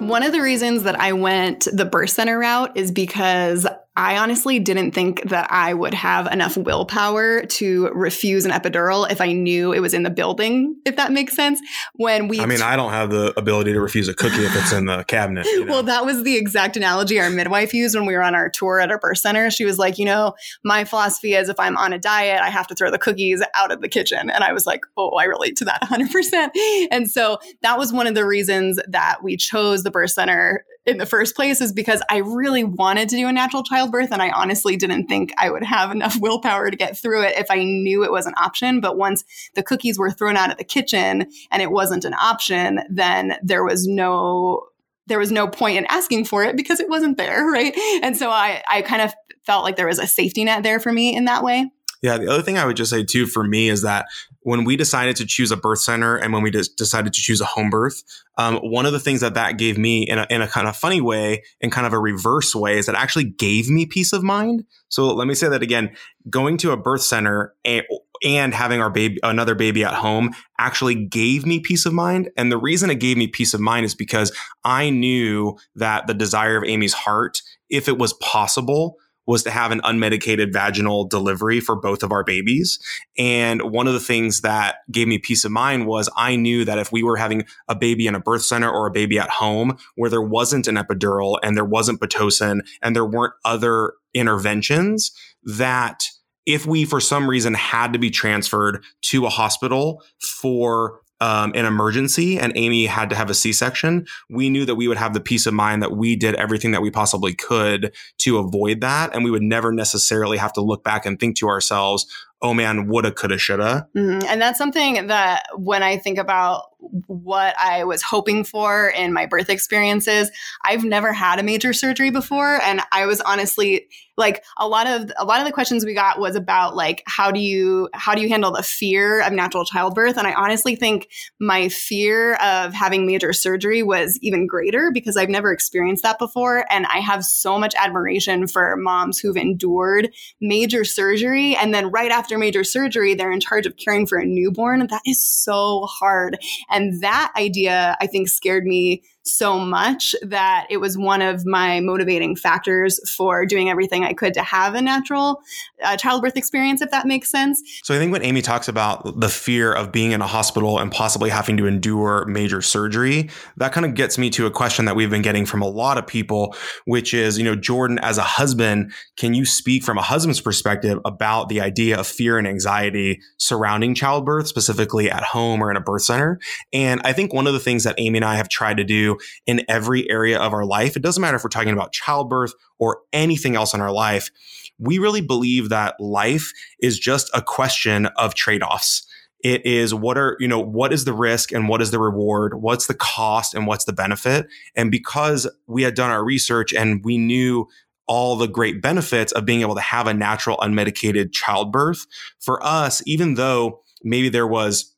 One 0.00 0.22
of 0.22 0.32
the 0.32 0.42
reasons 0.42 0.82
that 0.82 1.00
I 1.00 1.12
went 1.12 1.66
the 1.72 1.84
birth 1.84 2.10
center 2.10 2.38
route 2.38 2.76
is 2.76 2.92
because 2.92 3.66
I 3.96 4.18
honestly 4.18 4.58
didn't 4.58 4.90
think 4.90 5.22
that 5.28 5.50
I 5.52 5.72
would 5.72 5.94
have 5.94 6.26
enough 6.32 6.56
willpower 6.56 7.42
to 7.46 7.88
refuse 7.94 8.44
an 8.44 8.50
epidural 8.50 9.08
if 9.08 9.20
I 9.20 9.32
knew 9.32 9.72
it 9.72 9.78
was 9.78 9.94
in 9.94 10.02
the 10.02 10.10
building, 10.10 10.76
if 10.84 10.96
that 10.96 11.12
makes 11.12 11.36
sense. 11.36 11.60
When 11.94 12.26
we 12.26 12.40
I 12.40 12.46
mean, 12.46 12.60
I 12.60 12.74
don't 12.74 12.90
have 12.90 13.10
the 13.10 13.32
ability 13.38 13.72
to 13.72 13.80
refuse 13.80 14.08
a 14.08 14.14
cookie 14.14 14.44
if 14.44 14.56
it's 14.56 14.72
in 14.72 14.86
the 14.86 15.04
cabinet. 15.04 15.46
You 15.46 15.64
know? 15.66 15.72
Well, 15.72 15.82
that 15.84 16.04
was 16.04 16.24
the 16.24 16.36
exact 16.36 16.76
analogy 16.76 17.20
our 17.20 17.30
midwife 17.30 17.72
used 17.72 17.94
when 17.94 18.04
we 18.04 18.14
were 18.14 18.22
on 18.22 18.34
our 18.34 18.50
tour 18.50 18.80
at 18.80 18.90
our 18.90 18.98
birth 18.98 19.18
center. 19.18 19.48
She 19.50 19.64
was 19.64 19.78
like, 19.78 19.96
you 19.96 20.04
know, 20.04 20.34
my 20.64 20.84
philosophy 20.84 21.34
is 21.34 21.48
if 21.48 21.60
I'm 21.60 21.76
on 21.76 21.92
a 21.92 21.98
diet, 21.98 22.40
I 22.40 22.50
have 22.50 22.66
to 22.68 22.74
throw 22.74 22.90
the 22.90 22.98
cookies 22.98 23.42
out 23.54 23.70
of 23.70 23.80
the 23.80 23.88
kitchen. 23.88 24.28
And 24.28 24.42
I 24.42 24.52
was 24.52 24.66
like, 24.66 24.80
oh, 24.96 25.10
I 25.10 25.24
relate 25.24 25.54
to 25.56 25.64
that 25.66 25.82
100%. 25.82 26.50
And 26.90 27.08
so 27.08 27.38
that 27.62 27.78
was 27.78 27.92
one 27.92 28.08
of 28.08 28.16
the 28.16 28.26
reasons 28.26 28.80
that 28.88 29.22
we 29.22 29.36
chose 29.36 29.84
the 29.84 29.90
birth 29.92 30.10
center 30.10 30.64
in 30.86 30.98
the 30.98 31.06
first 31.06 31.34
place 31.34 31.60
is 31.60 31.72
because 31.72 32.02
I 32.10 32.18
really 32.18 32.64
wanted 32.64 33.08
to 33.08 33.16
do 33.16 33.26
a 33.26 33.32
natural 33.32 33.62
childbirth 33.62 34.12
and 34.12 34.20
I 34.20 34.30
honestly 34.30 34.76
didn't 34.76 35.06
think 35.06 35.32
I 35.38 35.50
would 35.50 35.64
have 35.64 35.90
enough 35.90 36.16
willpower 36.20 36.70
to 36.70 36.76
get 36.76 36.96
through 36.96 37.22
it 37.22 37.36
if 37.36 37.50
I 37.50 37.64
knew 37.64 38.04
it 38.04 38.12
was 38.12 38.26
an 38.26 38.34
option. 38.36 38.80
But 38.80 38.96
once 38.96 39.24
the 39.54 39.62
cookies 39.62 39.98
were 39.98 40.10
thrown 40.10 40.36
out 40.36 40.50
of 40.50 40.58
the 40.58 40.64
kitchen 40.64 41.26
and 41.50 41.62
it 41.62 41.70
wasn't 41.70 42.04
an 42.04 42.14
option, 42.14 42.80
then 42.90 43.36
there 43.42 43.64
was 43.64 43.86
no 43.86 44.62
there 45.06 45.18
was 45.18 45.30
no 45.30 45.46
point 45.46 45.76
in 45.76 45.84
asking 45.90 46.24
for 46.24 46.44
it 46.44 46.56
because 46.56 46.80
it 46.80 46.88
wasn't 46.88 47.18
there, 47.18 47.44
right? 47.50 47.74
And 48.02 48.16
so 48.16 48.30
I 48.30 48.62
I 48.68 48.82
kind 48.82 49.02
of 49.02 49.14
felt 49.46 49.64
like 49.64 49.76
there 49.76 49.86
was 49.86 49.98
a 49.98 50.06
safety 50.06 50.44
net 50.44 50.62
there 50.62 50.80
for 50.80 50.92
me 50.92 51.14
in 51.14 51.26
that 51.26 51.42
way. 51.42 51.70
Yeah, 52.02 52.18
the 52.18 52.28
other 52.28 52.42
thing 52.42 52.58
I 52.58 52.66
would 52.66 52.76
just 52.76 52.90
say 52.90 53.02
too 53.02 53.26
for 53.26 53.44
me 53.44 53.68
is 53.68 53.82
that 53.82 54.06
when 54.40 54.64
we 54.64 54.76
decided 54.76 55.16
to 55.16 55.26
choose 55.26 55.50
a 55.50 55.56
birth 55.56 55.80
center 55.80 56.16
and 56.16 56.32
when 56.32 56.42
we 56.42 56.50
decided 56.50 57.12
to 57.12 57.20
choose 57.20 57.40
a 57.40 57.46
home 57.46 57.70
birth, 57.70 58.02
um, 58.36 58.56
one 58.56 58.84
of 58.84 58.92
the 58.92 59.00
things 59.00 59.20
that 59.20 59.34
that 59.34 59.56
gave 59.56 59.78
me 59.78 60.02
in 60.02 60.18
a, 60.18 60.26
in 60.28 60.42
a 60.42 60.48
kind 60.48 60.68
of 60.68 60.76
funny 60.76 61.00
way 61.00 61.42
and 61.60 61.72
kind 61.72 61.86
of 61.86 61.92
a 61.92 61.98
reverse 61.98 62.54
way 62.54 62.78
is 62.78 62.86
that 62.86 62.94
actually 62.94 63.24
gave 63.24 63.70
me 63.70 63.86
peace 63.86 64.12
of 64.12 64.22
mind. 64.22 64.64
So 64.88 65.12
let 65.14 65.26
me 65.26 65.34
say 65.34 65.48
that 65.48 65.62
again: 65.62 65.96
going 66.28 66.56
to 66.58 66.72
a 66.72 66.76
birth 66.76 67.02
center 67.02 67.54
and, 67.64 67.84
and 68.22 68.54
having 68.54 68.80
our 68.80 68.90
baby, 68.90 69.18
another 69.22 69.54
baby 69.54 69.84
at 69.84 69.94
home, 69.94 70.34
actually 70.58 70.94
gave 70.94 71.46
me 71.46 71.60
peace 71.60 71.86
of 71.86 71.92
mind. 71.92 72.30
And 72.36 72.52
the 72.52 72.58
reason 72.58 72.90
it 72.90 72.96
gave 72.96 73.16
me 73.16 73.26
peace 73.26 73.54
of 73.54 73.60
mind 73.60 73.86
is 73.86 73.94
because 73.94 74.30
I 74.64 74.90
knew 74.90 75.56
that 75.76 76.06
the 76.06 76.14
desire 76.14 76.56
of 76.56 76.64
Amy's 76.64 76.94
heart, 76.94 77.42
if 77.70 77.88
it 77.88 77.98
was 77.98 78.12
possible, 78.14 78.98
was 79.26 79.42
to 79.44 79.50
have 79.50 79.70
an 79.72 79.80
unmedicated 79.80 80.52
vaginal 80.52 81.04
delivery 81.04 81.60
for 81.60 81.76
both 81.76 82.02
of 82.02 82.12
our 82.12 82.24
babies. 82.24 82.78
And 83.16 83.62
one 83.62 83.86
of 83.86 83.94
the 83.94 84.00
things 84.00 84.42
that 84.42 84.76
gave 84.90 85.08
me 85.08 85.18
peace 85.18 85.44
of 85.44 85.52
mind 85.52 85.86
was 85.86 86.10
I 86.16 86.36
knew 86.36 86.64
that 86.64 86.78
if 86.78 86.92
we 86.92 87.02
were 87.02 87.16
having 87.16 87.44
a 87.68 87.74
baby 87.74 88.06
in 88.06 88.14
a 88.14 88.20
birth 88.20 88.44
center 88.44 88.70
or 88.70 88.86
a 88.86 88.92
baby 88.92 89.18
at 89.18 89.30
home 89.30 89.76
where 89.94 90.10
there 90.10 90.22
wasn't 90.22 90.68
an 90.68 90.76
epidural 90.76 91.38
and 91.42 91.56
there 91.56 91.64
wasn't 91.64 92.00
Pitocin 92.00 92.60
and 92.82 92.94
there 92.94 93.04
weren't 93.04 93.34
other 93.44 93.94
interventions, 94.12 95.12
that 95.42 96.04
if 96.46 96.66
we 96.66 96.84
for 96.84 97.00
some 97.00 97.28
reason 97.28 97.54
had 97.54 97.92
to 97.92 97.98
be 97.98 98.10
transferred 98.10 98.82
to 99.02 99.26
a 99.26 99.30
hospital 99.30 100.02
for 100.20 101.00
um, 101.24 101.52
an 101.54 101.64
emergency 101.64 102.38
and 102.38 102.52
Amy 102.54 102.84
had 102.84 103.08
to 103.08 103.16
have 103.16 103.30
a 103.30 103.34
C 103.34 103.50
section, 103.50 104.06
we 104.28 104.50
knew 104.50 104.66
that 104.66 104.74
we 104.74 104.88
would 104.88 104.98
have 104.98 105.14
the 105.14 105.20
peace 105.20 105.46
of 105.46 105.54
mind 105.54 105.82
that 105.82 105.92
we 105.92 106.16
did 106.16 106.34
everything 106.34 106.72
that 106.72 106.82
we 106.82 106.90
possibly 106.90 107.34
could 107.34 107.94
to 108.18 108.36
avoid 108.36 108.82
that. 108.82 109.14
And 109.14 109.24
we 109.24 109.30
would 109.30 109.42
never 109.42 109.72
necessarily 109.72 110.36
have 110.36 110.52
to 110.52 110.60
look 110.60 110.84
back 110.84 111.06
and 111.06 111.18
think 111.18 111.38
to 111.38 111.48
ourselves, 111.48 112.04
oh 112.42 112.52
man, 112.52 112.88
woulda, 112.88 113.10
coulda, 113.10 113.38
shoulda. 113.38 113.88
Mm-hmm. 113.96 114.26
And 114.28 114.38
that's 114.38 114.58
something 114.58 115.06
that 115.06 115.46
when 115.56 115.82
I 115.82 115.96
think 115.96 116.18
about 116.18 116.64
what 117.06 117.54
I 117.58 117.84
was 117.84 118.02
hoping 118.02 118.44
for 118.44 118.88
in 118.88 119.12
my 119.12 119.26
birth 119.26 119.50
experiences. 119.50 120.30
I've 120.64 120.84
never 120.84 121.12
had 121.12 121.38
a 121.38 121.42
major 121.42 121.72
surgery 121.72 122.10
before 122.10 122.60
and 122.62 122.80
I 122.92 123.06
was 123.06 123.20
honestly 123.20 123.88
like 124.16 124.44
a 124.58 124.68
lot 124.68 124.86
of 124.86 125.10
a 125.16 125.24
lot 125.24 125.40
of 125.40 125.46
the 125.46 125.52
questions 125.52 125.84
we 125.84 125.94
got 125.94 126.20
was 126.20 126.36
about 126.36 126.76
like 126.76 127.02
how 127.06 127.30
do 127.30 127.40
you 127.40 127.88
how 127.92 128.14
do 128.14 128.20
you 128.20 128.28
handle 128.28 128.52
the 128.52 128.62
fear 128.62 129.20
of 129.22 129.32
natural 129.32 129.64
childbirth? 129.64 130.16
And 130.16 130.26
I 130.26 130.34
honestly 130.34 130.76
think 130.76 131.08
my 131.40 131.68
fear 131.68 132.34
of 132.34 132.72
having 132.72 133.06
major 133.06 133.32
surgery 133.32 133.82
was 133.82 134.18
even 134.22 134.46
greater 134.46 134.90
because 134.92 135.16
I've 135.16 135.28
never 135.28 135.52
experienced 135.52 136.02
that 136.04 136.18
before. 136.18 136.64
And 136.70 136.86
I 136.86 136.98
have 136.98 137.24
so 137.24 137.58
much 137.58 137.74
admiration 137.76 138.46
for 138.46 138.76
moms 138.76 139.18
who've 139.18 139.36
endured 139.36 140.10
major 140.40 140.84
surgery. 140.84 141.56
And 141.56 141.74
then 141.74 141.90
right 141.90 142.10
after 142.10 142.38
major 142.38 142.64
surgery 142.64 143.14
they're 143.14 143.32
in 143.32 143.40
charge 143.40 143.66
of 143.66 143.76
caring 143.76 144.06
for 144.06 144.18
a 144.18 144.24
newborn. 144.24 144.86
That 144.86 145.02
is 145.06 145.24
so 145.24 145.86
hard 145.86 146.38
and 146.74 147.00
that 147.02 147.32
idea, 147.38 147.96
I 148.00 148.06
think, 148.08 148.28
scared 148.28 148.64
me 148.66 149.02
so 149.24 149.58
much 149.58 150.14
that 150.22 150.66
it 150.68 150.78
was 150.78 150.98
one 150.98 151.22
of 151.22 151.46
my 151.46 151.80
motivating 151.80 152.36
factors 152.36 153.00
for 153.10 153.46
doing 153.46 153.70
everything 153.70 154.04
I 154.04 154.12
could 154.12 154.34
to 154.34 154.42
have 154.42 154.74
a 154.74 154.82
natural 154.82 155.40
uh, 155.82 155.96
childbirth 155.96 156.36
experience, 156.36 156.82
if 156.82 156.90
that 156.90 157.06
makes 157.06 157.30
sense. 157.30 157.62
So 157.82 157.94
I 157.94 157.98
think 157.98 158.12
when 158.12 158.22
Amy 158.22 158.42
talks 158.42 158.68
about 158.68 159.20
the 159.20 159.30
fear 159.30 159.72
of 159.72 159.90
being 159.92 160.12
in 160.12 160.20
a 160.20 160.26
hospital 160.26 160.78
and 160.78 160.92
possibly 160.92 161.30
having 161.30 161.56
to 161.56 161.66
endure 161.66 162.26
major 162.26 162.60
surgery, 162.60 163.30
that 163.56 163.72
kind 163.72 163.86
of 163.86 163.94
gets 163.94 164.18
me 164.18 164.28
to 164.30 164.44
a 164.44 164.50
question 164.50 164.84
that 164.84 164.94
we've 164.94 165.10
been 165.10 165.22
getting 165.22 165.46
from 165.46 165.62
a 165.62 165.68
lot 165.68 165.96
of 165.96 166.06
people, 166.06 166.54
which 166.84 167.14
is, 167.14 167.38
you 167.38 167.44
know, 167.44 167.56
Jordan, 167.56 167.98
as 168.00 168.18
a 168.18 168.22
husband, 168.22 168.92
can 169.16 169.32
you 169.32 169.46
speak 169.46 169.84
from 169.84 169.96
a 169.96 170.02
husband's 170.02 170.40
perspective 170.40 170.98
about 171.06 171.48
the 171.48 171.62
idea 171.62 171.98
of 171.98 172.06
fear 172.06 172.36
and 172.36 172.46
anxiety 172.46 173.20
surrounding 173.38 173.94
childbirth, 173.94 174.46
specifically 174.48 175.10
at 175.10 175.22
home 175.22 175.62
or 175.62 175.70
in 175.70 175.78
a 175.78 175.80
birth 175.80 176.02
center? 176.02 176.38
And 176.74 177.00
I 177.04 177.14
think 177.14 177.32
one 177.32 177.46
of 177.46 177.54
the 177.54 177.60
things 177.60 177.84
that 177.84 177.94
Amy 177.96 178.18
and 178.18 178.24
I 178.24 178.36
have 178.36 178.50
tried 178.50 178.76
to 178.76 178.84
do 178.84 179.13
in 179.46 179.62
every 179.68 180.08
area 180.10 180.38
of 180.38 180.52
our 180.52 180.64
life. 180.64 180.96
It 180.96 181.02
doesn't 181.02 181.20
matter 181.20 181.36
if 181.36 181.44
we're 181.44 181.50
talking 181.50 181.72
about 181.72 181.92
childbirth 181.92 182.52
or 182.78 183.00
anything 183.12 183.56
else 183.56 183.74
in 183.74 183.80
our 183.80 183.92
life. 183.92 184.30
We 184.78 184.98
really 184.98 185.20
believe 185.20 185.68
that 185.68 185.94
life 186.00 186.52
is 186.80 186.98
just 186.98 187.30
a 187.34 187.42
question 187.42 188.06
of 188.16 188.34
trade 188.34 188.62
offs 188.62 189.06
It 189.44 189.64
is 189.66 189.94
what 189.94 190.16
are, 190.16 190.36
you 190.40 190.48
know, 190.48 190.58
what 190.58 190.92
is 190.92 191.04
the 191.04 191.12
risk 191.12 191.52
and 191.52 191.68
what 191.68 191.82
is 191.82 191.90
the 191.90 191.98
reward? 192.00 192.62
What's 192.62 192.86
the 192.86 192.94
cost 192.94 193.54
and 193.54 193.66
what's 193.66 193.84
the 193.84 193.92
benefit? 193.92 194.46
And 194.74 194.90
because 194.90 195.46
we 195.66 195.82
had 195.82 195.94
done 195.94 196.10
our 196.10 196.24
research 196.24 196.72
and 196.72 197.04
we 197.04 197.18
knew 197.18 197.68
all 198.06 198.36
the 198.36 198.48
great 198.48 198.80
benefits 198.80 199.32
of 199.32 199.44
being 199.44 199.60
able 199.60 199.74
to 199.74 199.80
have 199.82 200.06
a 200.06 200.14
natural 200.14 200.56
unmedicated 200.58 201.32
childbirth 201.32 202.06
for 202.40 202.64
us, 202.64 203.02
even 203.06 203.34
though 203.34 203.82
maybe 204.02 204.30
there 204.30 204.46
was 204.46 204.93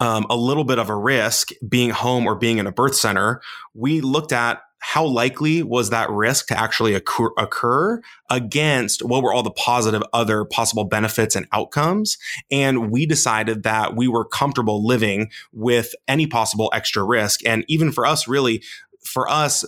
um, 0.00 0.26
a 0.30 0.36
little 0.36 0.64
bit 0.64 0.78
of 0.78 0.90
a 0.90 0.96
risk 0.96 1.50
being 1.68 1.90
home 1.90 2.26
or 2.26 2.34
being 2.34 2.58
in 2.58 2.66
a 2.66 2.72
birth 2.72 2.94
center, 2.94 3.40
we 3.74 4.00
looked 4.00 4.32
at 4.32 4.60
how 4.78 5.04
likely 5.04 5.62
was 5.64 5.90
that 5.90 6.08
risk 6.10 6.46
to 6.46 6.58
actually 6.58 6.94
occur, 6.94 7.30
occur, 7.38 8.00
against 8.30 9.04
what 9.04 9.22
were 9.22 9.32
all 9.32 9.42
the 9.42 9.50
positive 9.50 10.02
other 10.12 10.44
possible 10.44 10.84
benefits 10.84 11.34
and 11.34 11.46
outcomes. 11.52 12.18
And 12.50 12.90
we 12.90 13.04
decided 13.04 13.62
that 13.64 13.96
we 13.96 14.06
were 14.06 14.24
comfortable 14.24 14.86
living 14.86 15.30
with 15.52 15.94
any 16.06 16.26
possible 16.26 16.70
extra 16.72 17.02
risk. 17.02 17.44
And 17.44 17.64
even 17.66 17.90
for 17.90 18.06
us, 18.06 18.28
really, 18.28 18.62
for 19.06 19.30
us, 19.30 19.64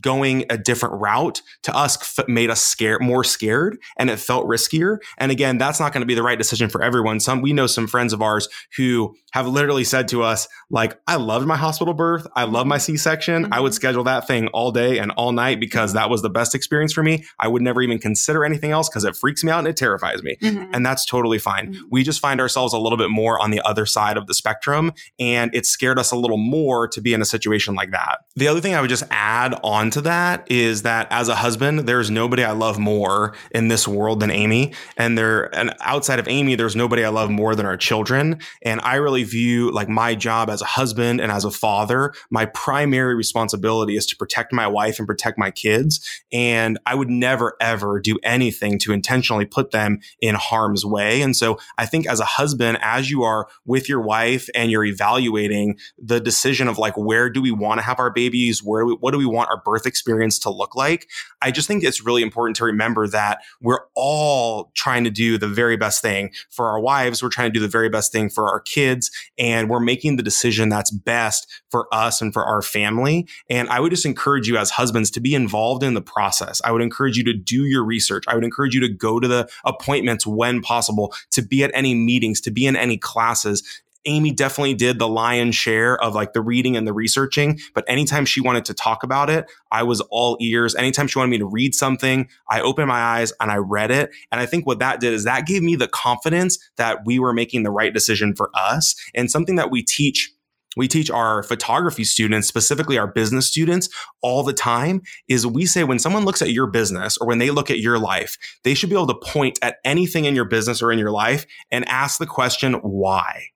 going 0.00 0.44
a 0.50 0.58
different 0.58 1.00
route 1.00 1.42
to 1.62 1.74
us 1.74 2.18
f- 2.18 2.28
made 2.28 2.50
us 2.50 2.62
scared, 2.62 3.02
more 3.02 3.24
scared, 3.24 3.78
and 3.96 4.10
it 4.10 4.18
felt 4.18 4.46
riskier. 4.46 4.98
And 5.18 5.32
again, 5.32 5.58
that's 5.58 5.80
not 5.80 5.92
going 5.92 6.02
to 6.02 6.06
be 6.06 6.14
the 6.14 6.22
right 6.22 6.38
decision 6.38 6.68
for 6.68 6.82
everyone. 6.82 7.20
Some 7.20 7.40
we 7.40 7.52
know 7.52 7.66
some 7.66 7.86
friends 7.86 8.12
of 8.12 8.22
ours 8.22 8.48
who 8.76 9.14
have 9.32 9.46
literally 9.46 9.84
said 9.84 10.08
to 10.08 10.22
us, 10.22 10.46
like, 10.70 10.98
I 11.06 11.16
loved 11.16 11.46
my 11.46 11.56
hospital 11.56 11.94
birth, 11.94 12.26
I 12.36 12.44
love 12.44 12.66
my 12.66 12.78
C-section. 12.78 13.44
Mm-hmm. 13.44 13.54
I 13.54 13.60
would 13.60 13.72
mm-hmm. 13.72 13.76
schedule 13.76 14.04
that 14.04 14.26
thing 14.26 14.48
all 14.48 14.72
day 14.72 14.98
and 14.98 15.10
all 15.12 15.32
night 15.32 15.58
because 15.58 15.94
that 15.94 16.10
was 16.10 16.20
the 16.20 16.28
best 16.28 16.54
experience 16.54 16.92
for 16.92 17.02
me. 17.02 17.24
I 17.38 17.48
would 17.48 17.62
never 17.62 17.80
even 17.80 17.98
consider 17.98 18.44
anything 18.44 18.72
else 18.72 18.90
because 18.90 19.04
it 19.04 19.16
freaks 19.16 19.42
me 19.42 19.50
out 19.50 19.60
and 19.60 19.68
it 19.68 19.76
terrifies 19.76 20.22
me, 20.22 20.36
mm-hmm. 20.36 20.70
and 20.74 20.84
that's 20.84 21.06
totally 21.06 21.38
fine. 21.38 21.72
Mm-hmm. 21.72 21.84
We 21.90 22.02
just 22.02 22.20
find 22.20 22.40
ourselves 22.40 22.74
a 22.74 22.78
little 22.78 22.98
bit 22.98 23.08
more 23.08 23.40
on 23.40 23.50
the 23.50 23.62
other 23.64 23.86
side 23.86 24.18
of 24.18 24.26
the 24.26 24.34
spectrum, 24.34 24.92
and 25.18 25.54
it 25.54 25.64
scared 25.64 25.98
us 25.98 26.12
a 26.12 26.16
little 26.16 26.36
more 26.36 26.86
to 26.88 27.00
be 27.00 27.14
in 27.14 27.22
a 27.22 27.24
situation 27.24 27.74
like 27.74 27.90
that. 27.92 28.18
The 28.36 28.48
other 28.48 28.60
thing 28.60 28.74
I 28.74 28.81
would 28.82 28.90
just 28.90 29.04
add 29.10 29.58
on 29.64 29.90
to 29.92 30.02
that 30.02 30.46
is 30.50 30.82
that 30.82 31.06
as 31.10 31.28
a 31.28 31.34
husband, 31.34 31.80
there's 31.80 32.10
nobody 32.10 32.44
I 32.44 32.52
love 32.52 32.78
more 32.78 33.34
in 33.52 33.68
this 33.68 33.88
world 33.88 34.20
than 34.20 34.30
Amy. 34.30 34.74
And 34.98 35.16
there, 35.16 35.54
and 35.54 35.74
outside 35.80 36.18
of 36.18 36.28
Amy, 36.28 36.54
there's 36.54 36.76
nobody 36.76 37.04
I 37.04 37.08
love 37.08 37.30
more 37.30 37.54
than 37.54 37.64
our 37.64 37.76
children. 37.76 38.40
And 38.62 38.80
I 38.82 38.96
really 38.96 39.24
view 39.24 39.70
like 39.70 39.88
my 39.88 40.14
job 40.14 40.50
as 40.50 40.60
a 40.60 40.66
husband 40.66 41.20
and 41.20 41.32
as 41.32 41.44
a 41.44 41.50
father, 41.50 42.12
my 42.30 42.46
primary 42.46 43.14
responsibility 43.14 43.96
is 43.96 44.06
to 44.06 44.16
protect 44.16 44.52
my 44.52 44.66
wife 44.66 44.98
and 44.98 45.06
protect 45.06 45.38
my 45.38 45.50
kids. 45.50 46.06
And 46.32 46.78
I 46.84 46.94
would 46.94 47.08
never, 47.10 47.56
ever 47.60 48.00
do 48.00 48.18
anything 48.22 48.78
to 48.80 48.92
intentionally 48.92 49.46
put 49.46 49.70
them 49.70 50.00
in 50.20 50.34
harm's 50.34 50.84
way. 50.84 51.22
And 51.22 51.34
so 51.34 51.58
I 51.78 51.86
think 51.86 52.06
as 52.06 52.20
a 52.20 52.24
husband, 52.24 52.78
as 52.82 53.10
you 53.10 53.22
are 53.22 53.48
with 53.64 53.88
your 53.88 54.00
wife 54.00 54.48
and 54.54 54.70
you're 54.70 54.84
evaluating 54.84 55.78
the 55.98 56.20
decision 56.20 56.68
of 56.68 56.78
like, 56.78 56.96
where 56.96 57.30
do 57.30 57.40
we 57.40 57.50
want 57.50 57.78
to 57.78 57.84
have 57.84 57.98
our 57.98 58.10
babies? 58.10 58.61
Where 58.62 58.82
do 58.82 58.86
we, 58.86 58.94
what 58.94 59.12
do 59.12 59.18
we 59.18 59.26
want 59.26 59.50
our 59.50 59.60
birth 59.60 59.86
experience 59.86 60.38
to 60.40 60.50
look 60.50 60.74
like? 60.74 61.08
I 61.40 61.50
just 61.50 61.68
think 61.68 61.84
it's 61.84 62.04
really 62.04 62.22
important 62.22 62.56
to 62.56 62.64
remember 62.64 63.06
that 63.08 63.40
we're 63.60 63.80
all 63.94 64.70
trying 64.74 65.04
to 65.04 65.10
do 65.10 65.38
the 65.38 65.48
very 65.48 65.76
best 65.76 66.02
thing 66.02 66.32
for 66.50 66.68
our 66.68 66.80
wives. 66.80 67.22
We're 67.22 67.28
trying 67.28 67.52
to 67.52 67.58
do 67.58 67.60
the 67.60 67.68
very 67.68 67.88
best 67.88 68.12
thing 68.12 68.28
for 68.28 68.48
our 68.48 68.60
kids 68.60 69.10
and 69.38 69.68
we're 69.68 69.80
making 69.80 70.16
the 70.16 70.22
decision 70.22 70.68
that's 70.68 70.90
best 70.90 71.46
for 71.70 71.86
us 71.92 72.20
and 72.20 72.32
for 72.32 72.44
our 72.44 72.62
family. 72.62 73.28
And 73.48 73.68
I 73.68 73.80
would 73.80 73.90
just 73.90 74.06
encourage 74.06 74.48
you 74.48 74.56
as 74.56 74.70
husbands 74.70 75.10
to 75.12 75.20
be 75.20 75.34
involved 75.34 75.82
in 75.82 75.94
the 75.94 76.02
process. 76.02 76.60
I 76.64 76.72
would 76.72 76.82
encourage 76.82 77.16
you 77.16 77.24
to 77.24 77.34
do 77.34 77.64
your 77.64 77.84
research. 77.84 78.24
I 78.28 78.34
would 78.34 78.44
encourage 78.44 78.74
you 78.74 78.80
to 78.80 78.88
go 78.88 79.20
to 79.20 79.28
the 79.28 79.48
appointments 79.64 80.26
when 80.26 80.60
possible, 80.62 81.14
to 81.30 81.42
be 81.42 81.64
at 81.64 81.70
any 81.74 81.94
meetings, 81.94 82.40
to 82.42 82.50
be 82.50 82.66
in 82.66 82.76
any 82.76 82.96
classes 82.96 83.62
Amy 84.04 84.32
definitely 84.32 84.74
did 84.74 84.98
the 84.98 85.08
lion's 85.08 85.54
share 85.54 86.02
of 86.02 86.14
like 86.14 86.32
the 86.32 86.40
reading 86.40 86.76
and 86.76 86.86
the 86.86 86.92
researching, 86.92 87.58
but 87.74 87.84
anytime 87.88 88.24
she 88.24 88.40
wanted 88.40 88.64
to 88.66 88.74
talk 88.74 89.02
about 89.02 89.30
it, 89.30 89.50
I 89.70 89.82
was 89.82 90.00
all 90.10 90.36
ears. 90.40 90.74
Anytime 90.74 91.06
she 91.06 91.18
wanted 91.18 91.30
me 91.30 91.38
to 91.38 91.46
read 91.46 91.74
something, 91.74 92.28
I 92.48 92.60
opened 92.60 92.88
my 92.88 93.00
eyes 93.00 93.32
and 93.40 93.50
I 93.50 93.56
read 93.56 93.90
it. 93.90 94.10
And 94.30 94.40
I 94.40 94.46
think 94.46 94.66
what 94.66 94.80
that 94.80 95.00
did 95.00 95.12
is 95.12 95.24
that 95.24 95.46
gave 95.46 95.62
me 95.62 95.76
the 95.76 95.88
confidence 95.88 96.58
that 96.76 97.00
we 97.04 97.18
were 97.18 97.32
making 97.32 97.62
the 97.62 97.70
right 97.70 97.92
decision 97.92 98.34
for 98.34 98.50
us 98.54 98.94
and 99.14 99.30
something 99.30 99.56
that 99.56 99.70
we 99.70 99.82
teach 99.82 100.32
we 100.76 100.88
teach 100.88 101.10
our 101.10 101.42
photography 101.42 102.04
students, 102.04 102.48
specifically 102.48 102.98
our 102.98 103.06
business 103.06 103.46
students, 103.46 103.88
all 104.22 104.42
the 104.42 104.52
time 104.52 105.02
is 105.28 105.46
we 105.46 105.66
say 105.66 105.84
when 105.84 105.98
someone 105.98 106.24
looks 106.24 106.40
at 106.40 106.50
your 106.50 106.66
business 106.66 107.18
or 107.18 107.26
when 107.26 107.38
they 107.38 107.50
look 107.50 107.70
at 107.70 107.78
your 107.78 107.98
life, 107.98 108.38
they 108.64 108.74
should 108.74 108.88
be 108.88 108.96
able 108.96 109.06
to 109.08 109.14
point 109.14 109.58
at 109.60 109.76
anything 109.84 110.24
in 110.24 110.34
your 110.34 110.46
business 110.46 110.80
or 110.80 110.90
in 110.90 110.98
your 110.98 111.10
life 111.10 111.46
and 111.70 111.86
ask 111.88 112.18
the 112.18 112.26
question, 112.26 112.74
why? 112.74 113.51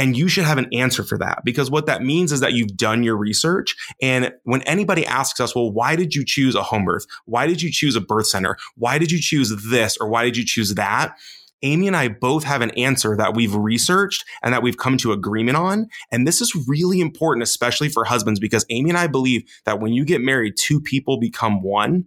And 0.00 0.16
you 0.16 0.28
should 0.28 0.44
have 0.44 0.56
an 0.56 0.66
answer 0.72 1.04
for 1.04 1.18
that 1.18 1.44
because 1.44 1.70
what 1.70 1.84
that 1.84 2.02
means 2.02 2.32
is 2.32 2.40
that 2.40 2.54
you've 2.54 2.74
done 2.74 3.02
your 3.02 3.18
research. 3.18 3.76
And 4.00 4.32
when 4.44 4.62
anybody 4.62 5.04
asks 5.04 5.40
us, 5.40 5.54
well, 5.54 5.70
why 5.70 5.94
did 5.94 6.14
you 6.14 6.24
choose 6.24 6.54
a 6.54 6.62
home 6.62 6.86
birth? 6.86 7.04
Why 7.26 7.46
did 7.46 7.60
you 7.60 7.70
choose 7.70 7.96
a 7.96 8.00
birth 8.00 8.26
center? 8.26 8.56
Why 8.76 8.96
did 8.96 9.12
you 9.12 9.20
choose 9.20 9.54
this 9.68 9.98
or 9.98 10.08
why 10.08 10.24
did 10.24 10.38
you 10.38 10.44
choose 10.46 10.74
that? 10.76 11.18
Amy 11.62 11.86
and 11.86 11.94
I 11.94 12.08
both 12.08 12.44
have 12.44 12.62
an 12.62 12.70
answer 12.70 13.14
that 13.18 13.34
we've 13.34 13.54
researched 13.54 14.24
and 14.42 14.54
that 14.54 14.62
we've 14.62 14.78
come 14.78 14.96
to 14.96 15.12
agreement 15.12 15.58
on. 15.58 15.86
And 16.10 16.26
this 16.26 16.40
is 16.40 16.56
really 16.66 17.00
important, 17.00 17.42
especially 17.42 17.90
for 17.90 18.06
husbands, 18.06 18.40
because 18.40 18.64
Amy 18.70 18.88
and 18.88 18.98
I 18.98 19.06
believe 19.06 19.42
that 19.66 19.80
when 19.80 19.92
you 19.92 20.06
get 20.06 20.22
married, 20.22 20.54
two 20.56 20.80
people 20.80 21.20
become 21.20 21.62
one 21.62 22.06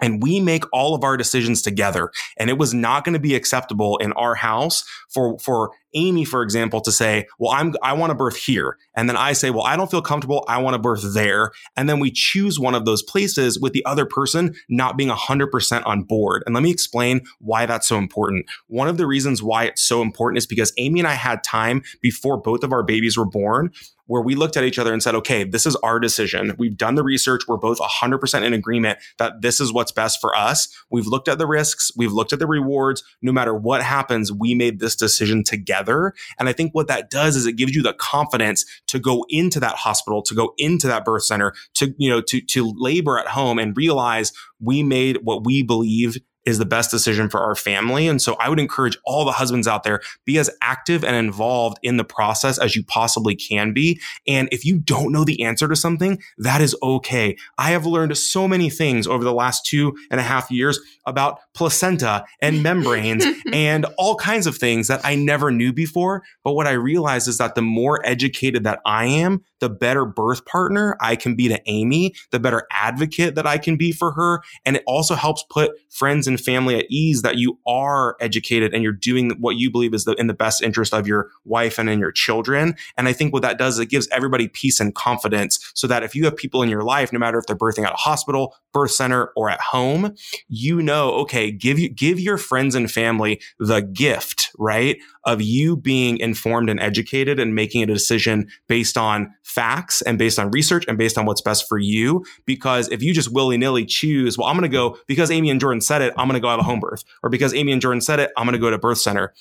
and 0.00 0.22
we 0.22 0.40
make 0.40 0.64
all 0.72 0.94
of 0.94 1.04
our 1.04 1.16
decisions 1.16 1.62
together. 1.62 2.10
And 2.36 2.50
it 2.50 2.58
was 2.58 2.74
not 2.74 3.04
going 3.04 3.14
to 3.14 3.18
be 3.18 3.34
acceptable 3.34 3.96
in 3.98 4.12
our 4.12 4.34
house 4.34 4.84
for 5.08 5.38
for 5.38 5.70
Amy 5.94 6.24
for 6.24 6.42
example 6.42 6.80
to 6.82 6.92
say 6.92 7.26
well 7.38 7.52
I'm 7.52 7.74
I 7.82 7.94
want 7.94 8.10
to 8.10 8.14
birth 8.14 8.36
here. 8.36 8.76
And 8.94 9.08
then 9.08 9.16
I 9.16 9.32
say 9.32 9.50
well 9.50 9.64
I 9.64 9.76
don't 9.76 9.90
feel 9.90 10.02
comfortable. 10.02 10.44
I 10.48 10.58
want 10.58 10.74
to 10.74 10.78
birth 10.78 11.14
there. 11.14 11.52
And 11.76 11.88
then 11.88 12.00
we 12.00 12.10
choose 12.10 12.58
one 12.58 12.74
of 12.74 12.84
those 12.84 13.02
places 13.02 13.58
with 13.58 13.72
the 13.72 13.84
other 13.84 14.04
person 14.04 14.54
not 14.68 14.96
being 14.96 15.10
100% 15.10 15.86
on 15.86 16.02
board. 16.02 16.42
And 16.44 16.54
let 16.54 16.62
me 16.62 16.70
explain 16.70 17.22
why 17.40 17.66
that's 17.66 17.88
so 17.88 17.96
important. 17.96 18.46
One 18.66 18.88
of 18.88 18.96
the 18.96 19.06
reasons 19.06 19.42
why 19.42 19.64
it's 19.64 19.82
so 19.82 20.02
important 20.02 20.38
is 20.38 20.46
because 20.46 20.72
Amy 20.76 21.00
and 21.00 21.08
I 21.08 21.14
had 21.14 21.42
time 21.42 21.82
before 22.00 22.36
both 22.36 22.62
of 22.62 22.72
our 22.72 22.82
babies 22.82 23.16
were 23.16 23.24
born 23.24 23.72
where 24.08 24.22
we 24.22 24.34
looked 24.34 24.56
at 24.56 24.64
each 24.64 24.78
other 24.78 24.92
and 24.92 25.02
said, 25.02 25.14
okay, 25.14 25.44
this 25.44 25.66
is 25.66 25.76
our 25.76 26.00
decision. 26.00 26.54
We've 26.58 26.76
done 26.76 26.96
the 26.96 27.04
research. 27.04 27.42
We're 27.46 27.58
both 27.58 27.78
100% 27.78 28.42
in 28.42 28.52
agreement 28.52 28.98
that 29.18 29.42
this 29.42 29.60
is 29.60 29.72
what's 29.72 29.92
best 29.92 30.20
for 30.20 30.34
us. 30.34 30.68
We've 30.90 31.06
looked 31.06 31.28
at 31.28 31.38
the 31.38 31.46
risks. 31.46 31.92
We've 31.96 32.12
looked 32.12 32.32
at 32.32 32.40
the 32.40 32.46
rewards. 32.46 33.04
No 33.22 33.32
matter 33.32 33.54
what 33.54 33.82
happens, 33.82 34.32
we 34.32 34.54
made 34.54 34.80
this 34.80 34.96
decision 34.96 35.44
together. 35.44 36.14
And 36.38 36.48
I 36.48 36.52
think 36.52 36.74
what 36.74 36.88
that 36.88 37.10
does 37.10 37.36
is 37.36 37.46
it 37.46 37.56
gives 37.56 37.74
you 37.74 37.82
the 37.82 37.92
confidence 37.92 38.64
to 38.88 38.98
go 38.98 39.24
into 39.28 39.60
that 39.60 39.76
hospital, 39.76 40.22
to 40.22 40.34
go 40.34 40.54
into 40.58 40.86
that 40.88 41.04
birth 41.04 41.24
center, 41.24 41.52
to, 41.74 41.94
you 41.98 42.10
know, 42.10 42.22
to, 42.22 42.40
to 42.40 42.72
labor 42.76 43.18
at 43.18 43.28
home 43.28 43.58
and 43.58 43.76
realize 43.76 44.32
we 44.60 44.82
made 44.82 45.18
what 45.22 45.44
we 45.44 45.62
believe 45.62 46.16
is 46.48 46.58
the 46.58 46.64
best 46.64 46.90
decision 46.90 47.28
for 47.28 47.40
our 47.40 47.54
family. 47.54 48.08
And 48.08 48.22
so 48.22 48.34
I 48.40 48.48
would 48.48 48.58
encourage 48.58 48.96
all 49.04 49.26
the 49.26 49.32
husbands 49.32 49.68
out 49.68 49.82
there, 49.82 50.00
be 50.24 50.38
as 50.38 50.50
active 50.62 51.04
and 51.04 51.14
involved 51.14 51.78
in 51.82 51.98
the 51.98 52.04
process 52.04 52.58
as 52.58 52.74
you 52.74 52.82
possibly 52.82 53.36
can 53.36 53.74
be. 53.74 54.00
And 54.26 54.48
if 54.50 54.64
you 54.64 54.78
don't 54.78 55.12
know 55.12 55.24
the 55.24 55.42
answer 55.42 55.68
to 55.68 55.76
something, 55.76 56.18
that 56.38 56.62
is 56.62 56.74
okay. 56.82 57.36
I 57.58 57.70
have 57.72 57.84
learned 57.84 58.16
so 58.16 58.48
many 58.48 58.70
things 58.70 59.06
over 59.06 59.24
the 59.24 59.32
last 59.32 59.66
two 59.66 59.94
and 60.10 60.18
a 60.18 60.22
half 60.22 60.50
years 60.50 60.80
about 61.04 61.38
placenta 61.52 62.24
and 62.40 62.62
membranes 62.62 63.26
and 63.52 63.84
all 63.98 64.16
kinds 64.16 64.46
of 64.46 64.56
things 64.56 64.88
that 64.88 65.02
I 65.04 65.16
never 65.16 65.50
knew 65.50 65.74
before. 65.74 66.22
But 66.44 66.54
what 66.54 66.66
I 66.66 66.72
realized 66.72 67.28
is 67.28 67.36
that 67.38 67.56
the 67.56 67.62
more 67.62 68.00
educated 68.06 68.64
that 68.64 68.80
I 68.86 69.04
am, 69.04 69.42
the 69.60 69.68
better 69.68 70.06
birth 70.06 70.46
partner 70.46 70.96
I 71.00 71.14
can 71.16 71.34
be 71.34 71.48
to 71.48 71.60
Amy, 71.66 72.14
the 72.30 72.40
better 72.40 72.66
advocate 72.70 73.34
that 73.34 73.46
I 73.46 73.58
can 73.58 73.76
be 73.76 73.92
for 73.92 74.12
her. 74.12 74.40
And 74.64 74.76
it 74.76 74.82
also 74.86 75.14
helps 75.14 75.44
put 75.50 75.72
friends 75.90 76.26
and 76.26 76.37
family 76.38 76.76
at 76.76 76.86
ease 76.88 77.22
that 77.22 77.36
you 77.36 77.58
are 77.66 78.16
educated 78.20 78.74
and 78.74 78.82
you're 78.82 78.92
doing 78.92 79.30
what 79.40 79.56
you 79.56 79.70
believe 79.70 79.94
is 79.94 80.04
the, 80.04 80.12
in 80.12 80.26
the 80.26 80.34
best 80.34 80.62
interest 80.62 80.94
of 80.94 81.06
your 81.06 81.30
wife 81.44 81.78
and 81.78 81.88
in 81.90 81.98
your 81.98 82.12
children. 82.12 82.76
And 82.96 83.08
I 83.08 83.12
think 83.12 83.32
what 83.32 83.42
that 83.42 83.58
does 83.58 83.74
is 83.74 83.80
it 83.80 83.86
gives 83.86 84.08
everybody 84.08 84.48
peace 84.48 84.80
and 84.80 84.94
confidence 84.94 85.58
so 85.74 85.86
that 85.86 86.02
if 86.02 86.14
you 86.14 86.24
have 86.24 86.36
people 86.36 86.62
in 86.62 86.68
your 86.68 86.82
life, 86.84 87.12
no 87.12 87.18
matter 87.18 87.38
if 87.38 87.46
they're 87.46 87.56
birthing 87.56 87.84
at 87.84 87.92
a 87.92 87.96
hospital, 87.96 88.54
birth 88.72 88.92
center, 88.92 89.32
or 89.36 89.50
at 89.50 89.60
home, 89.60 90.14
you 90.48 90.82
know, 90.82 91.12
okay, 91.14 91.50
give 91.50 91.78
you, 91.78 91.88
give 91.88 92.20
your 92.20 92.38
friends 92.38 92.74
and 92.74 92.90
family 92.90 93.40
the 93.58 93.80
gift, 93.80 94.50
right? 94.58 94.98
Of 95.28 95.42
you 95.42 95.76
being 95.76 96.16
informed 96.16 96.70
and 96.70 96.80
educated 96.80 97.38
and 97.38 97.54
making 97.54 97.82
a 97.82 97.86
decision 97.86 98.48
based 98.66 98.96
on 98.96 99.34
facts 99.42 100.00
and 100.00 100.18
based 100.18 100.38
on 100.38 100.50
research 100.50 100.86
and 100.88 100.96
based 100.96 101.18
on 101.18 101.26
what's 101.26 101.42
best 101.42 101.68
for 101.68 101.76
you. 101.76 102.24
Because 102.46 102.88
if 102.88 103.02
you 103.02 103.12
just 103.12 103.30
willy 103.30 103.58
nilly 103.58 103.84
choose, 103.84 104.38
well, 104.38 104.46
I'm 104.46 104.56
going 104.56 104.70
to 104.70 104.74
go 104.74 104.96
because 105.06 105.30
Amy 105.30 105.50
and 105.50 105.60
Jordan 105.60 105.82
said 105.82 106.00
it, 106.00 106.14
I'm 106.16 106.28
going 106.28 106.40
to 106.40 106.40
go 106.40 106.48
have 106.48 106.60
a 106.60 106.62
home 106.62 106.80
birth. 106.80 107.04
Or 107.22 107.28
because 107.28 107.52
Amy 107.52 107.72
and 107.72 107.82
Jordan 107.82 108.00
said 108.00 108.20
it, 108.20 108.30
I'm 108.38 108.46
going 108.46 108.54
to 108.54 108.58
go 108.58 108.70
to 108.70 108.78
birth 108.78 108.98
center. 108.98 109.34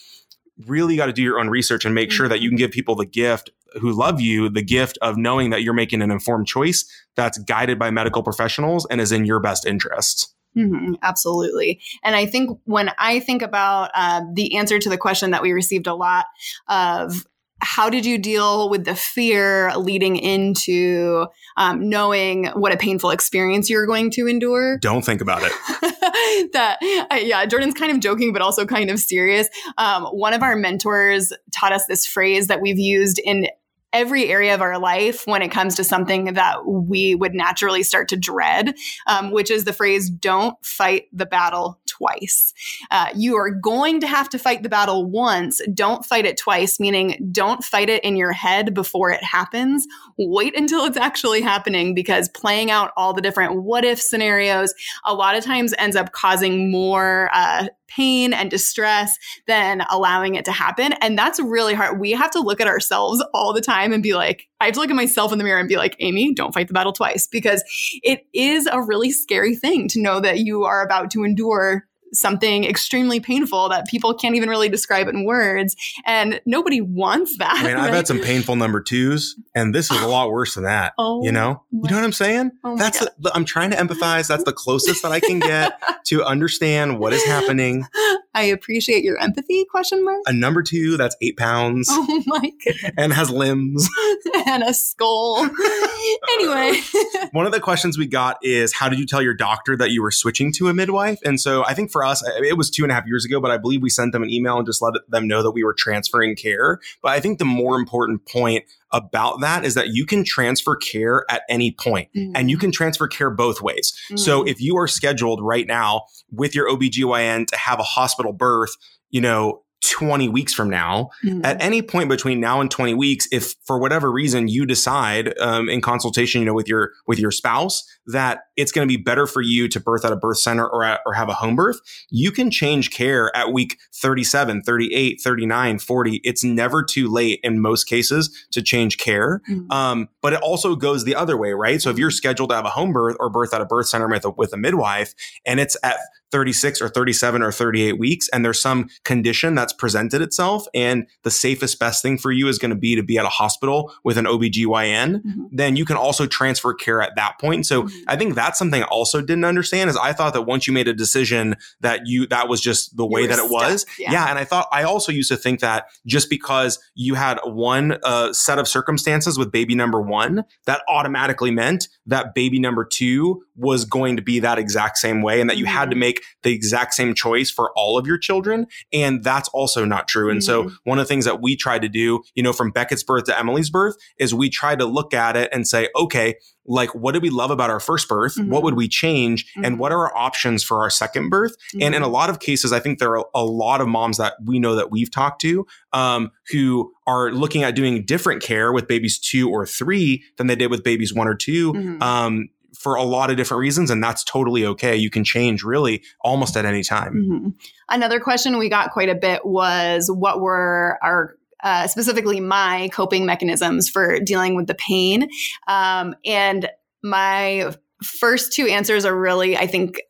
Really 0.65 0.97
got 0.97 1.05
to 1.05 1.13
do 1.13 1.23
your 1.23 1.39
own 1.39 1.49
research 1.49 1.85
and 1.85 1.95
make 1.95 2.11
sure 2.11 2.27
that 2.27 2.41
you 2.41 2.49
can 2.49 2.57
give 2.57 2.71
people 2.71 2.95
the 2.95 3.05
gift 3.05 3.49
who 3.79 3.93
love 3.93 4.19
you 4.19 4.49
the 4.49 4.61
gift 4.61 4.97
of 5.01 5.15
knowing 5.15 5.51
that 5.51 5.63
you're 5.63 5.73
making 5.73 6.01
an 6.01 6.11
informed 6.11 6.47
choice 6.47 6.85
that's 7.15 7.37
guided 7.37 7.79
by 7.79 7.91
medical 7.91 8.23
professionals 8.23 8.85
and 8.89 8.99
is 8.99 9.13
in 9.13 9.23
your 9.23 9.39
best 9.39 9.65
interest. 9.65 10.33
Mm-hmm, 10.57 10.95
absolutely. 11.03 11.79
And 12.03 12.15
I 12.15 12.25
think 12.25 12.59
when 12.65 12.91
I 12.97 13.19
think 13.19 13.41
about 13.41 13.91
uh, 13.93 14.21
the 14.33 14.57
answer 14.57 14.79
to 14.79 14.89
the 14.89 14.97
question 14.97 15.31
that 15.31 15.41
we 15.41 15.51
received 15.51 15.87
a 15.87 15.93
lot 15.93 16.25
of 16.67 17.25
how 17.59 17.89
did 17.89 18.05
you 18.05 18.17
deal 18.17 18.69
with 18.69 18.85
the 18.85 18.95
fear 18.95 19.75
leading 19.75 20.15
into 20.15 21.25
um, 21.57 21.89
knowing 21.89 22.45
what 22.47 22.71
a 22.71 22.77
painful 22.77 23.09
experience 23.09 23.69
you're 23.69 23.87
going 23.87 24.11
to 24.11 24.27
endure? 24.27 24.77
Don't 24.79 25.03
think 25.03 25.21
about 25.21 25.41
it. 25.43 25.51
that, 26.53 26.77
uh, 27.11 27.15
yeah, 27.15 27.45
Jordan's 27.45 27.73
kind 27.73 27.91
of 27.91 27.99
joking, 27.99 28.31
but 28.31 28.41
also 28.41 28.65
kind 28.65 28.89
of 28.89 28.99
serious. 28.99 29.49
Um, 29.77 30.05
one 30.05 30.33
of 30.33 30.43
our 30.43 30.55
mentors 30.55 31.33
taught 31.51 31.73
us 31.73 31.85
this 31.87 32.05
phrase 32.05 32.47
that 32.47 32.61
we've 32.61 32.79
used 32.79 33.19
in 33.23 33.47
every 33.93 34.29
area 34.29 34.53
of 34.53 34.61
our 34.61 34.77
life 34.77 35.25
when 35.25 35.41
it 35.41 35.49
comes 35.49 35.75
to 35.75 35.83
something 35.83 36.33
that 36.33 36.65
we 36.65 37.15
would 37.15 37.33
naturally 37.33 37.83
start 37.83 38.09
to 38.09 38.17
dread, 38.17 38.75
um, 39.07 39.31
which 39.31 39.49
is 39.49 39.63
the 39.63 39.73
phrase, 39.73 40.09
don't 40.09 40.55
fight 40.63 41.05
the 41.13 41.25
battle 41.25 41.79
twice. 41.85 42.53
Uh, 42.91 43.07
you 43.15 43.35
are 43.37 43.49
going 43.49 43.99
to 44.01 44.07
have 44.07 44.29
to 44.29 44.37
fight 44.37 44.61
the 44.63 44.69
battle 44.69 45.09
once. 45.09 45.61
Don't 45.73 46.05
fight 46.05 46.25
it 46.25 46.37
twice, 46.37 46.79
meaning 46.79 47.29
don't 47.31 47.63
fight 47.63 47.89
it 47.89 48.03
in 48.03 48.15
your 48.15 48.33
head 48.33 48.73
before 48.73 49.09
it 49.09 49.23
happens. 49.23 49.87
Wait 50.17 50.57
until 50.57 50.85
it's 50.85 50.97
actually 50.97 51.41
happening 51.41 51.93
because 51.93 52.29
playing 52.29 52.69
out 52.69 52.91
all 52.97 53.13
the 53.13 53.21
different 53.21 53.63
what 53.63 53.85
if 53.85 54.01
scenarios 54.01 54.73
a 55.05 55.13
lot 55.13 55.35
of 55.35 55.43
times 55.43 55.73
ends 55.77 55.95
up 55.95 56.11
causing 56.11 56.69
more 56.71 57.29
uh, 57.33 57.67
pain 57.87 58.33
and 58.33 58.49
distress 58.51 59.17
than 59.47 59.81
allowing 59.89 60.35
it 60.35 60.45
to 60.45 60.51
happen. 60.51 60.93
And 61.01 61.17
that's 61.17 61.39
really 61.39 61.73
hard. 61.73 61.99
We 61.99 62.11
have 62.11 62.31
to 62.31 62.39
look 62.39 62.61
at 62.61 62.67
ourselves 62.67 63.23
all 63.33 63.53
the 63.53 63.61
time 63.61 63.93
and 63.93 64.03
be 64.03 64.13
like, 64.13 64.47
I 64.59 64.65
have 64.65 64.73
to 64.75 64.79
look 64.79 64.89
at 64.89 64.95
myself 64.95 65.31
in 65.31 65.37
the 65.37 65.43
mirror 65.43 65.59
and 65.59 65.69
be 65.69 65.77
like, 65.77 65.95
Amy, 65.99 66.33
don't 66.33 66.53
fight 66.53 66.67
the 66.67 66.73
battle 66.73 66.93
twice 66.93 67.27
because 67.27 67.63
it 68.03 68.25
is 68.33 68.67
a 68.67 68.81
really 68.81 69.11
scary 69.11 69.55
thing 69.55 69.87
to 69.89 70.01
know 70.01 70.19
that 70.19 70.39
you 70.39 70.63
are 70.63 70.83
about 70.83 71.11
to 71.11 71.23
endure 71.23 71.86
something 72.13 72.63
extremely 72.63 73.19
painful 73.19 73.69
that 73.69 73.87
people 73.87 74.13
can't 74.13 74.35
even 74.35 74.49
really 74.49 74.69
describe 74.69 75.07
in 75.07 75.25
words. 75.25 75.75
And 76.05 76.41
nobody 76.45 76.81
wants 76.81 77.37
that. 77.37 77.57
I 77.57 77.63
mean, 77.63 77.75
right? 77.75 77.87
I've 77.87 77.93
had 77.93 78.07
some 78.07 78.19
painful 78.19 78.55
number 78.55 78.81
twos, 78.81 79.35
and 79.55 79.73
this 79.73 79.91
is 79.91 80.01
a 80.01 80.07
lot 80.07 80.31
worse 80.31 80.55
than 80.55 80.63
that. 80.63 80.93
Oh, 80.97 81.23
you 81.23 81.31
know? 81.31 81.63
You 81.71 81.89
know 81.89 81.95
what 81.95 82.03
I'm 82.03 82.11
saying? 82.11 82.51
Oh 82.63 82.77
That's 82.77 83.01
i 83.01 83.07
I'm 83.33 83.45
trying 83.45 83.71
to 83.71 83.77
empathize. 83.77 84.27
That's 84.27 84.43
the 84.43 84.53
closest 84.53 85.03
that 85.03 85.11
I 85.11 85.19
can 85.19 85.39
get 85.39 85.79
to 86.05 86.23
understand 86.23 86.99
what 86.99 87.13
is 87.13 87.23
happening. 87.23 87.85
I 88.37 88.43
appreciate 88.43 89.03
your 89.03 89.17
empathy, 89.17 89.65
question 89.65 90.05
mark. 90.05 90.21
A 90.27 90.31
number 90.31 90.61
two 90.61 90.95
that's 90.95 91.15
eight 91.23 91.37
pounds. 91.37 91.87
Oh 91.89 92.23
my 92.27 92.51
goodness. 92.63 92.91
And 92.95 93.11
has 93.11 93.31
limbs. 93.31 93.89
and 94.45 94.61
a 94.61 94.75
skull. 94.75 95.49
anyway. 96.33 96.79
One 97.31 97.47
of 97.47 97.51
the 97.51 97.59
questions 97.59 97.97
we 97.97 98.05
got 98.05 98.37
is 98.43 98.73
how 98.73 98.89
did 98.89 98.99
you 98.99 99.07
tell 99.07 99.23
your 99.23 99.33
doctor 99.33 99.75
that 99.77 99.89
you 99.89 100.03
were 100.03 100.11
switching 100.11 100.53
to 100.53 100.67
a 100.67 100.73
midwife? 100.73 101.17
And 101.25 101.41
so 101.41 101.65
I 101.65 101.73
think 101.73 101.91
for 101.91 102.05
us, 102.05 102.23
it 102.27 102.55
was 102.55 102.69
two 102.69 102.83
and 102.83 102.91
a 102.91 102.95
half 102.95 103.07
years 103.07 103.25
ago, 103.25 103.41
but 103.41 103.49
I 103.49 103.57
believe 103.57 103.81
we 103.81 103.89
sent 103.89 104.11
them 104.11 104.21
an 104.21 104.29
email 104.29 104.57
and 104.57 104.67
just 104.67 104.83
let 104.83 104.93
them 105.09 105.27
know 105.27 105.41
that 105.41 105.51
we 105.51 105.63
were 105.63 105.73
transferring 105.73 106.35
care. 106.35 106.79
But 107.01 107.13
I 107.13 107.19
think 107.19 107.39
the 107.39 107.45
more 107.45 107.75
important 107.75 108.27
point 108.27 108.65
about 108.91 109.41
that 109.41 109.65
is 109.65 109.73
that 109.73 109.89
you 109.89 110.05
can 110.05 110.23
transfer 110.23 110.75
care 110.75 111.25
at 111.29 111.41
any 111.49 111.71
point, 111.71 112.09
mm-hmm. 112.15 112.31
and 112.35 112.49
you 112.49 112.57
can 112.57 112.71
transfer 112.71 113.07
care 113.07 113.29
both 113.29 113.61
ways. 113.61 113.93
Mm-hmm. 114.07 114.17
So 114.17 114.43
if 114.43 114.61
you 114.61 114.77
are 114.77 114.87
scheduled 114.87 115.41
right 115.41 115.67
now 115.67 116.03
with 116.31 116.55
your 116.55 116.69
OBGYN 116.69 117.47
to 117.47 117.57
have 117.57 117.79
a 117.79 117.83
hospital 117.83 118.33
birth, 118.33 118.71
you 119.09 119.21
know, 119.21 119.63
20 119.83 120.29
weeks 120.29 120.53
from 120.53 120.69
now, 120.69 121.09
mm-hmm. 121.23 121.43
at 121.43 121.61
any 121.61 121.81
point 121.81 122.09
between 122.09 122.39
now 122.39 122.61
and 122.61 122.69
20 122.69 122.93
weeks, 122.93 123.27
if 123.31 123.55
for 123.65 123.79
whatever 123.79 124.11
reason 124.11 124.47
you 124.47 124.65
decide 124.65 125.37
um, 125.39 125.69
in 125.69 125.81
consultation, 125.81 126.41
you 126.41 126.45
know, 126.45 126.53
with 126.53 126.67
your 126.67 126.91
with 127.07 127.19
your 127.19 127.31
spouse 127.31 127.83
that 128.07 128.41
it's 128.55 128.71
going 128.71 128.87
to 128.87 128.91
be 128.91 129.01
better 129.01 129.27
for 129.27 129.41
you 129.41 129.67
to 129.67 129.79
birth 129.79 130.05
at 130.05 130.13
a 130.13 130.15
birth 130.15 130.37
center 130.37 130.67
or 130.67 130.83
at, 130.83 131.01
or 131.05 131.13
have 131.13 131.29
a 131.29 131.33
home 131.33 131.55
birth, 131.55 131.79
you 132.09 132.31
can 132.31 132.49
change 132.49 132.89
care 132.89 133.35
at 133.35 133.51
week 133.51 133.77
37, 133.95 134.61
38, 134.63 135.19
39, 135.21 135.79
40. 135.79 136.21
It's 136.23 136.43
never 136.43 136.83
too 136.83 137.07
late 137.09 137.39
in 137.43 137.59
most 137.59 137.83
cases 137.83 138.45
to 138.51 138.61
change 138.61 138.97
care. 138.97 139.41
Mm-hmm. 139.49 139.71
Um, 139.71 140.09
but 140.21 140.33
it 140.33 140.41
also 140.41 140.75
goes 140.75 141.03
the 141.03 141.15
other 141.15 141.37
way, 141.37 141.51
right? 141.51 141.81
So 141.81 141.89
if 141.89 141.97
you're 141.97 142.11
scheduled 142.11 142.49
to 142.49 142.55
have 142.55 142.65
a 142.65 142.69
home 142.69 142.93
birth 142.93 143.17
or 143.19 143.29
birth 143.29 143.53
at 143.53 143.61
a 143.61 143.65
birth 143.65 143.87
center 143.87 144.07
with 144.07 144.25
a, 144.25 144.31
with 144.31 144.53
a 144.53 144.57
midwife 144.57 145.13
and 145.45 145.59
it's 145.59 145.77
at 145.83 145.97
36 146.31 146.81
or 146.81 146.89
37 146.89 147.41
or 147.41 147.51
38 147.51 147.97
weeks 147.97 148.27
and 148.29 148.43
there's 148.43 148.61
some 148.61 148.89
condition 149.03 149.55
that's 149.55 149.73
presented 149.73 150.21
itself 150.21 150.65
and 150.73 151.07
the 151.23 151.31
safest 151.31 151.79
best 151.79 152.01
thing 152.01 152.17
for 152.17 152.31
you 152.31 152.47
is 152.47 152.57
going 152.57 152.69
to 152.69 152.75
be 152.75 152.95
to 152.95 153.03
be 153.03 153.17
at 153.17 153.25
a 153.25 153.29
hospital 153.29 153.93
with 154.03 154.17
an 154.17 154.25
OBGYN, 154.25 155.21
mm-hmm. 155.21 155.43
then 155.51 155.75
you 155.75 155.85
can 155.85 155.97
also 155.97 156.25
transfer 156.25 156.73
care 156.73 157.01
at 157.01 157.15
that 157.15 157.39
point. 157.39 157.65
So 157.65 157.83
mm-hmm. 157.83 157.97
I 158.07 158.15
think 158.15 158.35
that's 158.35 158.59
something 158.59 158.81
I 158.81 158.85
also 158.85 159.21
didn't 159.21 159.45
understand 159.45 159.89
is 159.89 159.97
I 159.97 160.13
thought 160.13 160.33
that 160.33 160.43
once 160.43 160.67
you 160.67 160.73
made 160.73 160.87
a 160.87 160.93
decision 160.93 161.55
that 161.81 162.01
you 162.05 162.27
that 162.27 162.47
was 162.47 162.61
just 162.61 162.95
the 162.97 163.05
way 163.05 163.27
that 163.27 163.39
it 163.39 163.49
was. 163.49 163.85
Yeah. 163.97 164.11
yeah. 164.11 164.29
And 164.29 164.37
I 164.37 164.43
thought 164.43 164.67
I 164.71 164.83
also 164.83 165.11
used 165.11 165.29
to 165.29 165.37
think 165.37 165.59
that 165.61 165.87
just 166.05 166.29
because 166.29 166.79
you 166.95 167.15
had 167.15 167.39
one 167.43 167.97
uh, 168.03 168.33
set 168.33 168.59
of 168.59 168.67
circumstances 168.67 169.37
with 169.37 169.51
baby 169.51 169.75
number 169.75 170.01
one, 170.01 170.43
that 170.65 170.81
automatically 170.89 171.51
meant 171.51 171.87
that 172.05 172.33
baby 172.33 172.59
number 172.59 172.85
two 172.85 173.43
was 173.55 173.85
going 173.85 174.15
to 174.15 174.21
be 174.21 174.39
that 174.39 174.59
exact 174.59 174.97
same 174.97 175.21
way 175.21 175.41
and 175.41 175.49
that 175.49 175.57
you 175.57 175.65
mm-hmm. 175.65 175.75
had 175.75 175.89
to 175.89 175.95
mm-hmm. 175.95 176.01
Make 176.17 176.25
the 176.43 176.53
exact 176.53 176.93
same 176.93 177.13
choice 177.13 177.49
for 177.49 177.71
all 177.75 177.97
of 177.97 178.07
your 178.07 178.17
children. 178.17 178.67
And 178.93 179.23
that's 179.23 179.49
also 179.49 179.85
not 179.85 180.07
true. 180.07 180.29
And 180.29 180.41
mm-hmm. 180.41 180.69
so 180.69 180.75
one 180.83 180.99
of 180.99 181.05
the 181.05 181.07
things 181.07 181.25
that 181.25 181.41
we 181.41 181.55
try 181.55 181.79
to 181.79 181.89
do, 181.89 182.21
you 182.35 182.43
know, 182.43 182.53
from 182.53 182.71
Beckett's 182.71 183.03
birth 183.03 183.25
to 183.25 183.37
Emily's 183.37 183.69
birth 183.69 183.95
is 184.17 184.33
we 184.33 184.49
try 184.49 184.75
to 184.75 184.85
look 184.85 185.13
at 185.13 185.35
it 185.35 185.49
and 185.51 185.67
say, 185.67 185.89
okay, 185.95 186.35
like 186.69 186.93
what 186.93 187.13
did 187.13 187.23
we 187.23 187.29
love 187.29 187.49
about 187.49 187.69
our 187.69 187.79
first 187.79 188.09
birth 188.09 188.35
mm-hmm. 188.35 188.51
what 188.51 188.61
would 188.61 188.73
we 188.73 188.89
change 188.89 189.45
mm-hmm. 189.45 189.63
and 189.63 189.79
what 189.79 189.93
are 189.93 190.07
our 190.07 190.17
options 190.17 190.65
for 190.65 190.81
our 190.81 190.89
second 190.89 191.29
birth 191.29 191.55
mm-hmm. 191.73 191.81
and 191.81 191.95
in 191.95 192.01
a 192.01 192.05
mm-hmm. 192.05 192.13
lot 192.13 192.29
of 192.29 192.41
cases 192.41 192.73
i 192.73 192.79
think 192.79 192.99
there 192.99 193.15
are 193.15 193.25
a 193.33 193.45
lot 193.45 193.79
of 193.79 193.87
moms 193.87 194.17
that 194.17 194.33
we 194.43 194.59
know 194.59 194.75
that 194.75 194.91
we've 194.91 195.09
talked 195.09 195.39
to 195.39 195.65
um, 195.93 196.29
who 196.51 196.91
are 197.07 197.31
looking 197.31 197.63
at 197.63 197.73
doing 197.73 198.03
different 198.03 198.43
care 198.43 198.73
with 198.73 198.85
babies 198.85 199.17
two 199.17 199.49
or 199.49 199.65
three 199.65 200.25
than 200.35 200.47
they 200.47 200.57
did 200.57 200.69
with 200.69 200.83
babies 200.83 201.13
one 201.13 201.25
or 201.25 201.35
2 201.35 201.71
mm-hmm. 201.71 202.03
um, 202.03 202.49
for 202.79 202.95
a 202.95 203.03
lot 203.03 203.29
of 203.29 203.37
different 203.37 203.59
reasons 203.59 203.89
and 203.89 204.03
that's 204.03 204.23
totally 204.23 204.65
okay 204.65 204.95
you 204.95 205.09
can 205.09 205.23
change 205.23 205.63
really 205.63 206.03
almost 206.21 206.55
at 206.55 206.65
any 206.65 206.83
time 206.83 207.13
mm-hmm. 207.13 207.49
another 207.89 208.19
question 208.19 208.57
we 208.57 208.69
got 208.69 208.91
quite 208.91 209.09
a 209.09 209.15
bit 209.15 209.45
was 209.45 210.09
what 210.11 210.41
were 210.41 210.97
our 211.01 211.35
uh, 211.63 211.87
specifically 211.87 212.39
my 212.39 212.89
coping 212.93 213.25
mechanisms 213.25 213.89
for 213.89 214.19
dealing 214.19 214.55
with 214.55 214.67
the 214.67 214.75
pain. 214.75 215.29
Um, 215.67 216.15
and 216.25 216.69
my 217.03 217.73
first 218.03 218.53
two 218.53 218.67
answers 218.67 219.05
are 219.05 219.17
really, 219.17 219.57
I 219.57 219.67
think, 219.67 220.01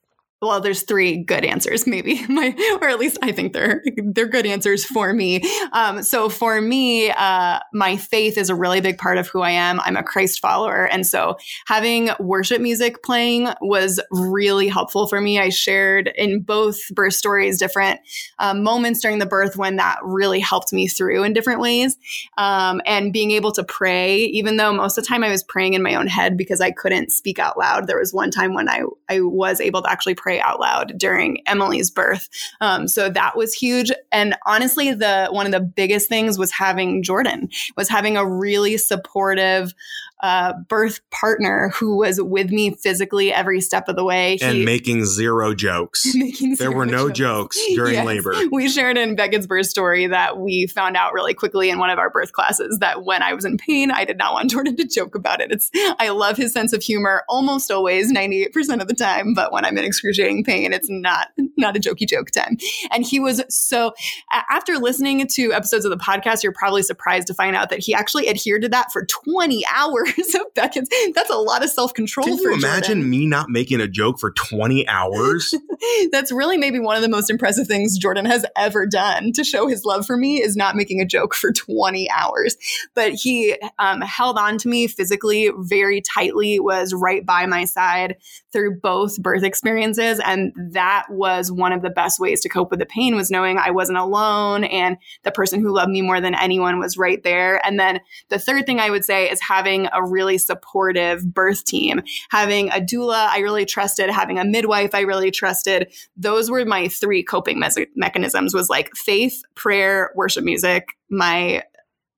well 0.42 0.62
there's 0.62 0.84
three 0.84 1.24
good 1.24 1.44
answers 1.44 1.88
maybe. 1.88 2.26
My 2.30 2.56
or 2.82 2.90
at 2.90 3.00
least 3.00 3.18
i 3.22 3.32
think 3.32 3.54
they're 3.54 3.82
they're 3.98 4.28
good 4.28 4.46
answers 4.46 4.86
for 4.86 5.14
me. 5.14 5.42
Um, 5.72 6.04
so 6.04 6.30
for 6.30 6.62
me 6.62 7.10
uh, 7.10 7.60
my 7.74 7.98
faith 7.98 8.38
is 8.38 8.50
a 8.50 8.56
really 8.56 8.82
big 8.82 8.98
part 8.98 9.18
of 9.18 9.28
who 9.28 9.42
i 9.42 9.52
am. 9.52 9.80
I'm 9.80 9.98
a 9.98 10.04
christ 10.04 10.40
follower. 10.40 10.86
And 10.86 11.06
so 11.06 11.38
having 11.66 12.10
worship 12.20 12.62
music 12.62 13.04
playing 13.04 13.50
was 13.62 14.00
really 14.12 14.68
helpful 14.68 15.08
for 15.08 15.20
me. 15.20 15.40
I 15.40 15.50
shared 15.50 16.12
in 16.16 16.42
both 16.42 16.80
birth 16.90 17.14
stories 17.14 17.58
different 17.58 18.00
um, 18.40 18.64
moments 18.64 19.02
during 19.02 19.20
the 19.20 19.26
birth 19.26 19.58
when 19.58 19.78
that 19.78 20.00
really 20.04 20.40
helped 20.40 20.72
me 20.72 20.88
through 20.88 21.24
in 21.24 21.34
different 21.34 21.62
ways. 21.62 21.98
Um, 22.38 22.82
and 22.86 23.12
being 23.12 23.32
able 23.32 23.52
to 23.54 23.64
pray 23.64 24.18
even 24.18 24.58
though 24.58 24.74
most 24.74 24.98
of 24.98 25.04
the 25.04 25.08
time 25.08 25.24
i 25.24 25.30
was 25.30 25.44
praying 25.44 25.74
in 25.74 25.82
my 25.82 25.96
own 25.96 26.08
head 26.08 26.38
because 26.38 26.62
i 26.62 26.72
couldn't 26.72 27.12
speak 27.12 27.40
out 27.40 27.58
loud. 27.58 27.88
There 27.88 28.00
was 28.00 28.14
one 28.14 28.30
time 28.30 28.54
when 28.54 28.70
i 28.70 28.84
i 29.10 29.22
was 29.22 29.60
able 29.60 29.82
to 29.82 29.90
actually 29.90 30.16
pray 30.16 30.27
pray 30.28 30.42
out 30.42 30.60
loud 30.60 30.92
during 30.98 31.42
Emily's 31.48 31.90
birth. 31.90 32.28
Um, 32.60 32.90
so 32.90 33.10
that 33.10 33.38
was 33.38 33.54
huge. 33.54 33.94
And 34.12 34.36
honestly, 34.46 34.94
the 34.94 35.30
one 35.32 35.46
of 35.46 35.54
the 35.54 35.62
biggest 35.62 36.10
things 36.10 36.38
was 36.38 36.52
having 36.52 37.02
Jordan, 37.02 37.48
was 37.78 37.88
having 37.88 38.18
a 38.18 38.28
really 38.28 38.76
supportive 38.76 39.74
uh, 40.22 40.54
birth 40.68 41.00
partner 41.12 41.72
who 41.76 41.98
was 41.98 42.20
with 42.22 42.50
me 42.50 42.72
physically 42.72 43.32
every 43.32 43.62
step 43.62 43.88
of 43.88 43.96
the 43.96 44.04
way. 44.04 44.38
He, 44.38 44.46
and 44.46 44.66
making 44.66 45.06
zero 45.06 45.54
jokes. 45.54 46.04
making 46.16 46.56
zero 46.56 46.72
there 46.72 46.78
were 46.78 46.86
no 46.86 47.10
jokes, 47.10 47.58
jokes 47.58 47.76
during 47.76 47.94
yes. 47.94 48.06
labor. 48.06 48.34
We 48.52 48.70
shared 48.70 48.98
in 48.98 49.16
Beckett's 49.16 49.46
birth 49.46 49.68
story 49.68 50.08
that 50.08 50.40
we 50.40 50.68
found 50.68 50.98
out 50.98 51.14
really 51.14 51.34
quickly 51.34 51.70
in 51.70 51.78
one 51.78 51.90
of 51.90 52.00
our 52.00 52.10
birth 52.10 52.34
classes 52.34 52.80
that 52.80 53.04
when 53.04 53.22
I 53.22 53.34
was 53.34 53.46
in 53.46 53.58
pain, 53.58 53.92
I 53.92 54.06
did 54.06 54.18
not 54.18 54.34
want 54.34 54.50
Jordan 54.58 54.76
to 54.78 54.86
joke 54.86 55.16
about 55.16 55.42
it. 55.42 55.52
It's 55.52 55.70
I 56.00 56.10
love 56.10 56.38
his 56.38 56.52
sense 56.52 56.74
of 56.74 56.82
humor 56.82 57.24
almost 57.30 57.70
always, 57.70 58.12
98% 58.12 58.82
of 58.82 58.88
the 58.88 58.96
time, 58.96 59.34
but 59.34 59.52
when 59.52 59.66
I'm 59.66 59.78
in 59.78 59.86
excruciating 59.86 60.44
pain, 60.44 60.74
it's 60.74 60.90
not 60.90 61.28
not 61.58 61.78
a 61.78 61.80
jokey 61.80 62.08
joke 62.08 62.32
time. 62.32 62.58
And 62.92 63.06
he 63.06 63.20
was 63.20 63.44
so 63.50 63.94
after 64.32 64.78
listening 64.78 65.28
to 65.28 65.54
episodes 65.54 65.86
of 65.86 65.92
the 65.92 65.98
podcast, 65.98 66.44
you're 66.44 66.54
probably 66.54 66.84
surprised 66.84 67.28
to 67.28 67.34
find 67.34 67.56
out 67.56 67.70
that 67.70 67.80
he 67.80 67.94
actually 67.94 68.30
adhered 68.30 68.64
to 68.64 68.70
that 68.70 68.92
for 68.92 69.06
20 69.06 69.64
hours 69.74 70.07
hours 70.08 70.36
of. 70.36 71.14
That's 71.14 71.30
a 71.30 71.38
lot 71.38 71.64
of 71.64 71.70
self 71.70 71.94
control. 71.94 72.26
Can 72.26 72.38
you 72.38 72.54
imagine 72.54 72.98
Jordan. 72.98 73.10
me 73.10 73.26
not 73.26 73.50
making 73.50 73.82
a 73.82 73.88
joke 73.88 74.20
for 74.20 74.32
20 74.32 74.88
hours? 74.88 75.54
That's 76.12 76.32
really 76.32 76.58
maybe 76.58 76.80
one 76.80 76.96
of 76.96 77.02
the 77.02 77.10
most 77.10 77.30
impressive 77.30 77.68
things 77.68 77.98
Jordan 77.98 78.26
has 78.26 78.46
ever 78.56 78.86
done 78.86 79.32
to 79.34 79.44
show 79.44 79.68
his 79.68 79.86
love 79.86 80.06
for 80.06 80.18
me 80.18 80.42
is 80.42 80.56
not 80.56 80.76
making 80.76 81.02
a 81.02 81.06
joke 81.06 81.34
for 81.34 81.52
20 81.52 82.10
hours. 82.12 82.58
But 82.94 83.14
he 83.14 83.58
um, 83.80 84.02
held 84.02 84.38
on 84.38 84.58
to 84.60 84.68
me 84.68 84.88
physically 84.88 85.52
very 85.58 86.02
tightly, 86.02 86.60
was 86.60 86.94
right 86.94 87.26
by 87.26 87.46
my 87.46 87.66
side 87.66 88.18
through 88.52 88.80
both 88.80 89.22
birth 89.22 89.44
experiences. 89.44 90.20
And 90.24 90.52
that 90.72 91.06
was 91.10 91.52
one 91.52 91.74
of 91.74 91.82
the 91.82 91.90
best 91.90 92.20
ways 92.20 92.42
to 92.42 92.50
cope 92.50 92.72
with 92.72 92.80
the 92.80 92.86
pain 92.86 93.16
was 93.16 93.30
knowing 93.30 93.58
I 93.58 93.72
wasn't 93.72 94.00
alone 94.00 94.64
and 94.64 94.98
the 95.24 95.32
person 95.32 95.62
who 95.62 95.74
loved 95.74 95.92
me 95.92 96.02
more 96.02 96.22
than 96.22 96.36
anyone 96.36 96.80
was 96.80 96.98
right 96.98 97.22
there. 97.24 97.64
And 97.66 97.80
then 97.80 98.00
the 98.30 98.40
third 98.40 98.66
thing 98.66 98.80
I 98.80 98.90
would 98.90 99.06
say 99.06 99.30
is 99.30 99.42
having 99.42 99.88
a 99.98 100.06
really 100.06 100.38
supportive 100.38 101.34
birth 101.34 101.66
team, 101.66 102.02
having 102.30 102.70
a 102.70 102.80
doula 102.80 103.28
I 103.28 103.40
really 103.40 103.66
trusted, 103.66 104.10
having 104.10 104.40
a 104.40 104.46
midwife 104.46 104.94
I 104.94 105.02
really 105.02 105.32
trusted. 105.32 105.92
Those 106.16 106.50
were 106.50 106.66
my 106.66 106.88
three 106.88 107.24
coping 107.24 107.60
me- 107.60 107.88
mechanisms 107.96 108.54
was 108.54 108.70
like 108.70 108.96
faith, 108.96 109.42
prayer, 109.56 110.12
worship 110.16 110.44
music, 110.44 110.90
my 111.10 111.64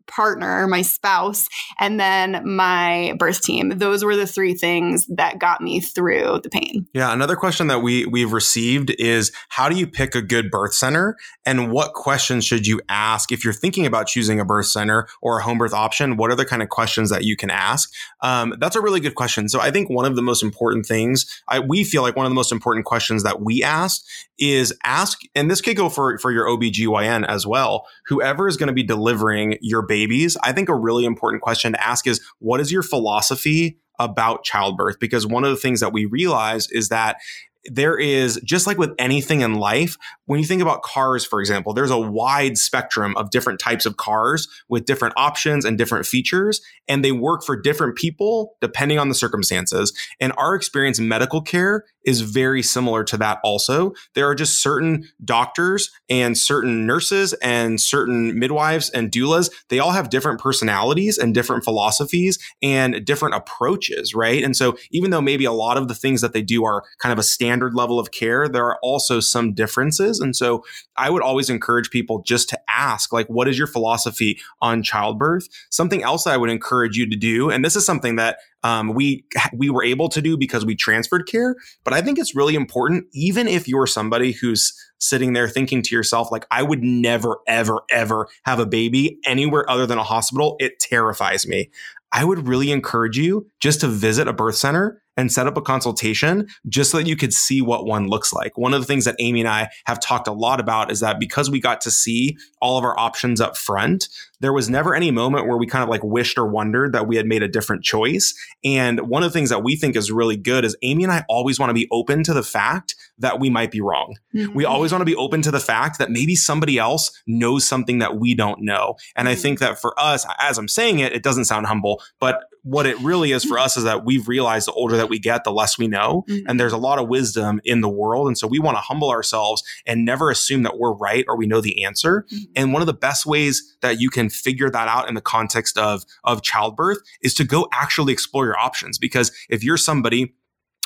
partner, 0.10 0.68
my 0.68 0.82
spouse, 0.82 1.48
and 1.80 2.00
then 2.00 2.42
my 2.46 3.14
birth 3.18 3.42
team. 3.42 3.70
Those 3.78 4.04
were 4.04 4.16
the 4.16 4.28
three 4.28 4.54
things 4.54 5.08
that 5.08 5.40
got 5.40 5.62
me 5.62 5.80
through 5.80 6.42
the 6.44 6.50
pain. 6.50 6.88
Yeah, 6.94 7.14
another 7.14 7.36
question 7.36 7.68
that 7.68 7.80
we 7.80 8.06
we've 8.06 8.34
received 8.34 8.94
is 9.00 9.32
how 9.50 9.70
do 9.70 9.76
you 9.76 9.88
pick 9.88 10.16
a 10.16 10.22
good 10.22 10.52
birth 10.52 10.74
center 10.74 11.16
and 11.46 11.72
what 11.72 11.94
questions 11.94 12.46
should 12.46 12.68
you 12.68 12.82
ask 12.90 13.32
if 13.32 13.44
you're 13.44 13.54
thinking 13.54 13.86
about 13.86 14.08
choosing 14.08 14.40
a 14.40 14.46
birth 14.46 14.68
center 14.68 15.08
or 15.22 15.40
a 15.40 15.44
home 15.44 15.58
birth 15.58 15.74
option? 15.74 16.18
What 16.18 16.32
are 16.32 16.36
the 16.36 16.46
kind 16.46 16.62
of 16.62 16.70
questions 16.70 17.10
that 17.10 17.24
you 17.24 17.38
can 17.38 17.50
ask? 17.50 17.92
Um, 18.22 18.56
that's 18.60 18.76
a 18.76 18.82
really 18.82 19.00
good 19.00 19.16
question. 19.16 19.48
So 19.48 19.60
I 19.62 19.72
think 19.72 19.90
one 19.90 20.06
of 20.06 20.16
the 20.16 20.22
most 20.22 20.44
important 20.44 20.86
things 20.86 21.26
I, 21.48 21.60
we 21.60 21.84
feel 21.84 22.02
like 22.02 22.16
one 22.16 22.26
of 22.26 22.32
the 22.32 22.36
most 22.36 22.52
important 22.52 22.86
questions 22.86 23.24
that 23.24 23.42
we 23.42 23.64
asked 23.64 24.08
is 24.40 24.74
ask, 24.84 25.20
and 25.36 25.50
this 25.50 25.62
could 25.62 25.78
go 25.78 25.90
for 25.90 26.18
for 26.18 26.32
your 26.32 26.46
OBGYN 26.46 27.28
as 27.28 27.46
well. 27.46 27.86
Whoever 28.08 28.48
is 28.48 28.58
going 28.58 28.68
to 28.68 28.74
be 28.74 28.84
delivering 28.84 29.58
your 29.62 29.82
babies, 29.82 30.38
I 30.44 30.52
think 30.52 30.70
a 30.70 30.76
really 30.76 31.06
important 31.06 31.42
question 31.42 31.74
to 31.74 31.86
ask 31.86 32.08
is 32.08 32.22
what 32.40 32.60
is 32.60 32.72
your 32.72 32.84
philosophy 32.84 33.80
about 34.00 34.44
childbirth? 34.44 35.00
Because 35.00 35.28
one 35.28 35.44
of 35.44 35.50
the 35.50 35.58
things 35.58 35.82
that 35.82 35.94
we 35.94 36.06
realize 36.06 36.70
is 36.72 36.90
that 36.90 37.18
there 37.66 37.98
is 37.98 38.40
just 38.44 38.68
like 38.68 38.78
with 38.78 38.94
anything 38.98 39.42
in 39.42 39.56
life, 39.56 39.98
when 40.26 40.40
you 40.40 40.46
think 40.46 40.62
about 40.62 40.82
cars, 40.82 41.26
for 41.26 41.40
example, 41.40 41.74
there's 41.74 41.92
a 41.92 42.00
wide 42.00 42.58
spectrum 42.58 43.16
of 43.18 43.32
different 43.32 43.60
types 43.60 43.86
of 43.86 43.98
cars 43.98 44.48
with 44.70 44.86
different 44.86 45.14
options 45.18 45.66
and 45.66 45.78
different 45.78 46.06
features, 46.06 46.62
and 46.88 47.04
they 47.04 47.12
work 47.12 47.44
for 47.44 47.60
different 47.60 47.98
people 47.98 48.56
depending 48.62 49.00
on 49.00 49.10
the 49.10 49.16
circumstances. 49.16 49.92
And 50.20 50.34
our 50.38 50.56
experience 50.56 51.00
in 51.00 51.08
medical 51.08 51.42
care 51.42 51.84
is 52.06 52.22
very 52.22 52.64
similar 52.64 53.04
to 53.04 53.18
that 53.18 53.40
also. 53.44 53.94
There 54.16 54.28
are 54.28 54.36
just 54.36 54.62
certain 54.62 55.08
doctors 55.24 55.92
and 56.10 56.38
certain 56.38 56.86
nurses 56.86 57.34
and 57.34 57.80
certain 57.80 58.40
midwives 58.40 58.90
and 58.90 59.12
doulas. 59.12 59.52
They 59.70 59.80
all 59.80 59.92
have 59.92 60.10
different 60.10 60.40
personalities 60.40 61.18
and 61.18 61.34
different 61.34 61.64
philosophies 61.64 62.40
and 62.62 63.06
different 63.06 63.36
approaches, 63.36 64.16
right? 64.16 64.44
And 64.44 64.56
so 64.56 64.78
even 64.92 65.12
though 65.12 65.22
maybe 65.22 65.46
a 65.46 65.52
lot 65.52 65.78
of 65.78 65.88
the 65.88 65.96
things 65.96 66.22
that 66.22 66.34
they 66.34 66.42
do 66.42 66.64
are 66.64 66.84
kind 67.00 67.12
of 67.12 67.20
a 67.20 67.24
standard 67.24 67.49
level 67.50 68.00
of 68.00 68.12
care, 68.12 68.48
there 68.48 68.66
are 68.66 68.80
also 68.82 69.20
some 69.20 69.54
differences. 69.54 70.20
And 70.20 70.36
so 70.36 70.64
I 70.98 71.10
would 71.10 71.22
always 71.22 71.50
encourage 71.50 71.90
people 71.90 72.22
just 72.24 72.50
to 72.50 72.60
ask, 72.68 73.14
like, 73.14 73.28
what 73.28 73.48
is 73.48 73.58
your 73.58 73.68
philosophy 73.68 74.40
on 74.62 74.84
childbirth? 74.84 75.48
Something 75.70 76.04
else 76.04 76.24
that 76.24 76.34
I 76.34 76.38
would 76.38 76.50
encourage 76.50 76.98
you 76.98 77.10
to 77.10 77.16
do, 77.16 77.50
and 77.50 77.64
this 77.64 77.76
is 77.76 77.86
something 77.86 78.16
that 78.18 78.38
um, 78.64 78.94
we 78.94 79.24
we 79.54 79.70
were 79.70 79.84
able 79.84 80.10
to 80.10 80.22
do 80.22 80.38
because 80.38 80.66
we 80.66 80.76
transferred 80.76 81.28
care. 81.28 81.56
But 81.84 81.94
I 81.94 82.02
think 82.02 82.20
it's 82.20 82.36
really 82.36 82.56
important, 82.56 83.06
even 83.14 83.48
if 83.48 83.68
you're 83.68 83.88
somebody 83.88 84.34
who's 84.34 84.74
sitting 85.00 85.32
there 85.34 85.48
thinking 85.48 85.82
to 85.82 85.96
yourself, 85.96 86.30
like, 86.30 86.46
I 86.52 86.62
would 86.62 86.84
never, 86.84 87.38
ever, 87.48 87.82
ever 87.90 88.28
have 88.44 88.60
a 88.60 88.66
baby 88.66 89.18
anywhere 89.26 89.70
other 89.70 89.86
than 89.86 89.98
a 89.98 90.04
hospital. 90.04 90.58
It 90.60 90.80
terrifies 90.80 91.48
me. 91.48 91.70
I 92.12 92.26
would 92.26 92.48
really 92.48 92.72
encourage 92.72 93.18
you 93.18 93.48
just 93.60 93.82
to 93.82 93.88
visit 93.88 94.28
a 94.28 94.34
birth 94.34 94.56
center 94.56 95.02
and 95.20 95.34
set 95.34 95.48
up 95.48 95.58
a 95.58 95.62
consultation 95.62 96.48
just 96.70 96.92
so 96.92 96.98
that 96.98 97.06
you 97.06 97.18
could 97.18 97.34
see 97.34 97.62
what 97.62 97.86
one 97.86 98.08
looks 98.08 98.32
like. 98.32 98.58
One 98.58 98.74
of 98.74 98.80
the 98.80 98.86
things 98.86 99.04
that 99.04 99.18
Amy 99.20 99.42
and 99.42 99.50
I 99.50 99.70
have 99.86 100.00
talked 100.00 100.30
a 100.30 100.32
lot 100.32 100.62
about 100.62 100.90
is 100.90 101.02
that 101.02 101.20
because 101.20 101.52
we 101.52 101.60
got 101.60 101.82
to 101.82 101.92
see 101.92 102.38
all 102.62 102.78
of 102.78 102.86
our 102.86 102.98
options 102.98 103.42
up 103.42 103.58
front, 103.58 104.08
there 104.40 104.54
was 104.54 104.70
never 104.70 104.96
any 104.96 105.12
moment 105.12 105.46
where 105.46 105.58
we 105.58 105.68
kind 105.68 105.84
of 105.84 105.90
like 105.90 106.06
wished 106.06 106.38
or 106.38 106.48
wondered 106.48 106.94
that 106.94 107.06
we 107.06 107.18
had 107.18 107.26
made 107.26 107.44
a 107.44 107.50
different 107.50 107.84
choice. 107.84 108.34
And 108.64 109.10
one 109.10 109.22
of 109.22 109.30
the 109.30 109.38
things 109.38 109.50
that 109.50 109.62
we 109.62 109.76
think 109.76 109.98
is 109.98 110.10
really 110.10 110.38
good 110.38 110.64
is 110.64 110.78
Amy 110.84 111.04
and 111.04 111.12
I 111.12 111.26
always 111.28 111.60
want 111.60 111.70
to 111.70 111.74
be 111.74 111.90
open 111.92 112.24
to 112.24 112.34
the 112.34 112.42
fact 112.42 112.96
that 113.20 113.40
we 113.40 113.50
might 113.50 113.72
be 113.72 113.82
wrong. 113.82 114.16
Mm-hmm. 114.34 114.54
We 114.54 114.66
always 114.66 114.92
want 114.92 115.02
to 115.02 115.06
be 115.06 115.16
open 115.16 115.42
to 115.44 115.52
the 115.52 115.60
fact 115.60 116.00
that 116.00 116.10
maybe 116.10 116.36
somebody 116.36 116.78
else 116.78 117.12
knows 117.28 117.68
something 117.68 118.00
that 118.00 118.18
we 118.18 118.36
don't 118.36 118.62
know. 118.62 118.96
And 119.16 119.28
mm-hmm. 119.28 119.34
I 119.34 119.36
think 119.36 119.60
that 119.60 119.80
for 119.80 119.98
us, 120.00 120.26
as 120.40 120.58
I'm 120.58 120.68
saying 120.68 121.00
it, 121.00 121.14
it 121.14 121.24
doesn't 121.24 121.46
sound 121.46 121.68
humble, 121.68 122.02
but 122.20 122.44
what 122.64 122.86
it 122.86 123.00
really 123.00 123.32
is 123.32 123.44
for 123.44 123.58
us 123.58 123.78
is 123.78 123.84
that 123.84 124.06
we've 124.06 124.28
realized 124.28 124.68
the 124.68 124.74
older 124.74 124.98
that 124.98 125.10
we 125.10 125.20
get, 125.20 125.44
the 125.44 125.52
less 125.52 125.78
we 125.78 125.88
know. 125.88 126.26
Mm-hmm. 126.30 126.48
And 126.48 126.60
there's 126.60 126.74
a 126.74 126.78
lot 126.78 127.00
of 127.00 127.08
wisdom 127.08 127.62
in 127.64 127.82
the 127.82 127.90
world. 127.90 128.28
And 128.28 128.38
so 128.38 128.48
we 128.48 128.60
want 128.60 128.78
to 128.78 128.82
humble 128.82 129.10
ourselves 129.10 129.64
and 129.86 130.06
never 130.06 130.30
assume 130.30 130.64
that 130.64 130.78
we're 130.78 130.94
right 130.94 131.26
or 131.28 131.38
we 131.38 131.48
know 131.48 131.62
the 131.62 131.84
answer. 131.84 132.26
Mm-hmm. 132.32 132.52
And 132.56 132.74
one 132.74 132.82
of 132.82 132.86
the 132.86 132.94
best 132.94 133.26
ways 133.26 133.78
that 133.82 134.00
you 134.00 134.10
can 134.10 134.30
figure 134.30 134.70
that 134.70 134.88
out 134.88 135.08
in 135.08 135.16
the 135.16 135.22
context 135.22 135.78
of, 135.78 136.04
of 136.24 136.42
childbirth 136.42 137.00
is 137.22 137.34
to 137.36 137.44
go 137.44 137.68
actually 137.72 138.14
explore 138.14 138.46
your 138.46 138.60
options. 138.60 138.98
Because 138.98 139.32
if 139.50 139.64
you're 139.64 139.78
somebody 139.78 140.36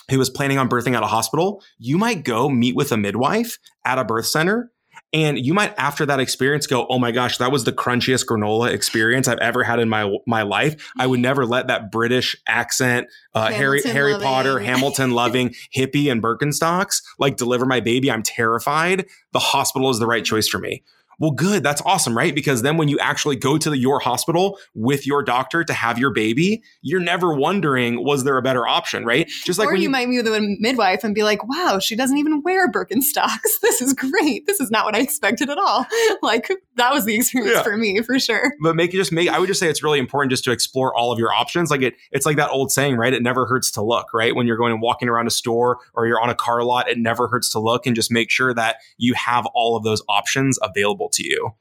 who 0.09 0.19
is 0.19 0.29
planning 0.29 0.57
on 0.57 0.69
birthing 0.69 0.95
at 0.95 1.03
a 1.03 1.07
hospital, 1.07 1.63
you 1.77 1.97
might 1.97 2.23
go 2.23 2.49
meet 2.49 2.75
with 2.75 2.91
a 2.91 2.97
midwife 2.97 3.57
at 3.85 3.97
a 3.97 4.03
birth 4.03 4.27
center 4.27 4.71
and 5.13 5.37
you 5.37 5.53
might, 5.53 5.75
after 5.77 6.07
that 6.07 6.19
experience, 6.19 6.65
go, 6.65 6.87
"Oh 6.89 6.97
my 6.97 7.11
gosh, 7.11 7.37
that 7.37 7.51
was 7.51 7.65
the 7.65 7.71
crunchiest 7.71 8.25
granola 8.25 8.71
experience 8.71 9.27
I've 9.27 9.37
ever 9.39 9.63
had 9.63 9.79
in 9.79 9.87
my 9.87 10.11
my 10.25 10.41
life." 10.41 10.91
I 10.97 11.05
would 11.05 11.19
never 11.19 11.45
let 11.45 11.67
that 11.67 11.91
British 11.91 12.35
accent, 12.47 13.07
uh, 13.35 13.51
Harry 13.51 13.81
Harry 13.83 14.13
loving. 14.13 14.25
Potter, 14.25 14.59
Hamilton 14.59 15.11
loving 15.15 15.53
hippie 15.75 16.11
and 16.11 16.21
Birkenstocks 16.21 17.03
like 17.19 17.37
deliver 17.37 17.65
my 17.65 17.79
baby. 17.79 18.09
I'm 18.09 18.23
terrified. 18.23 19.05
The 19.33 19.39
hospital 19.39 19.91
is 19.91 19.99
the 19.99 20.07
right 20.07 20.25
choice 20.25 20.47
for 20.47 20.57
me. 20.57 20.83
Well, 21.23 21.31
good. 21.31 21.63
That's 21.63 21.81
awesome, 21.85 22.17
right? 22.17 22.35
Because 22.35 22.63
then 22.63 22.75
when 22.75 22.89
you 22.89 22.99
actually 22.99 23.37
go 23.37 23.57
to 23.57 23.69
the, 23.69 23.77
your 23.77 24.01
hospital 24.01 24.59
with 24.75 25.07
your 25.07 25.23
doctor 25.23 25.63
to 25.63 25.71
have 25.71 25.97
your 25.97 26.11
baby, 26.11 26.61
you're 26.81 26.99
never 26.99 27.33
wondering, 27.33 28.03
was 28.03 28.25
there 28.25 28.35
a 28.35 28.41
better 28.41 28.67
option, 28.67 29.05
right? 29.05 29.25
Just 29.45 29.57
like 29.57 29.69
or 29.69 29.73
you, 29.73 29.83
you, 29.83 29.89
might 29.89 30.09
meet 30.09 30.17
with 30.17 30.33
a 30.33 30.57
midwife 30.59 31.05
and 31.05 31.15
be 31.15 31.23
like, 31.23 31.41
wow, 31.47 31.79
she 31.79 31.95
doesn't 31.95 32.17
even 32.17 32.41
wear 32.41 32.69
Birkenstocks. 32.69 33.39
This 33.61 33.81
is 33.81 33.93
great. 33.93 34.45
This 34.47 34.59
is 34.59 34.69
not 34.69 34.83
what 34.83 34.97
I 34.97 34.99
expected 34.99 35.49
at 35.49 35.57
all. 35.57 35.85
like 36.21 36.51
that 36.75 36.93
was 36.93 37.05
the 37.05 37.15
experience 37.15 37.55
yeah. 37.55 37.63
for 37.63 37.77
me, 37.77 38.01
for 38.01 38.19
sure. 38.19 38.53
But 38.61 38.75
make 38.75 38.93
it 38.93 38.97
just 38.97 39.11
make, 39.11 39.29
I 39.29 39.39
would 39.39 39.47
just 39.47 39.59
say 39.59 39.69
it's 39.69 39.83
really 39.83 39.99
important 39.99 40.31
just 40.31 40.43
to 40.45 40.51
explore 40.51 40.95
all 40.95 41.11
of 41.11 41.19
your 41.19 41.31
options. 41.31 41.69
Like 41.69 41.81
it, 41.81 41.95
it's 42.11 42.25
like 42.25 42.37
that 42.37 42.49
old 42.49 42.71
saying, 42.71 42.95
right? 42.97 43.13
It 43.13 43.21
never 43.21 43.45
hurts 43.45 43.71
to 43.71 43.81
look, 43.81 44.13
right? 44.13 44.35
When 44.35 44.47
you're 44.47 44.57
going 44.57 44.73
and 44.73 44.81
walking 44.81 45.09
around 45.09 45.27
a 45.27 45.31
store 45.31 45.79
or 45.93 46.07
you're 46.07 46.21
on 46.21 46.29
a 46.29 46.35
car 46.35 46.63
lot, 46.63 46.89
it 46.89 46.97
never 46.97 47.27
hurts 47.27 47.49
to 47.49 47.59
look 47.59 47.85
and 47.85 47.95
just 47.95 48.11
make 48.11 48.29
sure 48.31 48.53
that 48.53 48.77
you 48.97 49.13
have 49.13 49.45
all 49.53 49.75
of 49.75 49.83
those 49.83 50.01
options 50.07 50.57
available 50.61 51.09
to 51.09 51.23
you. 51.23 51.53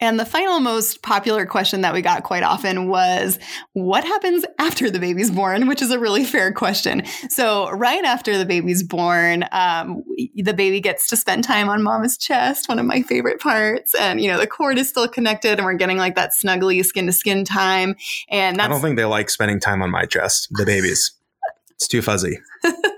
And 0.00 0.18
the 0.18 0.24
final 0.24 0.60
most 0.60 1.02
popular 1.02 1.44
question 1.44 1.80
that 1.80 1.92
we 1.92 2.02
got 2.02 2.22
quite 2.22 2.42
often 2.42 2.88
was 2.88 3.38
what 3.72 4.04
happens 4.04 4.44
after 4.58 4.90
the 4.90 5.00
baby's 5.00 5.30
born, 5.30 5.66
which 5.66 5.82
is 5.82 5.90
a 5.90 5.98
really 5.98 6.24
fair 6.24 6.52
question. 6.52 7.02
So, 7.28 7.70
right 7.70 8.04
after 8.04 8.38
the 8.38 8.44
baby's 8.44 8.82
born, 8.82 9.44
um, 9.50 10.04
the 10.36 10.54
baby 10.54 10.80
gets 10.80 11.08
to 11.08 11.16
spend 11.16 11.44
time 11.44 11.68
on 11.68 11.82
mama's 11.82 12.16
chest, 12.16 12.68
one 12.68 12.78
of 12.78 12.86
my 12.86 13.02
favorite 13.02 13.40
parts. 13.40 13.94
And, 13.94 14.20
you 14.20 14.28
know, 14.28 14.38
the 14.38 14.46
cord 14.46 14.78
is 14.78 14.88
still 14.88 15.08
connected 15.08 15.58
and 15.58 15.64
we're 15.64 15.74
getting 15.74 15.98
like 15.98 16.14
that 16.14 16.30
snuggly 16.32 16.84
skin 16.84 17.06
to 17.06 17.12
skin 17.12 17.44
time. 17.44 17.96
And 18.28 18.60
I 18.60 18.68
don't 18.68 18.80
think 18.80 18.96
they 18.96 19.04
like 19.04 19.30
spending 19.30 19.58
time 19.58 19.82
on 19.82 19.90
my 19.90 20.04
chest, 20.04 20.48
the 20.52 20.64
babies. 20.64 21.12
it's 21.70 21.88
too 21.88 22.02
fuzzy. 22.02 22.38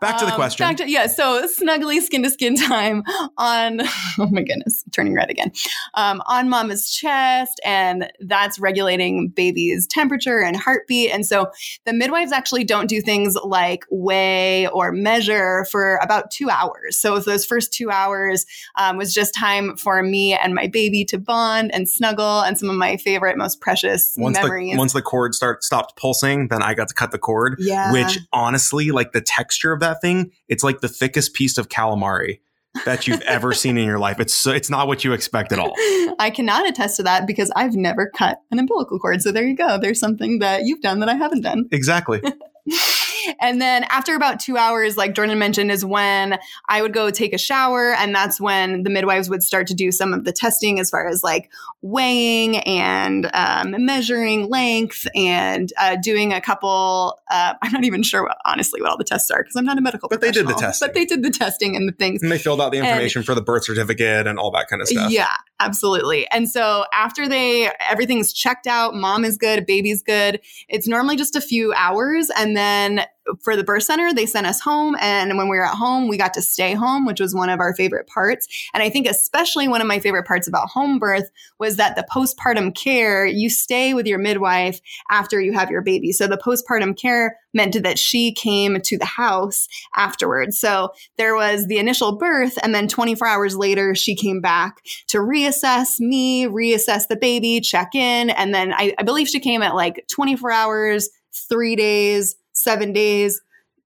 Back 0.00 0.18
to 0.18 0.24
the 0.24 0.32
um, 0.32 0.36
question. 0.36 0.66
Back 0.66 0.76
to, 0.78 0.88
yeah. 0.88 1.06
So 1.06 1.46
snuggly 1.46 2.00
skin 2.00 2.22
to 2.22 2.30
skin 2.30 2.56
time 2.56 3.02
on, 3.36 3.80
oh 4.18 4.28
my 4.30 4.42
goodness, 4.42 4.82
turning 4.92 5.14
red 5.14 5.30
again, 5.30 5.52
um, 5.94 6.22
on 6.26 6.48
mama's 6.48 6.90
chest. 6.90 7.60
And 7.64 8.10
that's 8.20 8.58
regulating 8.58 9.28
baby's 9.28 9.86
temperature 9.86 10.40
and 10.40 10.56
heartbeat. 10.56 11.10
And 11.12 11.26
so 11.26 11.50
the 11.84 11.92
midwives 11.92 12.32
actually 12.32 12.64
don't 12.64 12.88
do 12.88 13.02
things 13.02 13.36
like 13.44 13.84
weigh 13.90 14.68
or 14.68 14.90
measure 14.92 15.66
for 15.70 15.96
about 15.96 16.30
two 16.30 16.48
hours. 16.48 16.98
So 16.98 17.18
those 17.18 17.44
first 17.44 17.72
two 17.72 17.90
hours 17.90 18.46
um, 18.76 18.96
was 18.96 19.12
just 19.12 19.34
time 19.34 19.76
for 19.76 20.02
me 20.02 20.34
and 20.34 20.54
my 20.54 20.66
baby 20.66 21.04
to 21.06 21.18
bond 21.18 21.74
and 21.74 21.88
snuggle 21.88 22.40
and 22.40 22.58
some 22.58 22.70
of 22.70 22.76
my 22.76 22.96
favorite, 22.96 23.36
most 23.36 23.60
precious 23.60 24.14
once 24.16 24.38
memories. 24.38 24.72
The, 24.72 24.78
once 24.78 24.92
the 24.92 25.02
cord 25.02 25.34
start 25.34 25.62
stopped 25.62 25.96
pulsing, 25.96 26.48
then 26.48 26.62
I 26.62 26.74
got 26.74 26.88
to 26.88 26.94
cut 26.94 27.10
the 27.10 27.18
cord. 27.18 27.56
Yeah. 27.58 27.92
Which 27.92 28.18
honestly, 28.32 28.90
like 28.90 29.12
the 29.12 29.20
texture 29.20 29.72
of 29.72 29.80
that 29.80 29.89
that 29.90 30.00
thing, 30.00 30.30
it's 30.48 30.64
like 30.64 30.80
the 30.80 30.88
thickest 30.88 31.34
piece 31.34 31.58
of 31.58 31.68
calamari. 31.68 32.40
that 32.84 33.08
you've 33.08 33.20
ever 33.22 33.52
seen 33.62 33.76
in 33.76 33.84
your 33.84 33.98
life. 33.98 34.20
It's 34.20 34.32
so, 34.32 34.52
it's 34.52 34.70
not 34.70 34.86
what 34.86 35.02
you 35.04 35.12
expect 35.12 35.50
at 35.50 35.58
all. 35.58 35.74
I 36.20 36.30
cannot 36.32 36.68
attest 36.68 36.96
to 36.98 37.02
that 37.02 37.26
because 37.26 37.50
I've 37.56 37.74
never 37.74 38.10
cut 38.14 38.38
an 38.52 38.60
umbilical 38.60 38.98
cord. 39.00 39.22
So 39.22 39.32
there 39.32 39.46
you 39.46 39.56
go. 39.56 39.76
There's 39.78 39.98
something 39.98 40.38
that 40.38 40.62
you've 40.64 40.80
done 40.80 41.00
that 41.00 41.08
I 41.08 41.14
haven't 41.14 41.40
done. 41.40 41.66
Exactly. 41.72 42.22
and 43.40 43.60
then 43.60 43.84
after 43.84 44.14
about 44.14 44.40
two 44.40 44.56
hours, 44.56 44.96
like 44.96 45.14
Jordan 45.14 45.38
mentioned, 45.38 45.70
is 45.70 45.84
when 45.84 46.38
I 46.68 46.82
would 46.82 46.92
go 46.92 47.10
take 47.10 47.32
a 47.32 47.38
shower. 47.38 47.92
And 47.92 48.14
that's 48.14 48.40
when 48.40 48.82
the 48.82 48.90
midwives 48.90 49.28
would 49.30 49.42
start 49.42 49.66
to 49.68 49.74
do 49.74 49.92
some 49.92 50.12
of 50.12 50.24
the 50.24 50.32
testing 50.32 50.80
as 50.80 50.90
far 50.90 51.06
as 51.06 51.22
like 51.22 51.50
weighing 51.82 52.58
and 52.58 53.30
um, 53.32 53.74
measuring 53.84 54.48
length 54.48 55.06
and 55.14 55.72
uh, 55.78 55.96
doing 56.02 56.32
a 56.32 56.40
couple. 56.40 57.18
Uh, 57.30 57.54
I'm 57.62 57.72
not 57.72 57.84
even 57.84 58.02
sure, 58.02 58.24
what, 58.24 58.38
honestly, 58.44 58.80
what 58.80 58.90
all 58.90 58.98
the 58.98 59.04
tests 59.04 59.30
are 59.30 59.42
because 59.42 59.56
I'm 59.56 59.64
not 59.64 59.78
a 59.78 59.80
medical 59.80 60.08
But 60.08 60.20
they 60.20 60.30
did 60.30 60.46
the 60.46 60.54
testing. 60.54 60.88
But 60.88 60.94
they 60.94 61.04
did 61.04 61.22
the 61.22 61.30
testing 61.30 61.76
and 61.76 61.88
the 61.88 61.92
things. 61.92 62.22
And 62.22 62.30
they 62.30 62.38
filled 62.38 62.60
out 62.60 62.72
the 62.72 62.78
information 62.78 63.20
and, 63.20 63.26
for 63.26 63.34
the 63.34 63.42
birth 63.42 63.64
certificate 63.64 64.26
and 64.26 64.38
all 64.38 64.50
that 64.52 64.68
kind 64.68 64.82
of 64.82 64.88
stuff. 64.88 65.10
Yeah, 65.10 65.34
absolutely. 65.58 66.28
And 66.30 66.48
so 66.48 66.84
after 66.92 67.28
they, 67.28 67.70
everything's 67.80 68.32
checked 68.32 68.66
out, 68.66 68.94
mom 68.94 69.24
is 69.24 69.36
good, 69.36 69.66
baby's 69.66 70.02
good, 70.02 70.40
it's 70.68 70.86
normally 70.86 71.16
just 71.16 71.36
a 71.36 71.40
few 71.40 71.72
hours. 71.74 72.30
And 72.36 72.56
then 72.56 73.04
for 73.42 73.56
the 73.56 73.64
birth 73.64 73.84
center, 73.84 74.12
they 74.12 74.26
sent 74.26 74.46
us 74.46 74.60
home. 74.60 74.96
And 75.00 75.36
when 75.36 75.48
we 75.48 75.56
were 75.56 75.66
at 75.66 75.74
home, 75.74 76.08
we 76.08 76.16
got 76.16 76.34
to 76.34 76.42
stay 76.42 76.74
home, 76.74 77.06
which 77.06 77.20
was 77.20 77.34
one 77.34 77.48
of 77.48 77.60
our 77.60 77.74
favorite 77.74 78.06
parts. 78.06 78.46
And 78.74 78.82
I 78.82 78.90
think, 78.90 79.06
especially 79.06 79.68
one 79.68 79.80
of 79.80 79.86
my 79.86 79.98
favorite 79.98 80.26
parts 80.26 80.48
about 80.48 80.68
home 80.68 80.98
birth 80.98 81.30
was 81.58 81.76
that 81.76 81.96
the 81.96 82.06
postpartum 82.10 82.74
care, 82.74 83.26
you 83.26 83.50
stay 83.50 83.94
with 83.94 84.06
your 84.06 84.18
midwife 84.18 84.80
after 85.10 85.40
you 85.40 85.52
have 85.52 85.70
your 85.70 85.82
baby. 85.82 86.12
So 86.12 86.26
the 86.26 86.36
postpartum 86.36 86.96
care 86.96 87.36
meant 87.52 87.82
that 87.82 87.98
she 87.98 88.32
came 88.32 88.80
to 88.80 88.98
the 88.98 89.04
house 89.04 89.68
afterwards. 89.96 90.58
So 90.58 90.90
there 91.16 91.34
was 91.34 91.66
the 91.66 91.78
initial 91.78 92.16
birth, 92.16 92.58
and 92.62 92.74
then 92.74 92.88
24 92.88 93.26
hours 93.26 93.56
later, 93.56 93.94
she 93.94 94.14
came 94.14 94.40
back 94.40 94.82
to 95.08 95.18
reassess 95.18 96.00
me, 96.00 96.46
reassess 96.46 97.08
the 97.08 97.16
baby, 97.16 97.60
check 97.60 97.94
in. 97.94 98.30
And 98.30 98.54
then 98.54 98.72
I, 98.72 98.94
I 98.98 99.02
believe 99.02 99.28
she 99.28 99.40
came 99.40 99.62
at 99.62 99.74
like 99.74 100.04
24 100.08 100.50
hours, 100.50 101.08
three 101.32 101.76
days, 101.76 102.36
seven 102.62 102.92
days, 102.92 103.40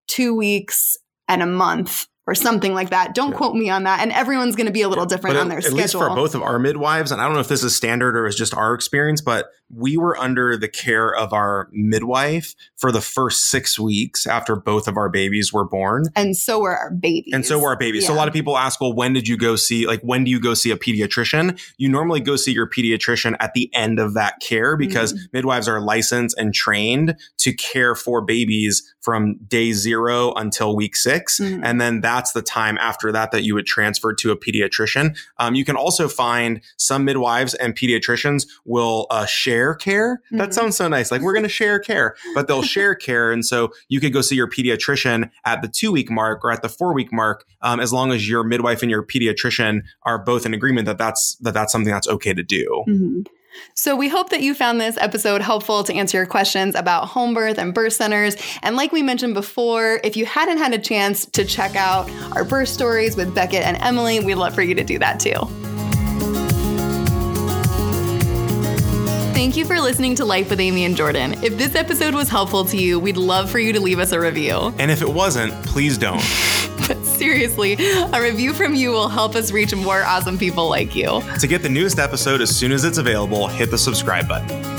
two 0.07 0.35
weeks, 0.35 0.97
and 1.29 1.43
a 1.43 1.47
month 1.47 2.07
or 2.27 2.35
something 2.35 2.73
like 2.73 2.91
that. 2.91 3.15
Don't 3.15 3.33
yeah. 3.33 3.37
quote 3.37 3.55
me 3.55 3.69
on 3.69 3.85
that. 3.85 4.01
And 4.01 4.11
everyone's 4.13 4.57
going 4.57 4.67
to 4.67 4.73
be 4.73 4.83
a 4.83 4.89
little 4.89 5.07
different 5.07 5.37
but 5.37 5.41
on 5.41 5.49
their 5.49 5.59
at 5.59 5.65
schedule. 5.65 5.79
At 5.79 5.83
least 5.83 5.95
for 5.95 6.09
both 6.11 6.35
of 6.35 6.43
our 6.43 6.59
midwives, 6.59 7.13
and 7.13 7.21
I 7.21 7.25
don't 7.25 7.35
know 7.35 7.41
if 7.41 7.49
this 7.49 7.63
is 7.63 7.77
standard 7.77 8.17
or 8.17 8.27
is 8.27 8.35
just 8.35 8.55
our 8.55 8.75
experience, 8.75 9.21
but 9.21 9.51
we 9.71 9.97
were 9.97 10.17
under 10.17 10.57
the 10.57 10.69
care 10.69 11.15
of 11.15 11.33
our 11.33 11.69
midwife 11.73 12.55
for 12.77 12.93
the 12.93 13.01
first 13.01 13.51
six 13.51 13.79
weeks 13.79 14.27
after 14.27 14.57
both 14.57 14.89
of 14.89 14.97
our 14.97 15.09
babies 15.09 15.53
were 15.53 15.65
born. 15.65 16.05
And 16.15 16.37
so 16.37 16.61
were 16.61 16.77
our 16.77 16.91
babies. 16.91 17.33
And 17.35 17.45
so 17.45 17.59
were 17.59 17.69
our 17.69 17.77
babies. 17.77 18.03
Yeah. 18.03 18.09
So 18.09 18.15
a 18.15 18.17
lot 18.17 18.29
of 18.29 18.35
people 18.35 18.57
ask, 18.57 18.81
well, 18.81 18.95
when 18.95 19.13
did 19.13 19.27
you 19.29 19.37
go 19.37 19.57
see, 19.57 19.87
like, 19.87 20.01
when 20.03 20.25
do 20.25 20.31
you 20.31 20.41
go 20.41 20.55
see 20.55 20.71
a 20.71 20.77
pediatrician? 20.77 21.61
You 21.77 21.89
normally 21.89 22.21
go 22.21 22.37
see 22.37 22.53
your 22.53 22.69
pediatrician 22.69 23.37
at 23.41 23.53
the 23.55 23.71
end 23.75 23.99
of 23.99 24.15
that 24.15 24.41
care 24.41 24.77
because 24.77 25.13
mm-hmm. 25.13 25.25
midwives 25.33 25.69
are 25.69 25.81
licensed 25.81 26.39
and 26.39 26.55
trained 26.55 27.17
to 27.39 27.53
care 27.53 27.95
for 27.95 28.23
babies 28.23 28.94
from 29.05 29.37
day 29.47 29.73
zero 29.73 30.33
until 30.33 30.75
week 30.75 30.97
6 30.97 31.39
mm-hmm. 31.39 31.63
And 31.63 31.81
then 31.81 32.01
that's 32.01 32.33
the 32.33 32.41
time 32.41 32.79
after 32.79 33.13
that 33.13 33.31
that 33.33 33.45
you 33.45 33.55
would 33.55 33.67
transfer 33.67 34.15
to 34.15 34.31
a 34.31 34.37
pediatrician. 34.37 35.17
Um, 35.39 35.55
you 35.55 35.65
can 35.65 35.77
also 35.77 36.09
find 36.09 36.63
some 36.79 37.05
midwives 37.05 37.53
and 37.55 37.77
pediatricians 37.77 38.49
will 38.65 39.07
uh, 39.11 39.27
share 39.27 39.75
care. 39.75 40.23
Mm-hmm. 40.27 40.39
That 40.39 40.55
sounds 40.55 40.77
so 40.77 40.89
nice. 40.89 41.11
Like 41.11 41.21
we're 41.21 41.35
going 41.35 41.45
to 41.45 41.49
share 41.51 41.79
care, 41.79 42.17
but 42.35 42.49
they'll 42.49 42.63
share 42.77 42.95
care. 42.95 43.31
And 43.31 43.45
so 43.45 43.73
you 43.89 44.01
could 44.01 44.13
go 44.13 44.23
see 44.23 44.37
your 44.37 44.49
pediatrician 44.49 45.31
at 45.45 45.61
the 45.61 45.69
two 45.69 45.93
week 45.93 46.11
mark 46.11 46.43
or 46.43 46.51
at 46.51 46.63
the 46.63 46.71
four 46.71 46.95
week 46.95 47.13
mark, 47.13 47.45
um, 47.61 47.81
as 47.81 47.93
long 47.93 48.11
as 48.11 48.29
your 48.29 48.43
midwife 48.43 48.81
and 48.81 48.91
your 48.91 49.05
pediatrician 49.05 49.83
are 50.05 50.19
both 50.19 50.47
in 50.47 50.55
agreement 50.55 50.87
that 50.87 50.97
that's, 50.97 51.37
that 51.37 51.53
that's 51.53 51.73
something 51.73 51.93
that's 51.93 52.09
okay 52.09 52.33
to 52.33 52.43
do. 52.43 52.85
Mm-hmm. 52.89 53.21
So, 53.75 53.97
we 53.97 54.09
hope 54.09 54.31
that 54.31 54.43
you 54.43 54.55
found 54.55 54.81
this 54.81 54.97
episode 54.99 55.41
helpful 55.41 55.85
to 55.85 55.95
answer 55.95 56.19
your 56.19 56.27
questions 56.27 56.75
about 56.75 57.09
home 57.09 57.35
birth 57.35 57.59
and 57.59 57.75
birth 57.75 57.95
centers. 57.95 58.37
And, 58.63 58.77
like 58.77 58.93
we 58.93 59.03
mentioned 59.03 59.35
before, 59.35 60.01
if 60.05 60.17
you 60.17 60.27
hadn't 60.27 60.59
had 60.59 60.73
a 60.73 60.79
chance 60.79 61.27
to 61.27 61.45
check 61.45 61.77
out 61.77 62.11
our 62.37 62.45
birth 62.45 62.69
stories 62.69 63.17
with 63.17 63.35
Beckett 63.35 63.65
and 63.65 63.77
Emily, 63.79 64.21
we'd 64.21 64.37
love 64.37 64.55
for 64.55 64.63
you 64.63 64.75
to 64.75 64.85
do 64.85 64.99
that 64.99 65.21
too. 65.21 65.74
Thank 69.45 69.59
you 69.59 69.67
for 69.67 69.79
listening 69.79 70.15
to 70.15 70.25
Life 70.25 70.49
with 70.49 70.59
Amy 70.59 70.87
and 70.87 70.97
Jordan. 70.97 71.35
If 71.45 71.59
this 71.59 71.75
episode 71.75 72.15
was 72.15 72.31
helpful 72.31 72.65
to 72.65 72.79
you, 72.79 72.99
we'd 72.99 73.19
love 73.19 73.51
for 73.51 73.59
you 73.59 73.75
to 73.75 73.79
leave 73.79 73.99
us 73.99 74.13
a 74.13 74.19
review. 74.19 74.75
And 74.79 74.91
if 74.91 75.03
it 75.03 75.09
wasn't, 75.09 75.53
please 75.67 75.99
don't. 75.99 76.17
but 76.89 76.97
seriously, 77.05 77.75
a 77.75 78.23
review 78.23 78.55
from 78.55 78.75
you 78.75 78.91
will 78.91 79.11
help 79.11 79.35
us 79.35 79.53
reach 79.53 79.75
more 79.75 80.03
awesome 80.03 80.39
people 80.39 80.71
like 80.71 80.97
you. 80.97 81.21
To 81.41 81.47
get 81.47 81.61
the 81.61 81.69
newest 81.69 81.99
episode 81.99 82.41
as 82.41 82.57
soon 82.57 82.73
as 82.73 82.85
it's 82.85 82.97
available, 82.97 83.47
hit 83.47 83.71
the 83.71 83.77
subscribe 83.77 84.27
button. 84.27 84.74